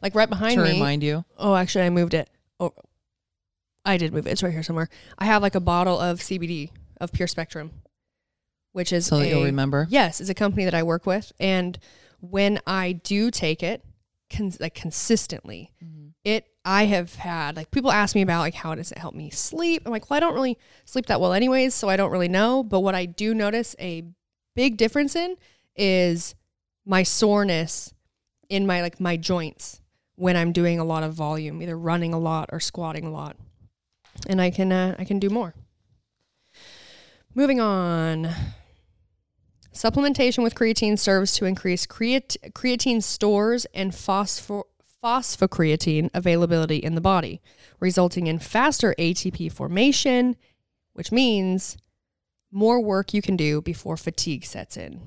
Like 0.00 0.14
right 0.14 0.28
behind 0.28 0.60
me. 0.60 0.68
To 0.68 0.72
me. 0.72 0.78
remind 0.78 1.02
you. 1.02 1.24
Oh, 1.36 1.54
actually, 1.54 1.84
I 1.84 1.90
moved 1.90 2.14
it. 2.14 2.30
Oh, 2.60 2.72
I 3.84 3.96
did 3.96 4.12
move 4.12 4.26
it. 4.26 4.30
It's 4.30 4.42
right 4.42 4.52
here 4.52 4.62
somewhere. 4.62 4.88
I 5.18 5.24
have 5.26 5.42
like 5.42 5.54
a 5.54 5.60
bottle 5.60 5.98
of 5.98 6.20
CBD 6.20 6.70
of 7.00 7.12
Pure 7.12 7.28
Spectrum, 7.28 7.72
which 8.72 8.92
is 8.92 9.06
So 9.06 9.18
that 9.18 9.28
you'll 9.28 9.44
remember. 9.44 9.86
Yes, 9.90 10.20
is 10.20 10.30
a 10.30 10.34
company 10.34 10.64
that 10.64 10.74
I 10.74 10.82
work 10.82 11.04
with, 11.04 11.32
and 11.40 11.78
when 12.20 12.60
I 12.66 12.92
do 12.92 13.30
take 13.30 13.62
it, 13.62 13.84
cons- 14.30 14.60
like 14.60 14.74
consistently, 14.74 15.72
mm-hmm. 15.82 16.10
It 16.24 16.46
I 16.64 16.84
have 16.84 17.16
had 17.16 17.56
like 17.56 17.70
people 17.70 17.90
ask 17.90 18.14
me 18.14 18.22
about 18.22 18.40
like 18.40 18.54
how 18.54 18.74
does 18.74 18.92
it 18.92 18.98
help 18.98 19.14
me 19.14 19.30
sleep? 19.30 19.82
I'm 19.84 19.92
like, 19.92 20.08
well, 20.08 20.16
I 20.16 20.20
don't 20.20 20.34
really 20.34 20.58
sleep 20.84 21.06
that 21.06 21.20
well 21.20 21.32
anyways, 21.32 21.74
so 21.74 21.88
I 21.88 21.96
don't 21.96 22.10
really 22.10 22.28
know. 22.28 22.62
But 22.62 22.80
what 22.80 22.94
I 22.94 23.06
do 23.06 23.34
notice 23.34 23.74
a 23.80 24.04
big 24.54 24.76
difference 24.76 25.16
in 25.16 25.36
is 25.76 26.34
my 26.84 27.02
soreness 27.02 27.92
in 28.48 28.66
my 28.66 28.82
like 28.82 29.00
my 29.00 29.16
joints 29.16 29.80
when 30.16 30.36
I'm 30.36 30.52
doing 30.52 30.78
a 30.78 30.84
lot 30.84 31.02
of 31.02 31.14
volume, 31.14 31.62
either 31.62 31.76
running 31.76 32.14
a 32.14 32.18
lot 32.18 32.50
or 32.52 32.60
squatting 32.60 33.06
a 33.06 33.10
lot, 33.10 33.36
and 34.26 34.40
I 34.40 34.50
can 34.50 34.70
uh, 34.70 34.94
I 34.98 35.04
can 35.04 35.18
do 35.18 35.30
more. 35.30 35.54
Moving 37.34 37.60
on. 37.60 38.28
Supplementation 39.72 40.42
with 40.42 40.54
creatine 40.54 40.98
serves 40.98 41.32
to 41.36 41.46
increase 41.46 41.86
creat- 41.86 42.36
creatine 42.50 43.02
stores 43.02 43.64
and 43.72 43.92
phosphor- 43.94 44.66
phosphocreatine 45.02 46.10
availability 46.14 46.76
in 46.76 46.94
the 46.94 47.00
body, 47.00 47.40
resulting 47.80 48.26
in 48.26 48.38
faster 48.38 48.94
ATP 48.98 49.50
formation, 49.50 50.36
which 50.92 51.10
means 51.10 51.76
more 52.50 52.80
work 52.80 53.12
you 53.14 53.22
can 53.22 53.36
do 53.36 53.60
before 53.60 53.96
fatigue 53.96 54.44
sets 54.44 54.76
in. 54.76 55.00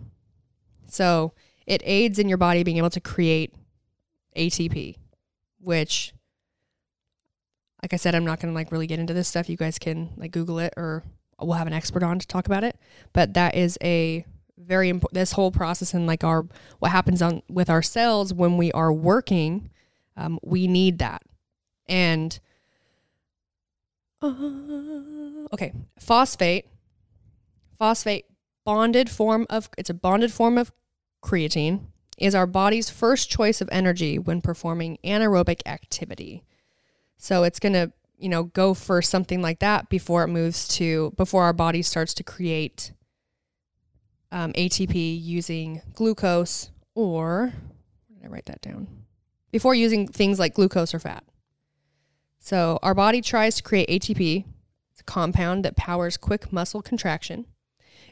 So 0.87 1.33
it 1.65 1.81
aids 1.85 2.19
in 2.19 2.29
your 2.29 2.37
body 2.37 2.63
being 2.63 2.77
able 2.77 2.89
to 2.91 2.99
create 2.99 3.53
ATP, 4.35 4.95
which 5.59 6.13
like 7.85 7.93
I 7.93 7.97
said, 7.97 8.15
I'm 8.15 8.25
not 8.25 8.39
going 8.39 8.51
to 8.51 8.55
like 8.55 8.71
really 8.71 8.87
get 8.87 8.97
into 8.97 9.13
this 9.13 9.27
stuff. 9.27 9.47
You 9.47 9.57
guys 9.57 9.77
can 9.77 10.09
like 10.17 10.31
Google 10.31 10.57
it 10.57 10.73
or 10.75 11.03
we'll 11.39 11.53
have 11.53 11.67
an 11.67 11.73
expert 11.73 12.01
on 12.01 12.17
to 12.17 12.25
talk 12.25 12.47
about 12.47 12.63
it. 12.63 12.79
But 13.13 13.35
that 13.35 13.53
is 13.53 13.77
a 13.83 14.25
very 14.57 14.89
important, 14.89 15.13
this 15.13 15.33
whole 15.33 15.51
process 15.51 15.93
and 15.93 16.07
like 16.07 16.23
our, 16.23 16.47
what 16.79 16.89
happens 16.89 17.21
on 17.21 17.43
with 17.47 17.69
our 17.69 17.83
cells 17.83 18.33
when 18.33 18.57
we 18.57 18.71
are 18.71 18.91
working, 18.91 19.69
um, 20.17 20.39
we 20.43 20.67
need 20.67 20.99
that. 20.99 21.21
And, 21.87 22.39
uh, 24.21 24.33
okay, 25.53 25.73
phosphate, 25.99 26.67
phosphate 27.77 28.25
bonded 28.65 29.09
form 29.09 29.45
of, 29.49 29.69
it's 29.77 29.89
a 29.89 29.93
bonded 29.93 30.31
form 30.31 30.57
of 30.57 30.71
creatine 31.23 31.87
is 32.17 32.33
our 32.33 32.47
body's 32.47 32.89
first 32.89 33.29
choice 33.29 33.61
of 33.61 33.69
energy 33.71 34.17
when 34.17 34.41
performing 34.41 34.97
anaerobic 35.03 35.61
activity. 35.65 36.43
So 37.17 37.43
it's 37.43 37.59
going 37.59 37.73
to, 37.73 37.91
you 38.17 38.29
know, 38.29 38.43
go 38.43 38.73
for 38.73 39.01
something 39.01 39.41
like 39.41 39.59
that 39.59 39.89
before 39.89 40.23
it 40.23 40.29
moves 40.29 40.67
to, 40.69 41.13
before 41.17 41.43
our 41.43 41.53
body 41.53 41.81
starts 41.81 42.13
to 42.15 42.23
create 42.23 42.93
um, 44.31 44.53
ATP 44.53 45.21
using 45.21 45.81
glucose 45.93 46.71
or, 46.93 47.53
I 48.23 48.27
write 48.27 48.45
that 48.45 48.61
down? 48.61 49.04
Before 49.55 49.73
using 49.73 50.05
things 50.05 50.37
like 50.37 50.53
glucose 50.53 50.93
or 50.93 50.99
fat. 50.99 51.23
So 52.39 52.77
our 52.83 52.93
body 52.93 53.21
tries 53.21 53.55
to 53.55 53.63
create 53.63 53.87
ATP, 53.87 54.43
it's 54.91 54.99
a 54.99 55.03
compound 55.05 55.63
that 55.63 55.77
powers 55.77 56.17
quick 56.17 56.51
muscle 56.51 56.81
contraction. 56.81 57.45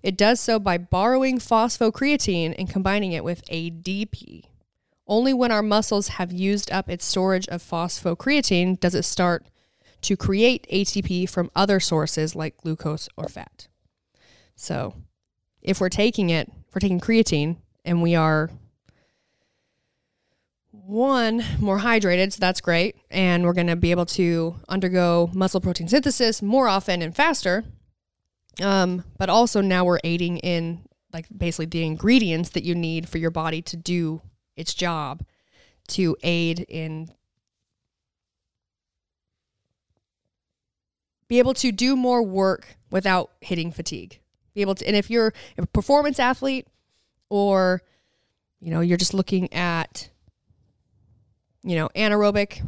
It 0.01 0.15
does 0.15 0.39
so 0.39 0.57
by 0.57 0.77
borrowing 0.77 1.39
phosphocreatine 1.39 2.55
and 2.57 2.69
combining 2.69 3.11
it 3.11 3.25
with 3.25 3.43
ADP. 3.47 4.45
Only 5.05 5.33
when 5.33 5.51
our 5.51 5.61
muscles 5.61 6.07
have 6.15 6.31
used 6.31 6.71
up 6.71 6.89
its 6.89 7.03
storage 7.03 7.49
of 7.49 7.61
phosphocreatine 7.61 8.79
does 8.79 8.95
it 8.95 9.03
start 9.03 9.45
to 10.03 10.15
create 10.15 10.65
ATP 10.71 11.29
from 11.29 11.51
other 11.53 11.81
sources 11.81 12.37
like 12.37 12.55
glucose 12.55 13.09
or 13.17 13.27
fat. 13.27 13.67
So, 14.55 14.93
if 15.61 15.81
we're 15.81 15.89
taking 15.89 16.29
it, 16.29 16.47
if 16.69 16.73
we're 16.73 16.79
taking 16.79 17.01
creatine 17.01 17.57
and 17.83 18.01
we 18.01 18.15
are 18.15 18.49
one 20.85 21.43
more 21.59 21.79
hydrated, 21.79 22.33
so 22.33 22.37
that's 22.39 22.61
great, 22.61 22.95
and 23.09 23.43
we're 23.43 23.53
going 23.53 23.67
to 23.67 23.75
be 23.75 23.91
able 23.91 24.05
to 24.05 24.55
undergo 24.67 25.29
muscle 25.33 25.61
protein 25.61 25.87
synthesis 25.87 26.41
more 26.41 26.67
often 26.67 27.01
and 27.01 27.15
faster. 27.15 27.63
Um, 28.61 29.03
but 29.17 29.29
also 29.29 29.61
now 29.61 29.85
we're 29.85 29.99
aiding 30.03 30.37
in 30.39 30.85
like 31.11 31.25
basically 31.35 31.65
the 31.67 31.85
ingredients 31.85 32.49
that 32.51 32.63
you 32.63 32.75
need 32.75 33.07
for 33.07 33.17
your 33.17 33.31
body 33.31 33.61
to 33.61 33.77
do 33.77 34.21
its 34.55 34.73
job 34.73 35.23
to 35.87 36.15
aid 36.23 36.65
in 36.69 37.09
be 41.27 41.39
able 41.39 41.53
to 41.55 41.71
do 41.71 41.95
more 41.95 42.21
work 42.21 42.77
without 42.91 43.31
hitting 43.41 43.71
fatigue. 43.71 44.19
Be 44.53 44.61
able 44.61 44.75
to 44.75 44.85
and 44.85 44.95
if 44.95 45.09
you're 45.09 45.33
a 45.57 45.65
performance 45.65 46.19
athlete 46.19 46.67
or 47.29 47.81
you 48.59 48.71
know, 48.71 48.81
you're 48.81 48.97
just 48.97 49.13
looking 49.13 49.51
at 49.51 50.09
you 51.63 51.75
know, 51.75 51.89
anaerobic 51.95 52.65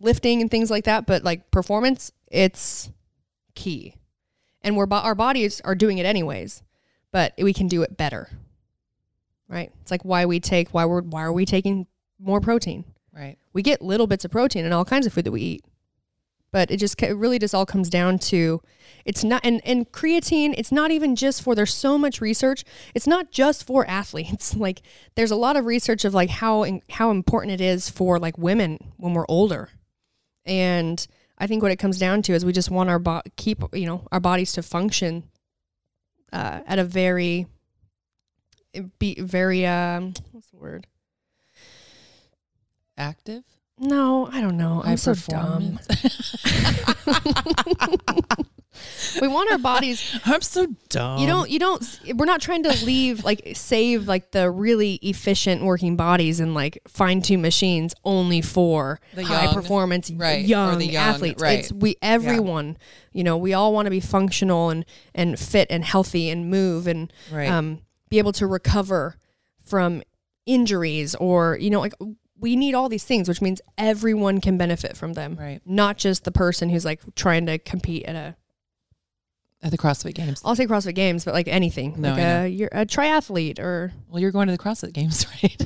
lifting 0.00 0.40
and 0.40 0.50
things 0.50 0.70
like 0.70 0.84
that, 0.84 1.06
but 1.06 1.22
like 1.22 1.50
performance, 1.50 2.12
it's 2.26 2.90
key. 3.54 3.96
And 4.62 4.76
we're 4.76 4.86
our 4.90 5.14
bodies 5.14 5.60
are 5.64 5.74
doing 5.74 5.98
it 5.98 6.06
anyways, 6.06 6.62
but 7.10 7.34
we 7.38 7.52
can 7.52 7.68
do 7.68 7.82
it 7.82 7.96
better 7.96 8.28
right? 9.52 9.70
It's 9.82 9.90
like 9.90 10.04
why 10.04 10.24
we 10.24 10.40
take 10.40 10.70
why 10.70 10.86
we're 10.86 11.02
why 11.02 11.22
are 11.22 11.32
we 11.32 11.44
taking 11.44 11.86
more 12.18 12.40
protein? 12.40 12.84
Right. 13.14 13.36
We 13.52 13.62
get 13.62 13.82
little 13.82 14.06
bits 14.06 14.24
of 14.24 14.30
protein 14.30 14.64
in 14.64 14.72
all 14.72 14.86
kinds 14.86 15.06
of 15.06 15.12
food 15.12 15.26
that 15.26 15.32
we 15.32 15.42
eat, 15.42 15.64
but 16.52 16.70
it 16.70 16.76
just 16.76 17.02
it 17.02 17.14
really 17.14 17.38
just 17.38 17.54
all 17.54 17.66
comes 17.66 17.90
down 17.90 18.18
to 18.18 18.60
it's 19.04 19.24
not 19.24 19.40
and 19.44 19.60
and 19.64 19.90
creatine. 19.90 20.54
It's 20.56 20.70
not 20.70 20.90
even 20.90 21.16
just 21.16 21.42
for. 21.42 21.54
There's 21.54 21.74
so 21.74 21.98
much 21.98 22.20
research. 22.20 22.64
It's 22.94 23.06
not 23.06 23.30
just 23.30 23.64
for 23.66 23.86
athletes. 23.88 24.54
Like 24.62 24.82
there's 25.16 25.32
a 25.32 25.36
lot 25.36 25.56
of 25.56 25.64
research 25.64 26.04
of 26.04 26.14
like 26.14 26.30
how 26.30 26.64
how 26.90 27.10
important 27.10 27.52
it 27.52 27.60
is 27.60 27.90
for 27.90 28.20
like 28.20 28.38
women 28.38 28.92
when 28.96 29.12
we're 29.12 29.26
older, 29.28 29.70
and 30.44 31.04
I 31.38 31.48
think 31.48 31.62
what 31.62 31.72
it 31.72 31.80
comes 31.80 31.98
down 31.98 32.22
to 32.22 32.32
is 32.32 32.44
we 32.44 32.52
just 32.52 32.70
want 32.70 32.90
our 32.90 33.00
bo- 33.00 33.22
keep 33.36 33.62
you 33.72 33.86
know 33.86 34.06
our 34.12 34.20
bodies 34.20 34.52
to 34.52 34.62
function 34.62 35.24
uh, 36.32 36.60
at 36.64 36.78
a 36.78 36.84
very 36.84 37.48
be 39.00 39.20
very 39.20 39.66
um 39.66 40.14
what's 40.30 40.50
the 40.50 40.58
word? 40.58 40.86
Active. 42.96 43.42
No, 43.84 44.28
I 44.32 44.40
don't 44.40 44.56
know. 44.56 44.80
I'm 44.84 44.90
High 44.90 44.94
so 44.94 45.12
dumb. 45.14 45.80
we 49.20 49.26
want 49.28 49.50
our 49.50 49.58
bodies. 49.58 50.20
I'm 50.24 50.40
so 50.40 50.66
dumb. 50.88 51.18
You 51.18 51.26
don't. 51.26 51.50
You 51.50 51.58
don't. 51.58 52.00
We're 52.14 52.24
not 52.26 52.40
trying 52.40 52.62
to 52.62 52.70
leave 52.84 53.24
like 53.24 53.42
save 53.54 54.06
like 54.06 54.30
the 54.30 54.50
really 54.52 54.94
efficient 55.02 55.64
working 55.64 55.96
bodies 55.96 56.38
and 56.38 56.54
like 56.54 56.78
fine 56.86 57.22
tune 57.22 57.42
machines 57.42 57.92
only 58.04 58.40
for 58.40 59.00
The 59.14 59.24
high 59.24 59.52
performance 59.52 60.12
right, 60.12 60.44
young, 60.44 60.78
the 60.78 60.86
young, 60.86 61.02
athletes. 61.14 61.42
right. 61.42 61.58
It's 61.58 61.72
we 61.72 61.96
everyone. 62.00 62.76
You 63.12 63.24
know, 63.24 63.36
we 63.36 63.52
all 63.52 63.74
want 63.74 63.86
to 63.86 63.90
be 63.90 64.00
functional 64.00 64.70
and 64.70 64.84
and 65.12 65.36
fit 65.38 65.66
and 65.70 65.84
healthy 65.84 66.30
and 66.30 66.48
move 66.48 66.86
and 66.86 67.12
Right. 67.32 67.48
um 67.48 67.80
be 68.10 68.18
able 68.18 68.32
to 68.34 68.46
recover 68.46 69.16
from 69.64 70.02
injuries 70.46 71.14
or 71.16 71.58
you 71.60 71.68
know 71.70 71.80
like 71.80 71.94
we 72.42 72.56
need 72.56 72.74
all 72.74 72.88
these 72.90 73.04
things 73.04 73.28
which 73.28 73.40
means 73.40 73.60
everyone 73.78 74.40
can 74.40 74.58
benefit 74.58 74.96
from 74.96 75.14
them 75.14 75.36
Right. 75.40 75.60
not 75.64 75.96
just 75.96 76.24
the 76.24 76.32
person 76.32 76.68
who's 76.68 76.84
like 76.84 77.00
trying 77.14 77.46
to 77.46 77.58
compete 77.58 78.04
at 78.04 78.14
a 78.16 78.36
At 79.62 79.70
the 79.70 79.78
CrossFit 79.78 80.14
Games. 80.14 80.42
I'll 80.44 80.56
say 80.56 80.66
CrossFit 80.66 80.94
Games, 80.96 81.24
but 81.24 81.34
like 81.34 81.48
anything, 81.48 81.94
No, 82.00 82.10
like 82.10 82.18
I 82.18 82.22
a 82.44 82.48
you're 82.48 82.68
a 82.72 82.84
triathlete 82.84 83.58
or 83.60 83.92
Well, 84.08 84.20
you're 84.20 84.32
going 84.32 84.48
to 84.48 84.52
the 84.56 84.62
CrossFit 84.62 84.92
Games, 84.92 85.24
right? 85.42 85.62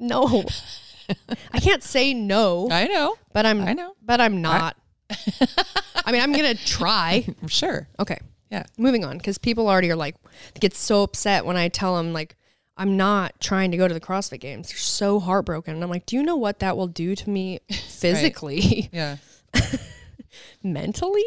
no. 0.00 0.44
I 1.52 1.60
can't 1.60 1.82
say 1.84 2.14
no, 2.14 2.68
I 2.70 2.86
know. 2.88 3.16
but 3.32 3.46
I'm 3.46 3.60
I 3.62 3.74
know. 3.74 3.94
but 4.02 4.20
I'm 4.20 4.40
not. 4.42 4.76
I 6.04 6.10
mean, 6.12 6.20
I'm 6.22 6.32
gonna 6.32 6.54
try. 6.54 7.26
Sure. 7.48 7.86
Okay, 8.00 8.18
Yeah. 8.50 8.64
moving 8.76 9.04
on 9.04 9.18
because 9.18 9.38
people 9.38 9.68
already 9.68 9.90
are 9.90 9.96
like 9.96 10.16
get 10.58 10.74
so 10.74 11.02
upset 11.04 11.44
when 11.46 11.56
I 11.56 11.68
tell 11.68 11.96
them 11.96 12.12
like 12.12 12.34
I'm 12.76 12.96
not 12.96 13.40
trying 13.40 13.70
to 13.70 13.76
go 13.76 13.88
to 13.88 13.94
the 13.94 14.00
CrossFit 14.00 14.40
Games. 14.40 14.68
They're 14.68 14.76
so 14.76 15.18
heartbroken, 15.20 15.74
and 15.74 15.82
I'm 15.82 15.88
like, 15.90 16.04
do 16.06 16.14
you 16.16 16.22
know 16.22 16.36
what 16.36 16.58
that 16.58 16.76
will 16.76 16.88
do 16.88 17.14
to 17.16 17.30
me 17.30 17.60
physically, 17.70 18.90
Yeah. 18.92 19.16
mentally? 20.62 21.24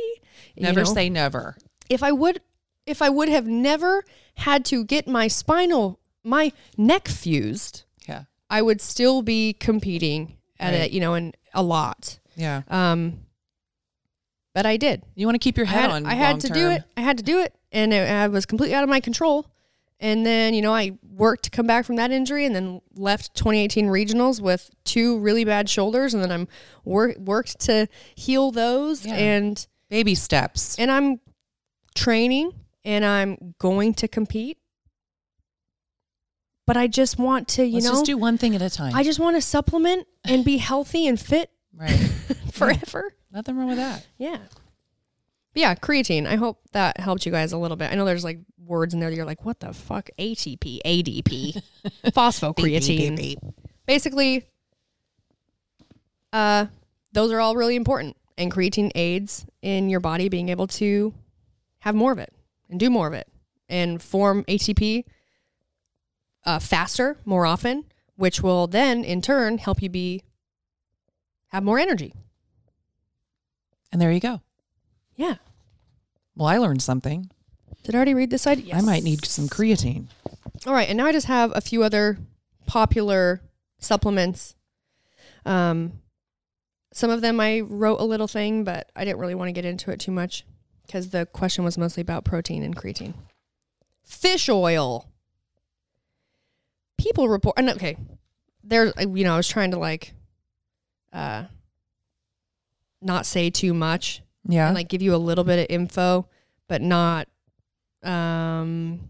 You 0.56 0.64
Never 0.64 0.82
know? 0.84 0.94
say 0.94 1.10
never. 1.10 1.56
if 1.90 2.04
I 2.04 2.12
would 2.12 2.42
if 2.86 3.02
I 3.02 3.10
would 3.10 3.30
have 3.30 3.46
never 3.48 4.04
had 4.36 4.66
to 4.66 4.84
get 4.84 5.08
my 5.08 5.28
spinal 5.28 6.00
my 6.24 6.52
neck 6.78 7.08
fused, 7.08 7.84
Yeah. 8.08 8.24
I 8.50 8.62
would 8.62 8.82
still 8.82 9.22
be 9.22 9.54
competing 9.54 10.38
at 10.60 10.72
Right. 10.74 10.82
it, 10.82 10.92
you 10.92 11.00
know, 11.00 11.14
and 11.14 11.36
a 11.54 11.64
lot. 11.64 12.20
Yeah. 12.36 12.64
Um 12.68 13.22
but 14.54 14.66
I 14.66 14.78
did. 14.78 15.04
You 15.16 15.26
want 15.28 15.36
to 15.36 15.40
keep 15.40 15.56
your 15.58 15.68
I 15.68 15.70
head 15.70 15.82
had, 15.82 15.92
on. 15.92 16.06
I 16.06 16.16
had 16.16 16.40
to 16.42 16.50
do 16.50 16.70
it. 16.70 16.84
I 16.98 17.02
had 17.02 17.18
to 17.18 17.24
do 17.24 17.40
it 17.40 17.54
and 17.72 17.94
it, 17.94 18.10
I 18.10 18.28
was 18.28 18.46
completely 18.46 18.76
out 18.76 18.84
of 18.84 18.90
my 18.90 19.00
control. 19.00 19.46
And 20.02 20.26
then, 20.26 20.54
you 20.54 20.62
know, 20.62 20.74
I 20.74 20.98
worked 21.12 21.44
to 21.44 21.50
come 21.50 21.68
back 21.68 21.84
from 21.86 21.98
that 21.98 22.10
injury 22.10 22.46
and 22.46 22.56
then 22.56 22.82
left 22.96 23.36
2018 23.36 23.88
regionals 23.88 24.40
with 24.42 24.70
two 24.86 25.20
really 25.20 25.44
bad 25.44 25.70
shoulders 25.70 26.14
and 26.14 26.24
then 26.24 26.32
I'm 26.32 26.48
wor- 26.86 27.16
worked 27.20 27.60
to 27.62 27.88
heal 28.16 28.52
those 28.52 29.06
Yeah. 29.06 29.16
and 29.16 29.68
Baby 29.90 30.16
steps. 30.16 30.78
and 30.80 30.90
I'm 30.90 31.20
training 31.96 32.54
and 32.86 33.04
I'm 33.04 33.56
going 33.60 33.94
to 33.96 34.08
compete. 34.08 34.58
But 36.66 36.78
I 36.78 36.88
just 36.88 37.18
want 37.18 37.48
to, 37.50 37.66
you 37.66 37.74
Let's 37.76 37.86
know, 37.88 37.92
just 37.94 38.06
do 38.06 38.18
one 38.18 38.38
thing 38.38 38.56
at 38.56 38.62
a 38.62 38.70
time. 38.70 38.94
I 38.96 39.04
just 39.04 39.20
want 39.20 39.36
to 39.36 39.42
supplement 39.42 40.08
and 40.24 40.46
be 40.46 40.58
healthy 40.58 41.08
and 41.08 41.20
fit 41.20 41.50
right. 41.76 41.90
forever. 42.54 43.14
Nothing 43.32 43.58
wrong 43.58 43.68
with 43.70 43.78
that. 43.78 44.06
Yeah. 44.18 44.38
Yeah, 45.60 45.76
creatine. 45.76 46.26
I 46.26 46.38
hope 46.38 46.62
that 46.72 47.02
helped 47.02 47.26
you 47.26 47.34
guys 47.34 47.52
a 47.52 47.58
little 47.58 47.76
bit. 47.76 47.92
I 47.92 47.96
know 47.96 48.06
there's 48.06 48.24
like 48.24 48.40
words 48.66 48.94
in 48.94 49.02
there 49.02 49.10
that 49.10 49.16
you're 49.18 49.26
like, 49.26 49.44
what 49.44 49.60
the 49.60 49.74
fuck? 49.74 50.10
ATP, 50.18 50.80
ADP, 50.86 51.62
phosphocreatine. 52.14 53.54
Basically, 53.86 54.48
uh, 56.32 56.68
those 57.12 57.34
are 57.34 57.42
all 57.42 57.58
really 57.58 57.76
important. 57.76 58.16
And 58.38 58.50
creatine 58.50 58.90
aids 58.96 59.46
in 59.62 59.90
your 59.90 60.00
body 60.00 60.30
being 60.30 60.48
able 60.48 60.68
to 60.68 61.14
have 61.80 61.94
more 61.94 62.14
of 62.14 62.20
it 62.20 62.34
and 62.70 62.80
do 62.80 62.90
more 62.90 63.08
of 63.08 63.14
it 63.14 63.28
and 63.68 64.02
form 64.02 64.46
ATP 64.46 65.04
uh, 66.46 66.60
faster, 66.60 67.18
more 67.26 67.46
often, 67.46 67.84
which 68.16 68.42
will 68.42 68.68
then 68.68 69.04
in 69.04 69.22
turn 69.22 69.58
help 69.58 69.82
you 69.82 69.90
be 69.90 70.24
have 71.50 71.64
more 71.64 71.80
energy. 71.80 72.14
And 73.92 74.02
there 74.02 74.14
you 74.14 74.22
go. 74.22 74.40
Yeah. 75.18 75.36
Well, 76.40 76.48
I 76.48 76.58
learned 76.58 76.82
something. 76.82 77.30
Did 77.84 77.96
I 77.96 77.98
already 77.98 78.14
read 78.14 78.30
this 78.30 78.44
side? 78.44 78.62
Yes. 78.62 78.82
I 78.82 78.86
might 78.86 79.04
need 79.04 79.26
some 79.26 79.50
creatine. 79.50 80.06
All 80.66 80.74
right, 80.74 80.88
and 80.88 80.98
now 80.98 81.06
I 81.06 81.12
just 81.12 81.28
have 81.28 81.52
a 81.54 81.60
few 81.60 81.84
other 81.84 82.18
popular 82.66 83.42
supplements. 83.78 84.56
Um, 85.46 86.00
Some 86.94 87.10
of 87.10 87.20
them 87.20 87.42
I 87.42 87.60
wrote 87.60 88.00
a 88.00 88.06
little 88.06 88.30
thing, 88.30 88.64
but 88.64 88.90
I 88.96 89.04
didn't 89.04 89.20
really 89.20 89.36
want 89.36 89.50
to 89.50 89.52
get 89.52 89.66
into 89.66 89.92
it 89.92 90.00
too 90.00 90.14
much 90.14 90.46
because 90.86 91.10
the 91.10 91.26
question 91.26 91.66
was 91.66 91.78
mostly 91.78 92.00
about 92.00 92.24
protein 92.24 92.64
and 92.64 92.74
creatine. 92.74 93.16
Fish 94.06 94.48
oil. 94.48 95.10
People 96.98 97.28
report. 97.28 97.56
And 97.58 97.70
okay, 97.72 97.98
there. 98.64 98.94
You 98.98 99.26
know, 99.26 99.34
I 99.34 99.38
was 99.38 99.48
trying 99.50 99.72
to 99.72 99.78
like, 99.78 100.14
uh, 101.12 101.46
not 103.02 103.26
say 103.26 103.50
too 103.50 103.74
much 103.74 104.22
Yeah. 104.48 104.68
and 104.68 104.76
like 104.76 104.90
give 104.90 105.02
you 105.02 105.14
a 105.14 105.18
little 105.18 105.44
bit 105.44 105.60
of 105.60 105.66
info, 105.70 106.28
but 106.68 106.82
not 106.82 107.28
um 108.04 109.10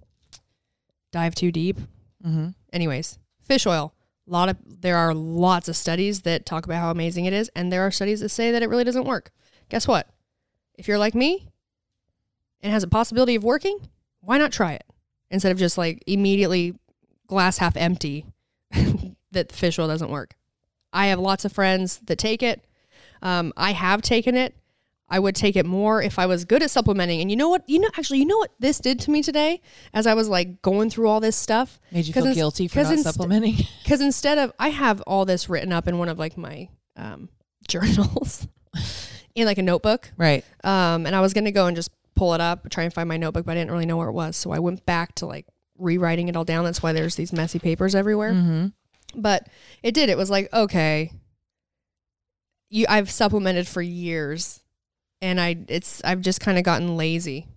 dive 1.11 1.35
too 1.35 1.51
deep. 1.51 1.79
mm-hmm. 2.25 2.49
Anyways, 2.73 3.19
fish 3.41 3.65
oil. 3.65 3.93
A 4.27 4.31
lot 4.31 4.49
of 4.49 4.57
there 4.65 4.97
are 4.97 5.13
lots 5.13 5.67
of 5.67 5.75
studies 5.75 6.21
that 6.21 6.45
talk 6.45 6.65
about 6.65 6.79
how 6.79 6.91
amazing 6.91 7.25
it 7.25 7.33
is, 7.33 7.49
and 7.55 7.71
there 7.71 7.85
are 7.85 7.91
studies 7.91 8.19
that 8.21 8.29
say 8.29 8.51
that 8.51 8.61
it 8.61 8.69
really 8.69 8.83
doesn't 8.83 9.05
work. 9.05 9.31
Guess 9.69 9.87
what? 9.87 10.07
If 10.75 10.87
you're 10.87 10.97
like 10.97 11.15
me 11.15 11.49
and 12.61 12.71
has 12.71 12.83
a 12.83 12.87
possibility 12.87 13.35
of 13.35 13.43
working, 13.43 13.79
why 14.21 14.37
not 14.37 14.51
try 14.51 14.73
it 14.73 14.83
instead 15.31 15.51
of 15.51 15.57
just 15.57 15.77
like 15.77 16.03
immediately 16.07 16.75
glass 17.27 17.57
half 17.59 17.77
empty 17.77 18.25
that 19.31 19.51
fish 19.51 19.77
oil 19.79 19.87
doesn't 19.87 20.09
work. 20.09 20.35
I 20.91 21.07
have 21.07 21.19
lots 21.19 21.45
of 21.45 21.51
friends 21.51 21.99
that 22.05 22.17
take 22.17 22.41
it. 22.41 22.65
Um, 23.21 23.53
I 23.55 23.71
have 23.71 24.01
taken 24.01 24.35
it. 24.35 24.55
I 25.09 25.19
would 25.19 25.35
take 25.35 25.55
it 25.55 25.65
more 25.65 26.01
if 26.01 26.19
I 26.19 26.25
was 26.25 26.45
good 26.45 26.61
at 26.61 26.71
supplementing. 26.71 27.21
And 27.21 27.31
you 27.31 27.37
know 27.37 27.49
what? 27.49 27.67
You 27.67 27.79
know, 27.79 27.89
actually, 27.97 28.19
you 28.19 28.25
know 28.25 28.37
what 28.37 28.51
this 28.59 28.79
did 28.79 28.99
to 29.01 29.11
me 29.11 29.21
today 29.23 29.61
as 29.93 30.05
I 30.05 30.13
was 30.13 30.29
like 30.29 30.61
going 30.61 30.89
through 30.89 31.07
all 31.07 31.19
this 31.19 31.35
stuff? 31.35 31.79
Made 31.91 32.05
you 32.05 32.13
feel 32.13 32.25
ins- 32.25 32.35
guilty 32.35 32.67
for 32.67 32.83
not 32.83 32.93
inst- 32.93 33.03
supplementing. 33.05 33.55
Because 33.83 34.01
instead 34.01 34.37
of, 34.37 34.53
I 34.59 34.69
have 34.69 35.01
all 35.01 35.25
this 35.25 35.49
written 35.49 35.73
up 35.73 35.87
in 35.87 35.97
one 35.97 36.09
of 36.09 36.19
like 36.19 36.37
my 36.37 36.69
um, 36.95 37.29
journals 37.67 38.47
in 39.33 39.45
like 39.45 39.57
a 39.57 39.63
notebook. 39.63 40.11
right. 40.17 40.45
Um, 40.63 41.07
and 41.07 41.15
I 41.15 41.21
was 41.21 41.33
going 41.33 41.45
to 41.45 41.51
go 41.51 41.65
and 41.65 41.75
just 41.75 41.89
pull 42.15 42.33
it 42.35 42.41
up, 42.41 42.69
try 42.69 42.83
and 42.83 42.93
find 42.93 43.09
my 43.09 43.17
notebook, 43.17 43.45
but 43.45 43.53
I 43.53 43.55
didn't 43.55 43.71
really 43.71 43.87
know 43.87 43.97
where 43.97 44.09
it 44.09 44.13
was. 44.13 44.35
So 44.35 44.51
I 44.51 44.59
went 44.59 44.85
back 44.85 45.15
to 45.15 45.25
like 45.25 45.47
rewriting 45.77 46.27
it 46.27 46.35
all 46.35 46.45
down. 46.45 46.65
That's 46.65 46.83
why 46.83 46.93
there's 46.93 47.15
these 47.15 47.33
messy 47.33 47.57
papers 47.57 47.95
everywhere. 47.95 48.33
Mm-hmm. 48.33 48.67
But 49.19 49.47
it 49.81 49.93
did. 49.95 50.09
It 50.09 50.17
was 50.17 50.29
like, 50.29 50.53
okay, 50.53 51.13
you 52.69 52.85
I've 52.87 53.09
supplemented 53.09 53.67
for 53.67 53.81
years 53.81 54.61
and 55.21 55.39
I 55.39 55.57
it's 55.67 56.01
I've 56.03 56.21
just 56.21 56.39
kind 56.41 56.57
of 56.57 56.63
gotten 56.63 56.95
lazy 56.97 57.47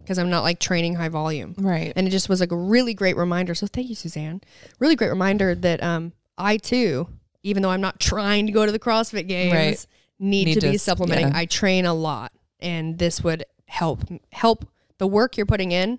because 0.00 0.18
I'm 0.18 0.30
not 0.30 0.42
like 0.42 0.58
training 0.58 0.94
high 0.94 1.08
volume. 1.08 1.54
Right. 1.58 1.92
And 1.96 2.06
it 2.06 2.10
just 2.10 2.28
was 2.28 2.40
like 2.40 2.52
a 2.52 2.56
really 2.56 2.94
great 2.94 3.16
reminder. 3.16 3.54
So 3.54 3.66
thank 3.66 3.88
you, 3.88 3.94
Suzanne. 3.94 4.40
Really 4.78 4.96
great 4.96 5.08
reminder 5.10 5.54
that 5.54 5.82
um 5.82 6.12
I 6.36 6.56
too, 6.56 7.08
even 7.42 7.62
though 7.62 7.70
I'm 7.70 7.80
not 7.80 8.00
trying 8.00 8.46
to 8.46 8.52
go 8.52 8.64
to 8.66 8.72
the 8.72 8.78
CrossFit 8.78 9.26
games, 9.28 9.52
Right. 9.54 9.86
need, 10.18 10.46
Need 10.46 10.54
to, 10.54 10.60
to 10.60 10.70
be 10.70 10.78
supplementing. 10.78 11.28
yeah. 11.28 11.38
I 11.38 11.44
train 11.46 11.84
a 11.86 11.94
lot 11.94 12.32
and 12.60 12.98
this 12.98 13.22
would 13.22 13.44
help 13.66 14.00
help 14.32 14.66
the 14.98 15.06
work 15.06 15.36
you're 15.36 15.46
putting 15.46 15.72
in 15.72 15.98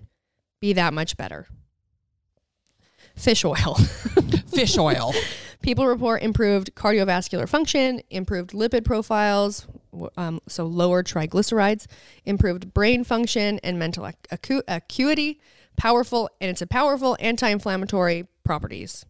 be 0.60 0.72
that 0.74 0.92
much 0.92 1.16
better. 1.16 1.46
Fish 3.16 3.44
oil. 3.44 3.74
Fish 4.48 4.76
oil. 4.78 5.12
People 5.62 5.86
report 5.86 6.22
improved 6.22 6.74
cardiovascular 6.74 7.48
function, 7.48 8.00
improved 8.08 8.50
lipid 8.52 8.84
profiles, 8.84 9.66
um, 10.16 10.40
so 10.48 10.64
lower 10.64 11.02
triglycerides, 11.02 11.86
improved 12.24 12.72
brain 12.72 13.04
function 13.04 13.60
and 13.62 13.78
mental 13.78 14.08
acu- 14.32 14.62
acuity, 14.66 15.38
powerful, 15.76 16.30
and 16.40 16.50
it's 16.50 16.62
a 16.62 16.66
powerful 16.66 17.16
anti-inflammatory 17.20 18.26
properties. 18.42 19.04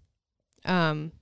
Um, 0.64 1.12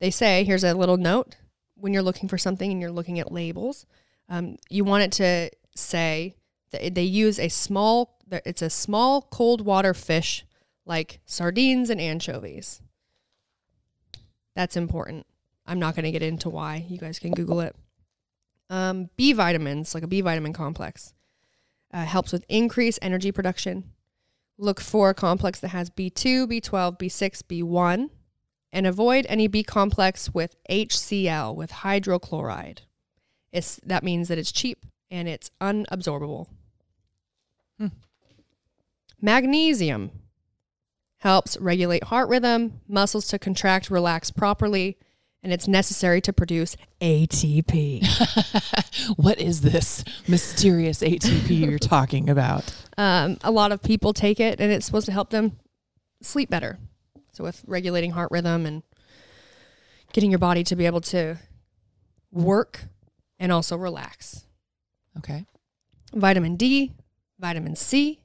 they 0.00 0.10
say 0.10 0.44
here's 0.44 0.64
a 0.64 0.74
little 0.74 0.98
note 0.98 1.36
when 1.76 1.92
you're 1.92 2.02
looking 2.02 2.28
for 2.28 2.38
something 2.38 2.70
and 2.70 2.80
you're 2.80 2.90
looking 2.90 3.18
at 3.18 3.32
labels, 3.32 3.86
um, 4.28 4.56
you 4.68 4.84
want 4.84 5.02
it 5.02 5.12
to 5.12 5.50
say 5.74 6.34
that 6.70 6.94
they 6.94 7.02
use 7.02 7.38
a 7.38 7.48
small. 7.48 8.18
It's 8.30 8.62
a 8.62 8.70
small 8.70 9.22
cold 9.22 9.60
water 9.60 9.94
fish 9.94 10.44
like 10.86 11.20
sardines 11.24 11.90
and 11.90 12.00
anchovies. 12.00 12.80
That's 14.54 14.76
important. 14.76 15.26
I'm 15.66 15.78
not 15.78 15.94
going 15.96 16.04
to 16.04 16.10
get 16.10 16.22
into 16.22 16.48
why. 16.48 16.84
You 16.88 16.98
guys 16.98 17.18
can 17.18 17.32
Google 17.32 17.60
it. 17.60 17.74
Um, 18.70 19.10
B 19.16 19.32
vitamins, 19.32 19.94
like 19.94 20.02
a 20.02 20.06
B 20.08 20.20
vitamin 20.20 20.52
complex, 20.52 21.14
uh, 21.92 22.04
helps 22.04 22.32
with 22.32 22.44
increased 22.48 22.98
energy 23.02 23.32
production. 23.32 23.90
Look 24.56 24.80
for 24.80 25.10
a 25.10 25.14
complex 25.14 25.60
that 25.60 25.68
has 25.68 25.90
B2, 25.90 26.46
B12, 26.46 26.98
B6, 26.98 27.42
B1, 27.42 28.10
and 28.72 28.86
avoid 28.86 29.26
any 29.28 29.48
B 29.48 29.62
complex 29.62 30.32
with 30.32 30.56
HCl, 30.70 31.54
with 31.54 31.70
hydrochloride. 31.70 32.80
It's, 33.52 33.80
that 33.84 34.04
means 34.04 34.28
that 34.28 34.38
it's 34.38 34.52
cheap 34.52 34.86
and 35.10 35.28
it's 35.28 35.50
unabsorbable. 35.60 36.46
Hmm. 37.78 37.88
Magnesium 39.20 40.10
helps 41.24 41.56
regulate 41.56 42.04
heart 42.04 42.28
rhythm, 42.28 42.80
muscles 42.86 43.26
to 43.28 43.38
contract, 43.38 43.88
relax 43.90 44.30
properly, 44.30 44.98
and 45.42 45.54
it's 45.54 45.66
necessary 45.66 46.20
to 46.20 46.34
produce 46.34 46.76
ATP. 47.00 48.06
what 49.16 49.40
is 49.40 49.62
this 49.62 50.04
mysterious 50.28 51.00
ATP 51.00 51.48
you're 51.66 51.78
talking 51.78 52.28
about? 52.28 52.74
um, 52.98 53.38
a 53.42 53.50
lot 53.50 53.72
of 53.72 53.82
people 53.82 54.12
take 54.12 54.38
it, 54.38 54.60
and 54.60 54.70
it's 54.70 54.84
supposed 54.84 55.06
to 55.06 55.12
help 55.12 55.30
them 55.30 55.58
sleep 56.20 56.50
better. 56.50 56.78
So, 57.32 57.42
with 57.42 57.64
regulating 57.66 58.10
heart 58.12 58.30
rhythm 58.30 58.66
and 58.66 58.82
getting 60.12 60.30
your 60.30 60.38
body 60.38 60.62
to 60.64 60.76
be 60.76 60.84
able 60.84 61.00
to 61.00 61.38
work 62.30 62.84
and 63.38 63.50
also 63.50 63.76
relax. 63.78 64.44
Okay. 65.16 65.46
Vitamin 66.12 66.56
D, 66.56 66.92
vitamin 67.38 67.74
C. 67.76 68.20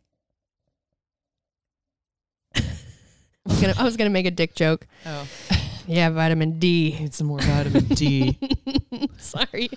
was 3.50 3.62
gonna, 3.62 3.74
I 3.78 3.84
was 3.84 3.98
gonna 3.98 4.10
make 4.10 4.26
a 4.26 4.32
dick 4.32 4.56
joke. 4.56 4.88
Oh. 5.06 5.28
Yeah, 5.90 6.12
vitamin 6.12 6.60
D. 6.60 6.96
Need 7.00 7.16
some 7.16 7.26
more 7.26 7.40
vitamin 7.40 7.86
D. 7.86 8.38
Sorry. 9.18 9.72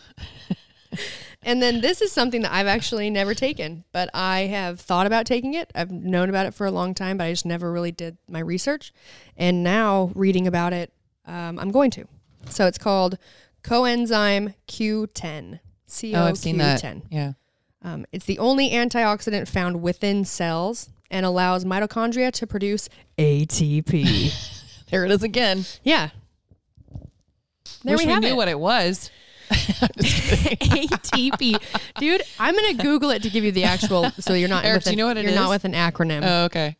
and 1.42 1.62
then 1.62 1.80
this 1.80 2.02
is 2.02 2.12
something 2.12 2.42
that 2.42 2.52
I've 2.52 2.66
actually 2.66 3.08
never 3.08 3.34
taken, 3.34 3.84
but 3.92 4.10
I 4.12 4.40
have 4.40 4.78
thought 4.78 5.06
about 5.06 5.24
taking 5.24 5.54
it. 5.54 5.70
I've 5.74 5.90
known 5.90 6.28
about 6.28 6.44
it 6.44 6.52
for 6.52 6.66
a 6.66 6.70
long 6.70 6.92
time, 6.92 7.16
but 7.16 7.24
I 7.24 7.32
just 7.32 7.46
never 7.46 7.72
really 7.72 7.92
did 7.92 8.18
my 8.28 8.40
research. 8.40 8.92
And 9.38 9.64
now 9.64 10.12
reading 10.14 10.46
about 10.46 10.74
it, 10.74 10.92
um, 11.24 11.58
I'm 11.58 11.70
going 11.70 11.90
to. 11.92 12.04
So 12.50 12.66
it's 12.66 12.76
called 12.76 13.16
coenzyme 13.64 14.52
Q10. 14.68 15.60
CO 15.88 16.08
oh, 16.12 16.24
I've 16.24 16.36
seen 16.36 16.58
that. 16.58 16.82
Q10. 16.82 17.02
Yeah. 17.10 17.32
Um, 17.80 18.04
it's 18.12 18.26
the 18.26 18.38
only 18.38 18.68
antioxidant 18.68 19.48
found 19.48 19.80
within 19.82 20.26
cells 20.26 20.90
and 21.12 21.24
allows 21.24 21.64
mitochondria 21.64 22.32
to 22.32 22.46
produce 22.46 22.88
ATP. 23.18 24.48
There 24.90 25.06
it 25.06 25.10
is 25.10 25.22
again. 25.22 25.64
yeah. 25.82 26.10
There 27.82 27.96
Wish 27.96 28.04
we 28.04 28.12
have 28.12 28.20
knew 28.22 28.28
it. 28.28 28.36
what 28.36 28.48
it 28.48 28.58
was. 28.58 29.10
ATP, 29.50 31.56
dude. 31.98 32.22
I'm 32.38 32.54
gonna 32.54 32.74
Google 32.74 33.08
it 33.08 33.22
to 33.22 33.30
give 33.30 33.42
you 33.42 33.52
the 33.52 33.64
actual, 33.64 34.10
so 34.20 34.34
you're 34.34 34.50
not. 34.50 34.66
Eric, 34.66 34.80
with 34.80 34.84
do 34.84 34.90
you 34.90 34.96
know 34.98 35.06
what 35.06 35.16
it 35.16 35.24
You're 35.24 35.34
not 35.34 35.48
with 35.48 35.64
an 35.64 35.72
acronym. 35.72 36.20
Oh, 36.22 36.44
okay. 36.44 36.76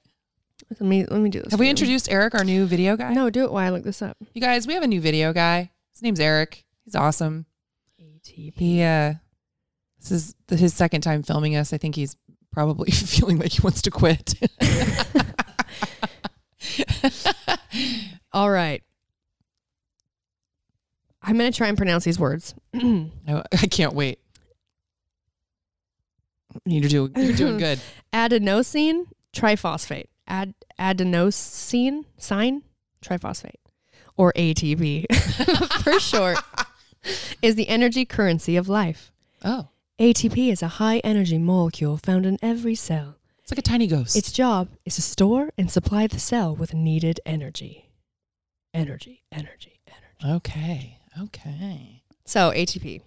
let 0.69 0.81
me 0.83 1.07
let 1.07 1.23
me 1.23 1.31
do 1.31 1.41
this. 1.41 1.53
Have 1.53 1.61
we 1.61 1.67
you. 1.67 1.71
introduced 1.71 2.13
Eric, 2.13 2.35
our 2.35 2.45
new 2.45 2.67
video 2.67 2.99
guy? 2.99 3.15
No, 3.15 3.31
do 3.31 3.45
it 3.45 3.51
while 3.53 3.67
I 3.67 3.71
look 3.71 3.83
this 3.83 4.03
up. 4.03 4.19
You 4.35 4.43
guys, 4.43 4.67
we 4.67 4.75
have 4.75 4.83
a 4.83 4.87
new 4.87 5.01
video 5.01 5.33
guy. 5.33 5.71
His 5.95 6.03
name's 6.03 6.21
Eric. 6.21 6.67
He's 6.85 6.95
awesome. 6.95 7.47
ATP. 7.99 8.53
He 8.57 8.83
uh 8.83 9.15
this 10.01 10.11
is 10.11 10.35
the, 10.49 10.57
his 10.57 10.75
second 10.75 11.01
time 11.01 11.23
filming 11.23 11.57
us. 11.57 11.73
I 11.73 11.79
think 11.79 11.95
he's 11.95 12.15
probably 12.53 12.91
feeling 12.91 13.39
like 13.39 13.53
he 13.53 13.63
wants 13.63 13.83
to 13.83 13.91
quit. 13.91 14.35
All 18.33 18.51
right. 18.51 18.83
I'm 21.23 21.37
gonna 21.37 21.53
try 21.53 21.69
and 21.69 21.77
pronounce 21.77 22.05
these 22.05 22.19
words. 22.19 22.55
I, 22.75 23.11
I 23.29 23.67
can't 23.69 23.95
wait. 23.95 24.19
You're 26.65 26.89
doing 26.89 27.13
you're 27.17 27.37
doing 27.37 27.59
good. 27.59 27.81
Adenosine 28.13 29.07
triphosphate. 29.33 30.07
Ad 30.27 30.55
adenosine 30.79 32.05
sign 32.17 32.63
triphosphate, 33.05 33.57
or 34.17 34.33
ATP 34.35 35.07
for 35.83 35.99
short, 35.99 36.39
is 37.43 37.57
the 37.57 37.69
energy 37.69 38.05
currency 38.05 38.57
of 38.57 38.69
life. 38.69 39.11
Oh, 39.45 39.69
ATP 40.01 40.51
is 40.51 40.63
a 40.63 40.69
high 40.69 40.99
energy 40.99 41.39
molecule 41.39 41.97
found 41.97 42.27
in 42.27 42.39
every 42.43 42.75
cell. 42.75 43.17
it's 43.41 43.51
like 43.53 43.59
a 43.59 43.63
tiny 43.63 43.87
ghost. 43.87 44.17
Its 44.17 44.33
job 44.33 44.69
is 44.85 44.97
to 44.97 45.03
store 45.03 45.51
and 45.59 45.71
supply 45.71 46.07
the 46.07 46.19
cell 46.19 46.55
with 46.57 46.75
needed 46.75 47.21
energy. 47.27 47.91
Energy, 48.75 49.23
energy, 49.31 49.81
energy. 49.87 50.37
okay. 50.37 50.99
Okay. 51.21 52.03
So, 52.25 52.51
ATP. 52.53 53.01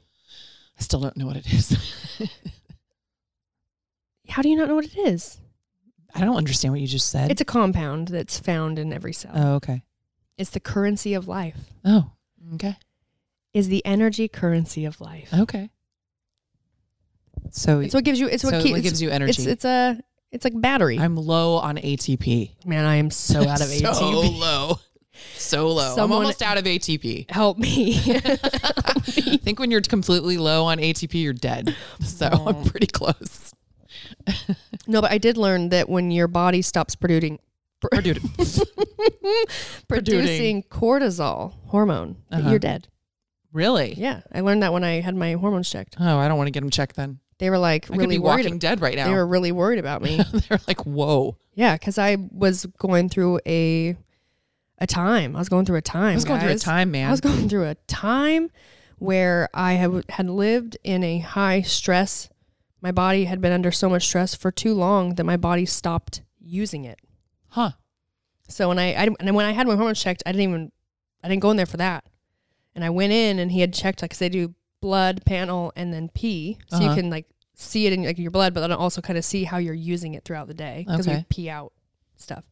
I 0.77 0.81
still 0.81 0.99
don't 0.99 1.17
know 1.17 1.25
what 1.25 1.37
it 1.37 1.51
is. 1.51 2.19
How 4.29 4.41
do 4.41 4.49
you 4.49 4.55
not 4.55 4.67
know 4.67 4.75
what 4.75 4.85
it 4.85 4.97
is? 4.97 5.39
I 6.13 6.19
don't 6.21 6.35
understand 6.37 6.73
what 6.73 6.81
you 6.81 6.87
just 6.87 7.09
said. 7.09 7.31
It's 7.31 7.41
a 7.41 7.45
compound 7.45 8.09
that's 8.09 8.37
found 8.39 8.77
in 8.77 8.93
every 8.93 9.13
cell. 9.13 9.31
oh, 9.33 9.53
okay. 9.55 9.83
It's 10.37 10.49
the 10.51 10.59
currency 10.59 11.13
of 11.13 11.27
life. 11.27 11.57
Oh, 11.83 12.11
okay. 12.55 12.77
is 13.53 13.69
the 13.69 13.83
energy 13.85 14.27
currency 14.27 14.85
of 14.85 14.99
life. 15.01 15.33
Okay. 15.33 15.69
So 17.51 17.79
It's 17.79 17.93
what 17.93 18.03
gives 18.03 18.19
you. 18.19 18.27
It's 18.27 18.43
what 18.43 18.51
So 18.51 18.57
it 18.59 18.63
keeps. 18.63 18.81
gives 18.81 19.01
you 19.01 19.09
energy. 19.09 19.43
it's 19.43 19.65
a. 19.65 19.99
It's 20.31 20.43
like 20.43 20.59
battery. 20.59 20.99
I'm 20.99 21.15
low 21.15 21.55
on 21.57 21.77
ATP. 21.77 22.65
Man, 22.65 22.83
I 22.85 22.95
am 22.97 23.09
so 23.09 23.47
out 23.47 23.61
of 23.61 23.67
ATP. 23.67 23.79
so 23.95 24.11
ATP. 24.11 24.39
low. 24.39 24.79
So 25.37 25.69
low. 25.71 25.95
I'm 25.97 26.11
almost 26.11 26.41
out 26.41 26.57
of 26.57 26.65
ATP. 26.65 27.31
Help 27.31 27.57
me. 27.57 27.95
I 28.05 29.37
think 29.41 29.59
when 29.59 29.71
you're 29.71 29.79
completely 29.81 30.37
low 30.37 30.65
on 30.65 30.77
ATP, 30.79 31.21
you're 31.21 31.31
dead. 31.33 31.73
So 32.03 32.27
I'm 32.27 32.63
pretty 32.65 32.87
close. 32.87 33.53
no, 34.87 34.99
but 35.01 35.11
I 35.11 35.17
did 35.17 35.37
learn 35.37 35.69
that 35.69 35.87
when 35.87 36.11
your 36.11 36.27
body 36.27 36.61
stops 36.61 36.95
producing 36.95 37.39
dude, 38.01 38.19
producing 39.87 40.63
cortisol 40.63 41.53
hormone, 41.67 42.17
Uh-huh. 42.31 42.49
you're 42.49 42.59
dead. 42.59 42.87
really? 43.53 43.93
Yeah, 43.93 44.21
I 44.33 44.41
learned 44.41 44.63
that 44.63 44.73
when 44.73 44.83
I 44.83 44.99
had 45.01 45.15
my 45.15 45.33
hormones 45.33 45.69
checked. 45.69 45.95
Oh, 45.99 46.17
I 46.17 46.27
don't 46.27 46.37
want 46.37 46.47
to 46.47 46.51
get 46.51 46.59
them 46.61 46.69
checked 46.69 46.95
then. 46.97 47.19
They 47.39 47.49
were 47.49 47.57
like 47.57 47.85
I 47.85 47.87
could 47.87 47.97
really 47.97 48.15
be 48.15 48.19
worried. 48.19 48.45
walking 48.45 48.59
dead 48.59 48.81
right 48.81 48.95
now. 48.95 49.07
They 49.07 49.13
were 49.13 49.27
really 49.27 49.51
worried 49.51 49.79
about 49.79 50.01
me. 50.01 50.17
They're 50.49 50.59
like, 50.67 50.85
whoa. 50.85 51.37
yeah, 51.53 51.75
because 51.75 51.97
I 51.97 52.17
was 52.31 52.65
going 52.77 53.09
through 53.09 53.39
a 53.45 53.95
a 54.77 54.87
time. 54.87 55.35
I 55.35 55.39
was 55.39 55.49
going 55.49 55.65
through 55.65 55.77
a 55.77 55.81
time. 55.81 56.11
I 56.11 56.15
was 56.15 56.25
going 56.25 56.39
through 56.41 56.51
a 56.51 56.57
time, 56.57 56.91
man. 56.91 57.07
I 57.07 57.11
was 57.11 57.21
going 57.21 57.47
through 57.49 57.65
a 57.65 57.75
time 57.87 58.51
where 58.97 59.49
I 59.53 59.73
had, 59.73 60.03
had 60.09 60.29
lived 60.29 60.77
in 60.83 61.03
a 61.03 61.19
high 61.19 61.61
stress. 61.61 62.29
My 62.81 62.91
body 62.91 63.25
had 63.25 63.41
been 63.41 63.51
under 63.53 63.71
so 63.71 63.89
much 63.89 64.05
stress 64.05 64.35
for 64.35 64.51
too 64.51 64.73
long 64.73 65.15
that 65.15 65.23
my 65.23 65.37
body 65.37 65.65
stopped 65.65 66.21
using 66.39 66.85
it. 66.85 66.99
huh. 67.49 67.71
So 68.47 68.67
when 68.67 68.77
I, 68.77 68.93
I 68.93 69.07
and 69.19 69.35
when 69.35 69.45
I 69.45 69.53
had 69.53 69.65
my 69.65 69.75
hormones 69.75 69.99
checked, 70.01 70.21
I 70.25 70.31
didn't 70.31 70.43
even 70.49 70.71
I 71.23 71.29
didn't 71.29 71.41
go 71.41 71.49
in 71.51 71.57
there 71.57 71.65
for 71.65 71.77
that. 71.77 72.05
And 72.75 72.83
I 72.85 72.89
went 72.91 73.11
in 73.11 73.39
and 73.39 73.51
he 73.51 73.61
had 73.61 73.73
checked 73.73 74.01
like 74.03 74.11
'cause 74.11 74.19
they 74.19 74.29
do 74.29 74.53
blood 74.85 75.23
panel 75.25 75.73
and 75.75 75.91
then 75.91 76.09
pee, 76.09 76.57
so 76.67 76.77
you 76.79 76.85
Uh-huh. 76.85 76.95
can 76.95 77.09
like 77.09 77.25
see 77.55 77.87
it 77.87 77.93
in 77.93 78.03
like 78.03 78.19
your 78.19 78.29
blood, 78.29 78.53
but 78.53 78.59
then 78.61 78.71
also 78.71 79.01
kind 79.01 79.17
of 79.17 79.25
see 79.25 79.43
how 79.43 79.57
you're 79.57 79.73
using 79.73 80.13
it 80.13 80.23
throughout 80.25 80.47
the 80.47 80.53
day 80.53 80.85
because 80.87 81.07
we 81.07 81.13
Okay. 81.13 81.25
pee 81.29 81.49
out 81.49 81.73
stuff. 82.17 82.43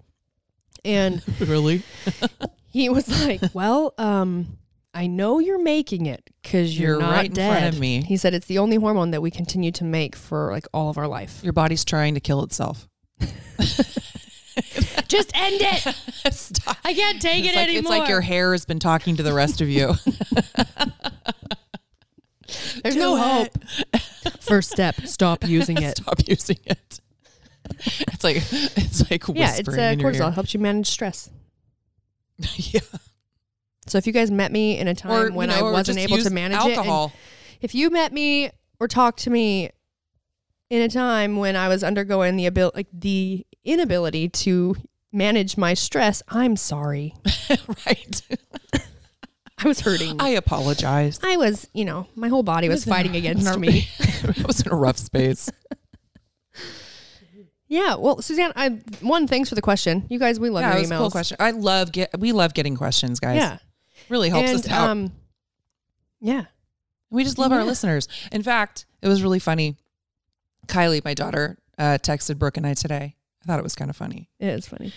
And 0.84 1.21
Really? 1.39 1.84
he 2.71 2.89
was 2.89 3.07
like, 3.25 3.41
"Well, 3.53 3.93
um, 3.99 4.57
I 4.95 5.05
know 5.07 5.38
you're 5.39 5.61
making 5.61 6.07
it 6.07 6.27
because 6.41 6.77
you're, 6.79 6.91
You're 6.93 6.99
not 7.01 7.11
right 7.11 7.25
in 7.29 7.34
dead." 7.36 7.49
front 7.61 7.65
of 7.75 7.79
me. 7.79 8.01
He 8.01 8.17
said 8.17 8.34
it's 8.34 8.47
the 8.47 8.57
only 8.57 8.77
hormone 8.77 9.11
that 9.11 9.21
we 9.21 9.29
continue 9.29 9.71
to 9.73 9.84
make 9.84 10.15
for 10.15 10.51
like 10.51 10.65
all 10.73 10.89
of 10.89 10.97
our 10.97 11.07
life. 11.07 11.39
Your 11.43 11.53
body's 11.53 11.86
trying 11.86 12.15
to 12.15 12.19
kill 12.19 12.41
itself. 12.43 12.88
Just 15.07 15.31
end 15.36 15.61
it. 15.61 15.95
Stop. 16.34 16.77
I 16.84 16.93
can't 16.95 17.21
take 17.21 17.43
It's 17.45 17.53
it 17.53 17.55
like, 17.55 17.67
anymore. 17.69 17.79
it's 17.79 17.89
like 17.99 18.09
your 18.09 18.21
hair 18.21 18.51
has 18.53 18.65
been 18.65 18.79
talking 18.79 19.15
to 19.17 19.23
the 19.23 19.34
rest 19.34 19.61
of 19.61 19.69
you. 19.69 19.93
There's 22.83 22.95
Do 22.95 22.99
no 22.99 23.15
it. 23.15 23.53
hope. 23.93 24.01
First 24.41 24.71
step: 24.71 24.95
stop 25.05 25.43
using 25.47 25.81
it. 25.81 25.97
Stop 25.97 26.19
using 26.27 26.57
it. 26.65 26.99
It's 27.79 28.23
like 28.23 28.37
it's 28.37 29.09
like 29.09 29.23
Yeah, 29.29 29.55
it's 29.55 29.67
whispering 29.67 29.79
uh, 29.79 29.83
in 29.91 29.99
your 29.99 30.11
cortisol. 30.11 30.25
ear. 30.27 30.31
helps 30.31 30.53
you 30.53 30.59
manage 30.59 30.87
stress. 30.87 31.29
yeah. 32.55 32.81
So 33.87 33.97
if 33.97 34.07
you 34.07 34.13
guys 34.13 34.31
met 34.31 34.51
me 34.51 34.77
in 34.77 34.87
a 34.87 34.95
time 34.95 35.11
Or 35.11 35.31
when 35.31 35.49
you 35.49 35.55
know, 35.57 35.67
I 35.67 35.71
wasn't 35.71 35.97
able 35.99 36.17
to 36.17 36.23
use 36.23 36.31
manage 36.31 36.57
it, 36.65 36.77
alcohol. 36.77 37.11
if 37.61 37.73
you 37.75 37.89
met 37.89 38.11
me 38.13 38.49
or 38.79 38.87
talked 38.87 39.19
to 39.23 39.29
me 39.29 39.69
in 40.69 40.81
a 40.81 40.89
time 40.89 41.35
when 41.37 41.55
I 41.55 41.67
was 41.67 41.83
undergoing 41.83 42.35
the 42.37 42.47
abil- 42.47 42.71
like 42.75 42.87
the 42.93 43.45
inability 43.63 44.29
to 44.29 44.75
manage 45.11 45.57
my 45.57 45.73
stress, 45.73 46.21
I'm 46.29 46.55
sorry. 46.55 47.13
right. 47.85 48.21
I 49.64 49.68
was 49.68 49.80
hurting. 49.80 50.20
I 50.20 50.30
apologize. 50.30 51.20
I 51.24 51.38
was, 51.38 51.68
you 51.74 51.86
know, 51.86 52.07
my 52.16 52.28
whole 52.28 52.43
body 52.43 52.68
was 52.68 52.86
was 52.86 52.93
fighting 52.93 53.16
against 53.16 53.57
me. 53.57 53.88
I 53.99 54.43
was 54.45 54.61
in 54.61 54.72
a 54.72 54.76
rough 54.76 54.97
space. 54.97 55.49
Yeah. 57.70 57.95
Well, 57.95 58.22
Suzanne, 58.22 58.51
I 58.55 58.82
one 59.01 59.26
thanks 59.26 59.49
for 59.49 59.55
the 59.55 59.61
question. 59.61 60.05
You 60.07 60.20
guys, 60.20 60.39
we 60.39 60.51
love 60.51 60.61
yeah, 60.61 60.78
your 60.78 60.86
emails. 60.86 60.95
a 60.95 60.97
cool 60.99 61.09
question. 61.09 61.38
I 61.39 61.49
love 61.49 61.91
get 61.91 62.20
we 62.20 62.32
love 62.32 62.53
getting 62.53 62.76
questions, 62.76 63.20
guys. 63.20 63.38
Yeah. 63.38 63.57
Really 64.09 64.30
helps 64.30 64.49
and 64.49 64.59
us 64.59 64.70
out. 64.70 64.89
um, 64.91 65.11
yeah. 66.22 66.43
we 67.09 67.24
just 67.24 67.39
love 67.39 67.51
our 67.51 67.64
listeners. 67.64 68.07
In 68.32 68.43
fact, 68.43 68.86
it 69.01 69.07
was 69.07 69.24
really 69.24 69.39
funny. 69.39 69.78
Kylie, 70.68 71.03
my 71.03 71.16
daughter, 71.16 71.57
uh, 71.80 71.97
texted 71.99 72.38
Brooke 72.38 72.57
and 72.57 72.68
I 72.68 72.76
today. 72.76 73.16
I 73.41 73.45
thought 73.47 73.57
it 73.57 73.64
was 73.64 73.74
kind 73.74 73.89
of 73.89 73.97
funny. 73.97 74.30
It 74.39 74.49
is 74.49 74.68
funny. 74.68 74.93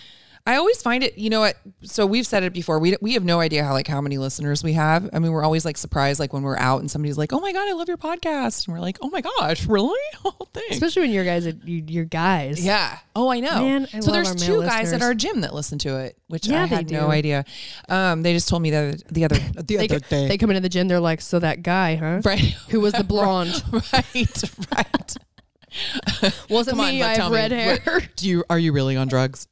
I 0.47 0.55
always 0.55 0.81
find 0.81 1.03
it, 1.03 1.17
you 1.17 1.29
know 1.29 1.41
what? 1.41 1.57
So 1.83 2.05
we've 2.05 2.25
said 2.25 2.41
it 2.43 2.53
before. 2.53 2.79
We 2.79 2.95
we 3.01 3.13
have 3.15 3.23
no 3.25 3.41
idea 3.41 3.65
how 3.65 3.73
like 3.73 3.85
how 3.87 3.99
many 3.99 4.17
listeners 4.17 4.63
we 4.63 4.73
have. 4.73 5.09
I 5.11 5.19
mean, 5.19 5.33
we're 5.33 5.43
always 5.43 5.65
like 5.65 5.77
surprised, 5.77 6.21
like 6.21 6.31
when 6.31 6.41
we're 6.43 6.57
out 6.57 6.79
and 6.79 6.89
somebody's 6.89 7.17
like, 7.17 7.33
"Oh 7.33 7.39
my 7.41 7.51
god, 7.51 7.67
I 7.67 7.73
love 7.73 7.89
your 7.89 7.97
podcast," 7.97 8.65
and 8.65 8.73
we're 8.73 8.79
like, 8.79 8.97
"Oh 9.01 9.09
my 9.09 9.19
gosh, 9.21 9.65
really? 9.67 9.99
Oh, 10.25 10.33
thanks." 10.53 10.71
Especially 10.75 11.01
when 11.01 11.11
your 11.11 11.25
guys, 11.25 11.45
are, 11.45 11.53
you, 11.65 11.83
your 11.87 12.05
guys. 12.05 12.63
Yeah. 12.65 12.97
Oh, 13.15 13.29
I 13.29 13.41
know. 13.41 13.59
Man, 13.61 13.87
I 13.93 13.99
so 13.99 14.11
there's 14.11 14.33
two 14.35 14.59
male 14.59 14.69
guys 14.69 14.93
at 14.93 15.01
our 15.01 15.13
gym 15.13 15.41
that 15.41 15.53
listen 15.53 15.77
to 15.79 15.97
it, 15.97 16.17
which 16.27 16.47
Yeah, 16.47 16.63
I 16.63 16.65
had 16.67 16.89
no 16.89 17.11
idea. 17.11 17.43
Um, 17.89 18.23
they 18.23 18.31
just 18.33 18.47
told 18.47 18.61
me 18.61 18.69
the 18.71 19.03
the 19.11 19.25
other 19.25 19.35
the 19.55 19.63
They, 19.63 19.77
other 19.85 19.99
co- 19.99 20.07
day. 20.09 20.27
they 20.29 20.37
come 20.37 20.49
into 20.49 20.61
the 20.61 20.69
gym. 20.69 20.87
They're 20.87 20.99
like, 21.01 21.19
so 21.19 21.39
that 21.39 21.61
guy, 21.61 21.95
huh? 21.95 22.21
right. 22.23 22.39
Who 22.69 22.79
was 22.79 22.93
the 22.93 23.03
blonde? 23.03 23.61
right. 23.73 24.43
Right. 24.73 25.17
Wasn't 26.49 26.79
on, 26.79 26.85
me. 26.87 26.99
but 27.01 27.05
I 27.05 27.09
have 27.09 27.17
tell 27.17 27.29
me, 27.29 27.35
red 27.35 27.51
hair. 27.51 27.79
what- 27.83 28.07
do 28.15 28.27
you 28.29 28.43
are 28.49 28.57
you 28.57 28.71
really 28.71 28.95
on 28.95 29.07
drugs? 29.09 29.47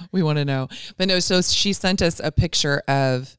we 0.12 0.22
want 0.22 0.38
to 0.38 0.44
know. 0.44 0.68
But 0.96 1.08
no, 1.08 1.20
so 1.20 1.42
she 1.42 1.72
sent 1.72 2.02
us 2.02 2.20
a 2.22 2.32
picture 2.32 2.82
of 2.88 3.36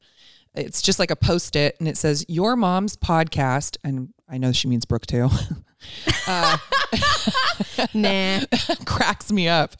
it's 0.54 0.82
just 0.82 0.98
like 0.98 1.10
a 1.10 1.16
post 1.16 1.56
it 1.56 1.76
and 1.78 1.88
it 1.88 1.96
says 1.96 2.26
your 2.28 2.56
mom's 2.56 2.96
podcast 2.96 3.78
and 3.82 4.12
I 4.28 4.38
know 4.38 4.52
she 4.52 4.68
means 4.68 4.84
Brooke 4.84 5.06
too. 5.06 5.28
uh, 6.26 6.56
nah. 7.94 8.40
cracks 8.84 9.32
me 9.32 9.48
up. 9.48 9.76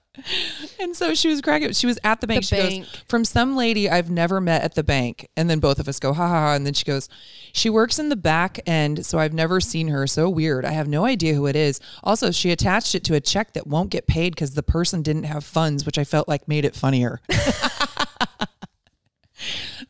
And 0.79 0.95
so 0.95 1.15
she 1.15 1.29
was 1.29 1.41
cracking. 1.41 1.73
She 1.73 1.87
was 1.87 1.99
at 2.05 2.21
the 2.21 2.27
bank. 2.27 2.43
The 2.43 2.47
she 2.47 2.57
bank. 2.57 2.85
goes 2.85 3.05
from 3.09 3.25
some 3.25 3.57
lady 3.57 3.89
I've 3.89 4.11
never 4.11 4.41
met 4.41 4.63
at 4.63 4.75
the 4.75 4.85
bank. 4.85 5.29
And 5.37 5.49
then 5.49 5.59
both 5.59 5.79
of 5.79 5.89
us 5.89 5.99
go 5.99 6.13
ha 6.13 6.29
ha 6.29 6.35
ha. 6.35 6.55
And 6.55 6.67
then 6.67 6.75
she 6.75 6.85
goes, 6.85 7.09
she 7.53 7.71
works 7.71 7.99
in 7.99 8.09
the 8.09 8.17
back 8.17 8.61
end, 8.67 9.07
so 9.07 9.19
I've 9.19 9.33
never 9.33 9.61
seen 9.61 9.89
her. 9.89 10.07
So 10.07 10.29
weird. 10.29 10.65
I 10.65 10.73
have 10.73 10.89
no 10.89 11.05
idea 11.05 11.35
who 11.35 11.47
it 11.47 11.57
is. 11.57 11.81
Also, 12.03 12.31
she 12.31 12.51
attached 12.51 12.95
it 12.95 13.05
to 13.05 13.15
a 13.15 13.21
check 13.21 13.53
that 13.55 13.67
won't 13.67 13.91
get 13.91 14.07
paid 14.07 14.35
because 14.35 14.55
the 14.55 14.63
person 14.63 15.03
didn't 15.03 15.25
have 15.25 15.45
funds, 15.45 15.87
which 15.87 15.99
I 15.99 16.05
felt 16.05 16.29
like 16.29 16.47
made 16.47 16.65
it 16.65 16.75
funnier. 16.75 17.21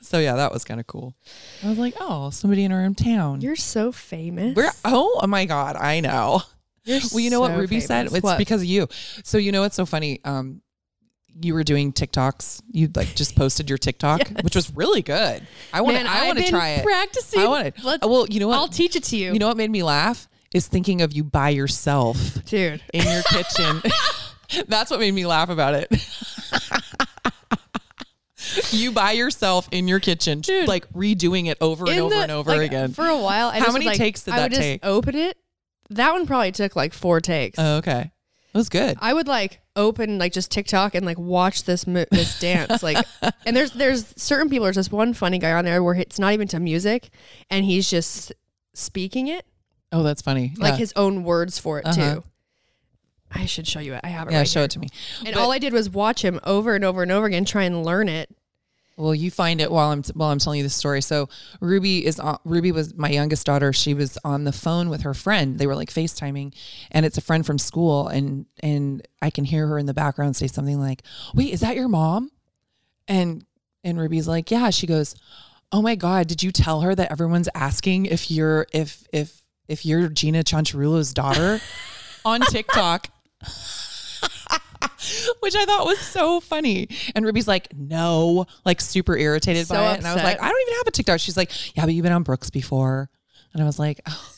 so 0.01 0.19
yeah, 0.19 0.37
that 0.37 0.53
was 0.53 0.65
kind 0.65 0.79
of 0.79 0.87
cool. 0.87 1.15
I 1.65 1.69
was 1.69 1.79
like, 1.79 1.95
oh, 2.01 2.31
somebody 2.31 2.65
in 2.65 2.73
our 2.73 2.83
own 2.83 2.95
town. 2.95 3.41
You're 3.41 3.57
so 3.57 3.93
famous. 3.93 4.55
We're 4.55 4.71
oh 4.85 5.27
my 5.27 5.47
god, 5.47 5.77
I 5.77 6.01
know. 6.01 6.43
You're 6.85 7.01
Well, 7.13 7.21
you 7.21 7.31
know 7.31 7.41
what 7.41 7.53
so 7.53 7.59
Ruby 7.59 7.81
said? 7.81 8.07
It's 8.07 8.21
What? 8.23 8.39
because 8.39 8.61
of 8.63 8.67
you. 8.67 8.89
So 9.25 9.39
you 9.39 9.53
know 9.53 9.61
what's 9.63 9.77
so 9.77 9.87
funny? 9.87 10.21
Um, 10.25 10.63
you 11.41 11.55
were 11.55 11.65
doing 11.65 11.93
TikToks. 11.93 12.63
You 12.71 12.91
like 12.95 13.15
just 13.15 13.37
posted 13.37 13.69
your 13.71 13.79
TikTok, 13.79 14.21
which 14.43 14.55
was 14.57 14.75
really 14.77 15.01
good. 15.03 15.47
I 15.73 15.81
want 15.81 15.97
to. 15.97 16.05
I 16.07 16.27
want 16.27 16.39
to 16.39 16.49
try 16.49 16.71
it. 16.71 16.85
Practicing. 16.85 17.41
I 17.41 17.47
want 17.47 17.77
to. 17.77 17.99
Well, 18.09 18.27
you 18.29 18.41
know 18.41 18.49
what? 18.49 18.59
I'll 18.59 18.69
teach 18.69 18.97
it 18.97 19.05
to 19.05 19.17
you. 19.17 19.33
you 19.33 19.39
know 19.39 19.49
what 19.49 19.57
made 19.57 19.71
me 19.71 19.83
laugh 19.83 20.29
is 20.53 20.67
thinking 20.67 21.01
of 21.01 21.13
you 21.13 21.25
by 21.25 21.49
yourself 21.51 22.45
dude. 22.45 22.83
in 22.93 23.05
your 23.05 23.23
kitchen. 23.23 23.83
That's 24.69 24.91
what 24.91 25.01
made 25.01 25.15
me 25.15 25.25
laugh 25.25 25.49
about 25.49 25.75
it. 25.75 25.89
you 28.71 28.93
by 28.93 29.13
yourself 29.13 29.69
in 29.73 29.89
your 29.89 30.01
kitchen, 30.01 30.41
Dude. 30.43 30.69
like 30.69 30.91
redoing 30.93 31.47
it 31.47 31.57
over 31.61 31.89
and 31.89 31.99
over 32.01 32.15
the- 32.15 32.21
and 32.23 32.31
over 32.33 32.51
like, 32.57 32.67
again. 32.67 32.93
For 32.93 33.07
a 33.07 33.17
while, 33.17 33.49
I 33.49 33.59
How 33.61 33.67
just 33.67 33.73
many 33.75 33.87
like, 33.87 33.97
takes 33.97 34.25
did 34.25 34.35
I 34.35 34.37
that 34.37 34.43
would 34.45 34.51
just 34.51 34.61
take? 34.61 34.85
open 34.85 35.15
it. 35.15 35.39
That 35.97 36.13
one 36.13 36.27
probably 36.27 36.53
took 36.53 36.77
like 36.77 36.93
four 36.93 37.21
takes. 37.21 37.59
Oh, 37.59 37.77
okay, 37.77 38.11
it 38.55 38.59
was 38.59 38.69
good. 38.69 38.99
I 39.01 39.15
would 39.15 39.29
like 39.29 39.61
open 39.75 40.19
like 40.19 40.33
just 40.33 40.51
TikTok 40.51 40.95
and 40.95 41.07
like 41.07 41.19
watch 41.19 41.65
this 41.65 41.87
mo- 41.87 42.05
this 42.11 42.39
dance 42.41 42.83
like 42.83 43.07
and 43.47 43.57
there's 43.57 43.71
there's 43.73 44.13
certain 44.21 44.51
people 44.51 44.65
there's 44.65 44.77
this 44.77 44.93
one 44.93 45.15
funny 45.15 45.39
guy 45.39 45.53
on 45.53 45.65
there 45.65 45.83
where 45.83 45.95
it's 45.95 46.19
not 46.19 46.35
even 46.35 46.47
to 46.49 46.61
music 46.61 47.09
and 47.49 47.65
he's 47.65 47.89
just 47.89 48.33
speaking 48.75 49.29
it 49.29 49.47
Oh, 49.91 50.03
that's 50.03 50.21
funny. 50.23 50.53
like 50.59 50.73
Yeah. 50.73 50.77
his 50.77 50.93
own 50.95 51.25
words 51.25 51.59
for 51.59 51.79
it 51.79 51.87
Uh-huh. 51.87 52.15
too. 52.17 52.25
I 53.31 53.47
should 53.47 53.67
show 53.67 53.81
you 53.81 53.95
it. 53.95 54.01
I 54.05 54.09
have 54.09 54.29
it 54.29 54.33
yeah, 54.33 54.39
right 54.39 54.49
show 54.49 54.61
here. 54.61 54.65
it 54.67 54.71
to 54.73 54.79
me. 54.79 54.89
And 55.25 55.35
But- 55.35 55.41
all 55.43 55.51
I 55.53 55.59
did 55.59 55.73
was 55.73 55.89
watch 55.89 56.23
him 56.23 56.39
over 56.45 56.75
and 56.75 56.85
over 56.85 57.03
and 57.03 57.11
over 57.11 57.27
again 57.27 57.45
try 57.47 57.63
and 57.65 57.83
learn 57.85 58.09
it. 58.11 58.29
Well, 58.97 59.15
you 59.15 59.31
find 59.31 59.61
it 59.61 59.71
while 59.71 59.91
I'm 59.91 60.03
while 60.15 60.31
I'm 60.31 60.39
telling 60.39 60.59
you 60.59 60.65
the 60.65 60.71
story. 60.71 61.01
So 61.01 61.29
Ruby 61.61 62.05
is 62.05 62.21
on, 62.21 62.39
Ruby 62.45 62.73
was 62.73 62.95
my 62.95 63.09
youngest 63.09 63.47
daughter. 63.47 63.73
She 63.73 63.95
was 63.95 64.19
on 64.25 64.45
the 64.45 64.53
phone 64.53 64.91
with 64.91 65.03
her 65.03 65.15
friend. 65.15 65.59
They 65.59 65.67
were 65.67 65.75
like 65.75 65.91
FaceTiming, 65.91 66.55
and 66.91 67.07
it's 67.07 67.17
a 67.17 67.23
friend 67.23 67.45
from 67.45 67.59
school. 67.59 68.09
And 68.09 68.47
and 68.63 69.07
I 69.23 69.31
can 69.31 69.45
hear 69.45 69.67
her 69.67 69.79
in 69.79 69.87
the 69.87 69.95
background 69.95 70.37
say 70.37 70.47
something 70.47 70.79
like, 70.79 71.03
"Wait, 71.35 71.53
is 71.53 71.61
that 71.61 71.75
your 71.75 71.89
mom?" 71.89 72.31
And 73.09 73.45
and 73.83 73.99
Ruby's 73.99 74.29
like, 74.29 74.51
"Yeah." 74.51 74.71
She 74.71 74.87
goes, 74.87 75.15
"Oh 75.73 75.81
my 75.81 75.95
god, 75.95 76.27
did 76.27 76.43
you 76.43 76.53
tell 76.53 76.83
her 76.83 76.95
that 76.95 77.11
everyone's 77.11 77.49
asking 77.55 78.07
if 78.07 78.31
you're 78.31 78.67
if 78.73 79.07
if 79.13 79.43
if 79.69 79.87
you're 79.87 80.09
Jeanna 80.09 80.45
Cianciarulo's 80.45 81.15
daughter 81.15 81.61
on 82.25 82.41
TikTok?" 82.43 83.09
which 85.41 85.55
I 85.55 85.65
thought 85.65 85.87
was 85.87 85.99
so 85.99 86.41
funny. 86.41 86.89
And 87.15 87.25
Ruby's 87.25 87.49
like, 87.49 87.69
no, 87.77 88.47
like 88.65 88.81
super 88.81 89.17
irritated 89.17 89.67
So 89.67 89.75
by 89.75 89.95
it. 89.95 89.99
And 89.99 90.07
I 90.07 90.15
was 90.15 90.23
like, 90.23 90.41
I 90.41 90.49
don't 90.49 90.63
even 90.63 90.75
have 90.75 90.87
a 90.87 90.91
TikTok. 90.91 91.21
She's 91.21 91.37
like, 91.37 91.77
yeah, 91.77 91.85
but 91.85 91.95
you've 91.95 92.03
been 92.03 92.13
on 92.13 92.23
Brooke's 92.23 92.51
before. 92.51 93.11
And 93.53 93.63
I 93.63 93.67
was 93.67 93.79
like, 93.79 94.01
oh, 94.07 94.33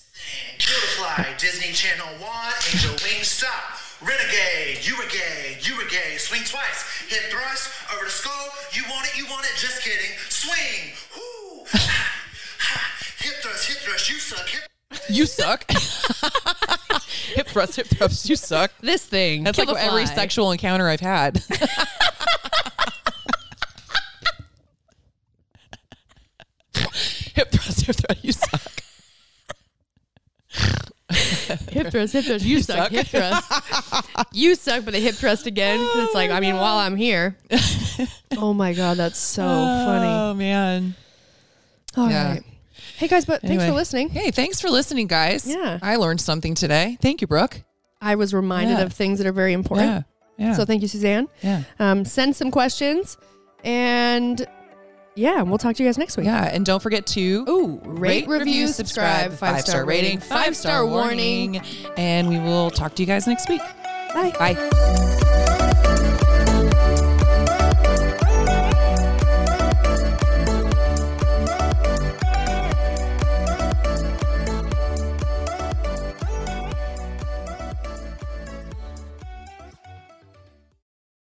Beautifly, 0.59 1.25
Disney 1.39 1.73
Channel 1.73 2.07
1, 2.07 2.31
Angel 2.73 2.91
Wing 3.05 3.23
Stop. 3.23 3.79
Renegade, 4.01 4.85
you 4.87 4.97
were 4.97 5.09
gay, 5.09 5.57
you 5.63 5.77
were 5.77 5.89
gay. 5.89 6.17
Swing 6.19 6.43
twice, 6.45 6.85
hip 7.09 7.31
thrust, 7.31 7.71
over 7.95 8.05
the 8.05 8.11
skull. 8.11 8.49
You 8.73 8.83
want 8.91 9.07
it, 9.07 9.17
you 9.17 9.25
want 9.31 9.47
it, 9.47 9.57
just 9.57 9.83
kidding. 9.83 10.13
Swing, 10.29 10.93
whoo, 11.17 11.65
ha, 11.73 12.25
ha. 12.59 13.25
Hip 13.25 13.35
thrust, 13.43 13.69
hip 13.69 13.79
thrust, 13.79 14.11
you 14.11 14.19
suck. 14.19 14.47
Hip 14.49 14.63
you 15.11 15.27
suck. 15.27 15.71
hip 17.35 17.47
thrust, 17.49 17.77
hip 17.77 17.87
thrust, 17.87 18.29
you 18.29 18.37
suck. 18.37 18.71
This 18.81 19.05
thing. 19.07 19.45
That's 19.45 19.59
like 19.59 19.69
every 19.69 20.07
sexual 20.07 20.53
encounter 20.53 20.89
I've 20.89 21.01
had. 21.01 21.43
hip 27.35 27.51
thrust, 27.51 27.87
hip 27.87 27.97
thrust, 27.97 28.25
you 28.25 28.33
suck. 28.33 28.61
hip 31.71 31.91
thrust, 31.91 32.13
hip 32.13 32.25
thrust. 32.25 32.45
You, 32.45 32.61
suck. 32.63 32.77
suck. 32.77 32.91
Hip 32.93 33.07
thrust. 33.07 33.53
you 34.33 34.55
suck, 34.55 34.85
but 34.85 34.95
the 34.95 35.01
hip 35.01 35.15
thrust 35.15 35.47
again. 35.47 35.79
'cause 35.79 36.05
it's 36.05 36.15
like, 36.15 36.31
I 36.31 36.41
mean, 36.41 36.57
while 36.57 36.79
I'm 36.79 36.97
here. 36.97 37.37
oh 38.39 38.55
my 38.55 38.73
god, 38.73 38.97
that's 38.97 39.19
so 39.19 39.43
funny. 39.43 40.07
Oh 40.09 40.35
man. 40.35 40.95
All 41.97 42.09
right. 42.09 42.43
Hey 42.97 43.09
guys, 43.09 43.25
but 43.25 43.43
thanks 43.43 43.65
for 43.65 43.73
listening. 43.73 44.09
Hey, 44.11 44.31
thanks 44.31 44.61
for 44.61 44.71
listening, 44.71 45.07
guys. 45.09 45.47
Yeah. 45.47 45.79
I 45.83 45.97
learned 45.97 46.21
something 46.21 46.55
today. 46.55 46.97
Thank 47.03 47.21
you, 47.21 47.27
Brooke. 47.27 47.63
I 48.01 48.15
was 48.15 48.33
reminded 48.33 48.79
Yeah. 48.79 48.85
of 48.85 48.93
things 48.93 49.19
that 49.19 49.27
are 49.27 49.33
very 49.33 49.53
important. 49.53 50.07
Yeah. 50.39 50.47
Yeah. 50.49 50.55
So 50.55 50.65
thank 50.65 50.83
you, 50.83 50.89
Suzanne. 50.89 51.29
yeah. 51.43 51.63
Um, 51.79 52.05
send 52.05 52.35
some 52.37 52.51
questions, 52.51 53.17
and 53.65 54.47
yeah, 55.17 55.43
we'll 55.43 55.59
talk 55.59 55.77
to 55.77 55.83
you 55.83 55.89
guys 55.89 55.97
next 55.99 56.17
week. 56.17 56.27
Yeah. 56.27 56.45
And 56.45 56.65
don't 56.67 56.83
forget 56.83 57.07
to 57.09 57.45
Ooh, 57.49 57.81
rate, 57.85 58.27
review, 58.29 58.67
subscribe, 58.69 59.33
five 59.33 59.61
star 59.61 59.85
rating, 59.85 60.19
five 60.21 60.57
star 60.57 60.85
warning. 60.87 61.61
And 61.97 62.29
we 62.29 62.39
will 62.39 62.71
talk 62.71 62.95
to 62.97 63.03
you 63.03 63.07
guys 63.07 63.27
next 63.27 63.49
week. 63.49 63.63
Bye. 64.13 64.33
Bye. 64.39 65.31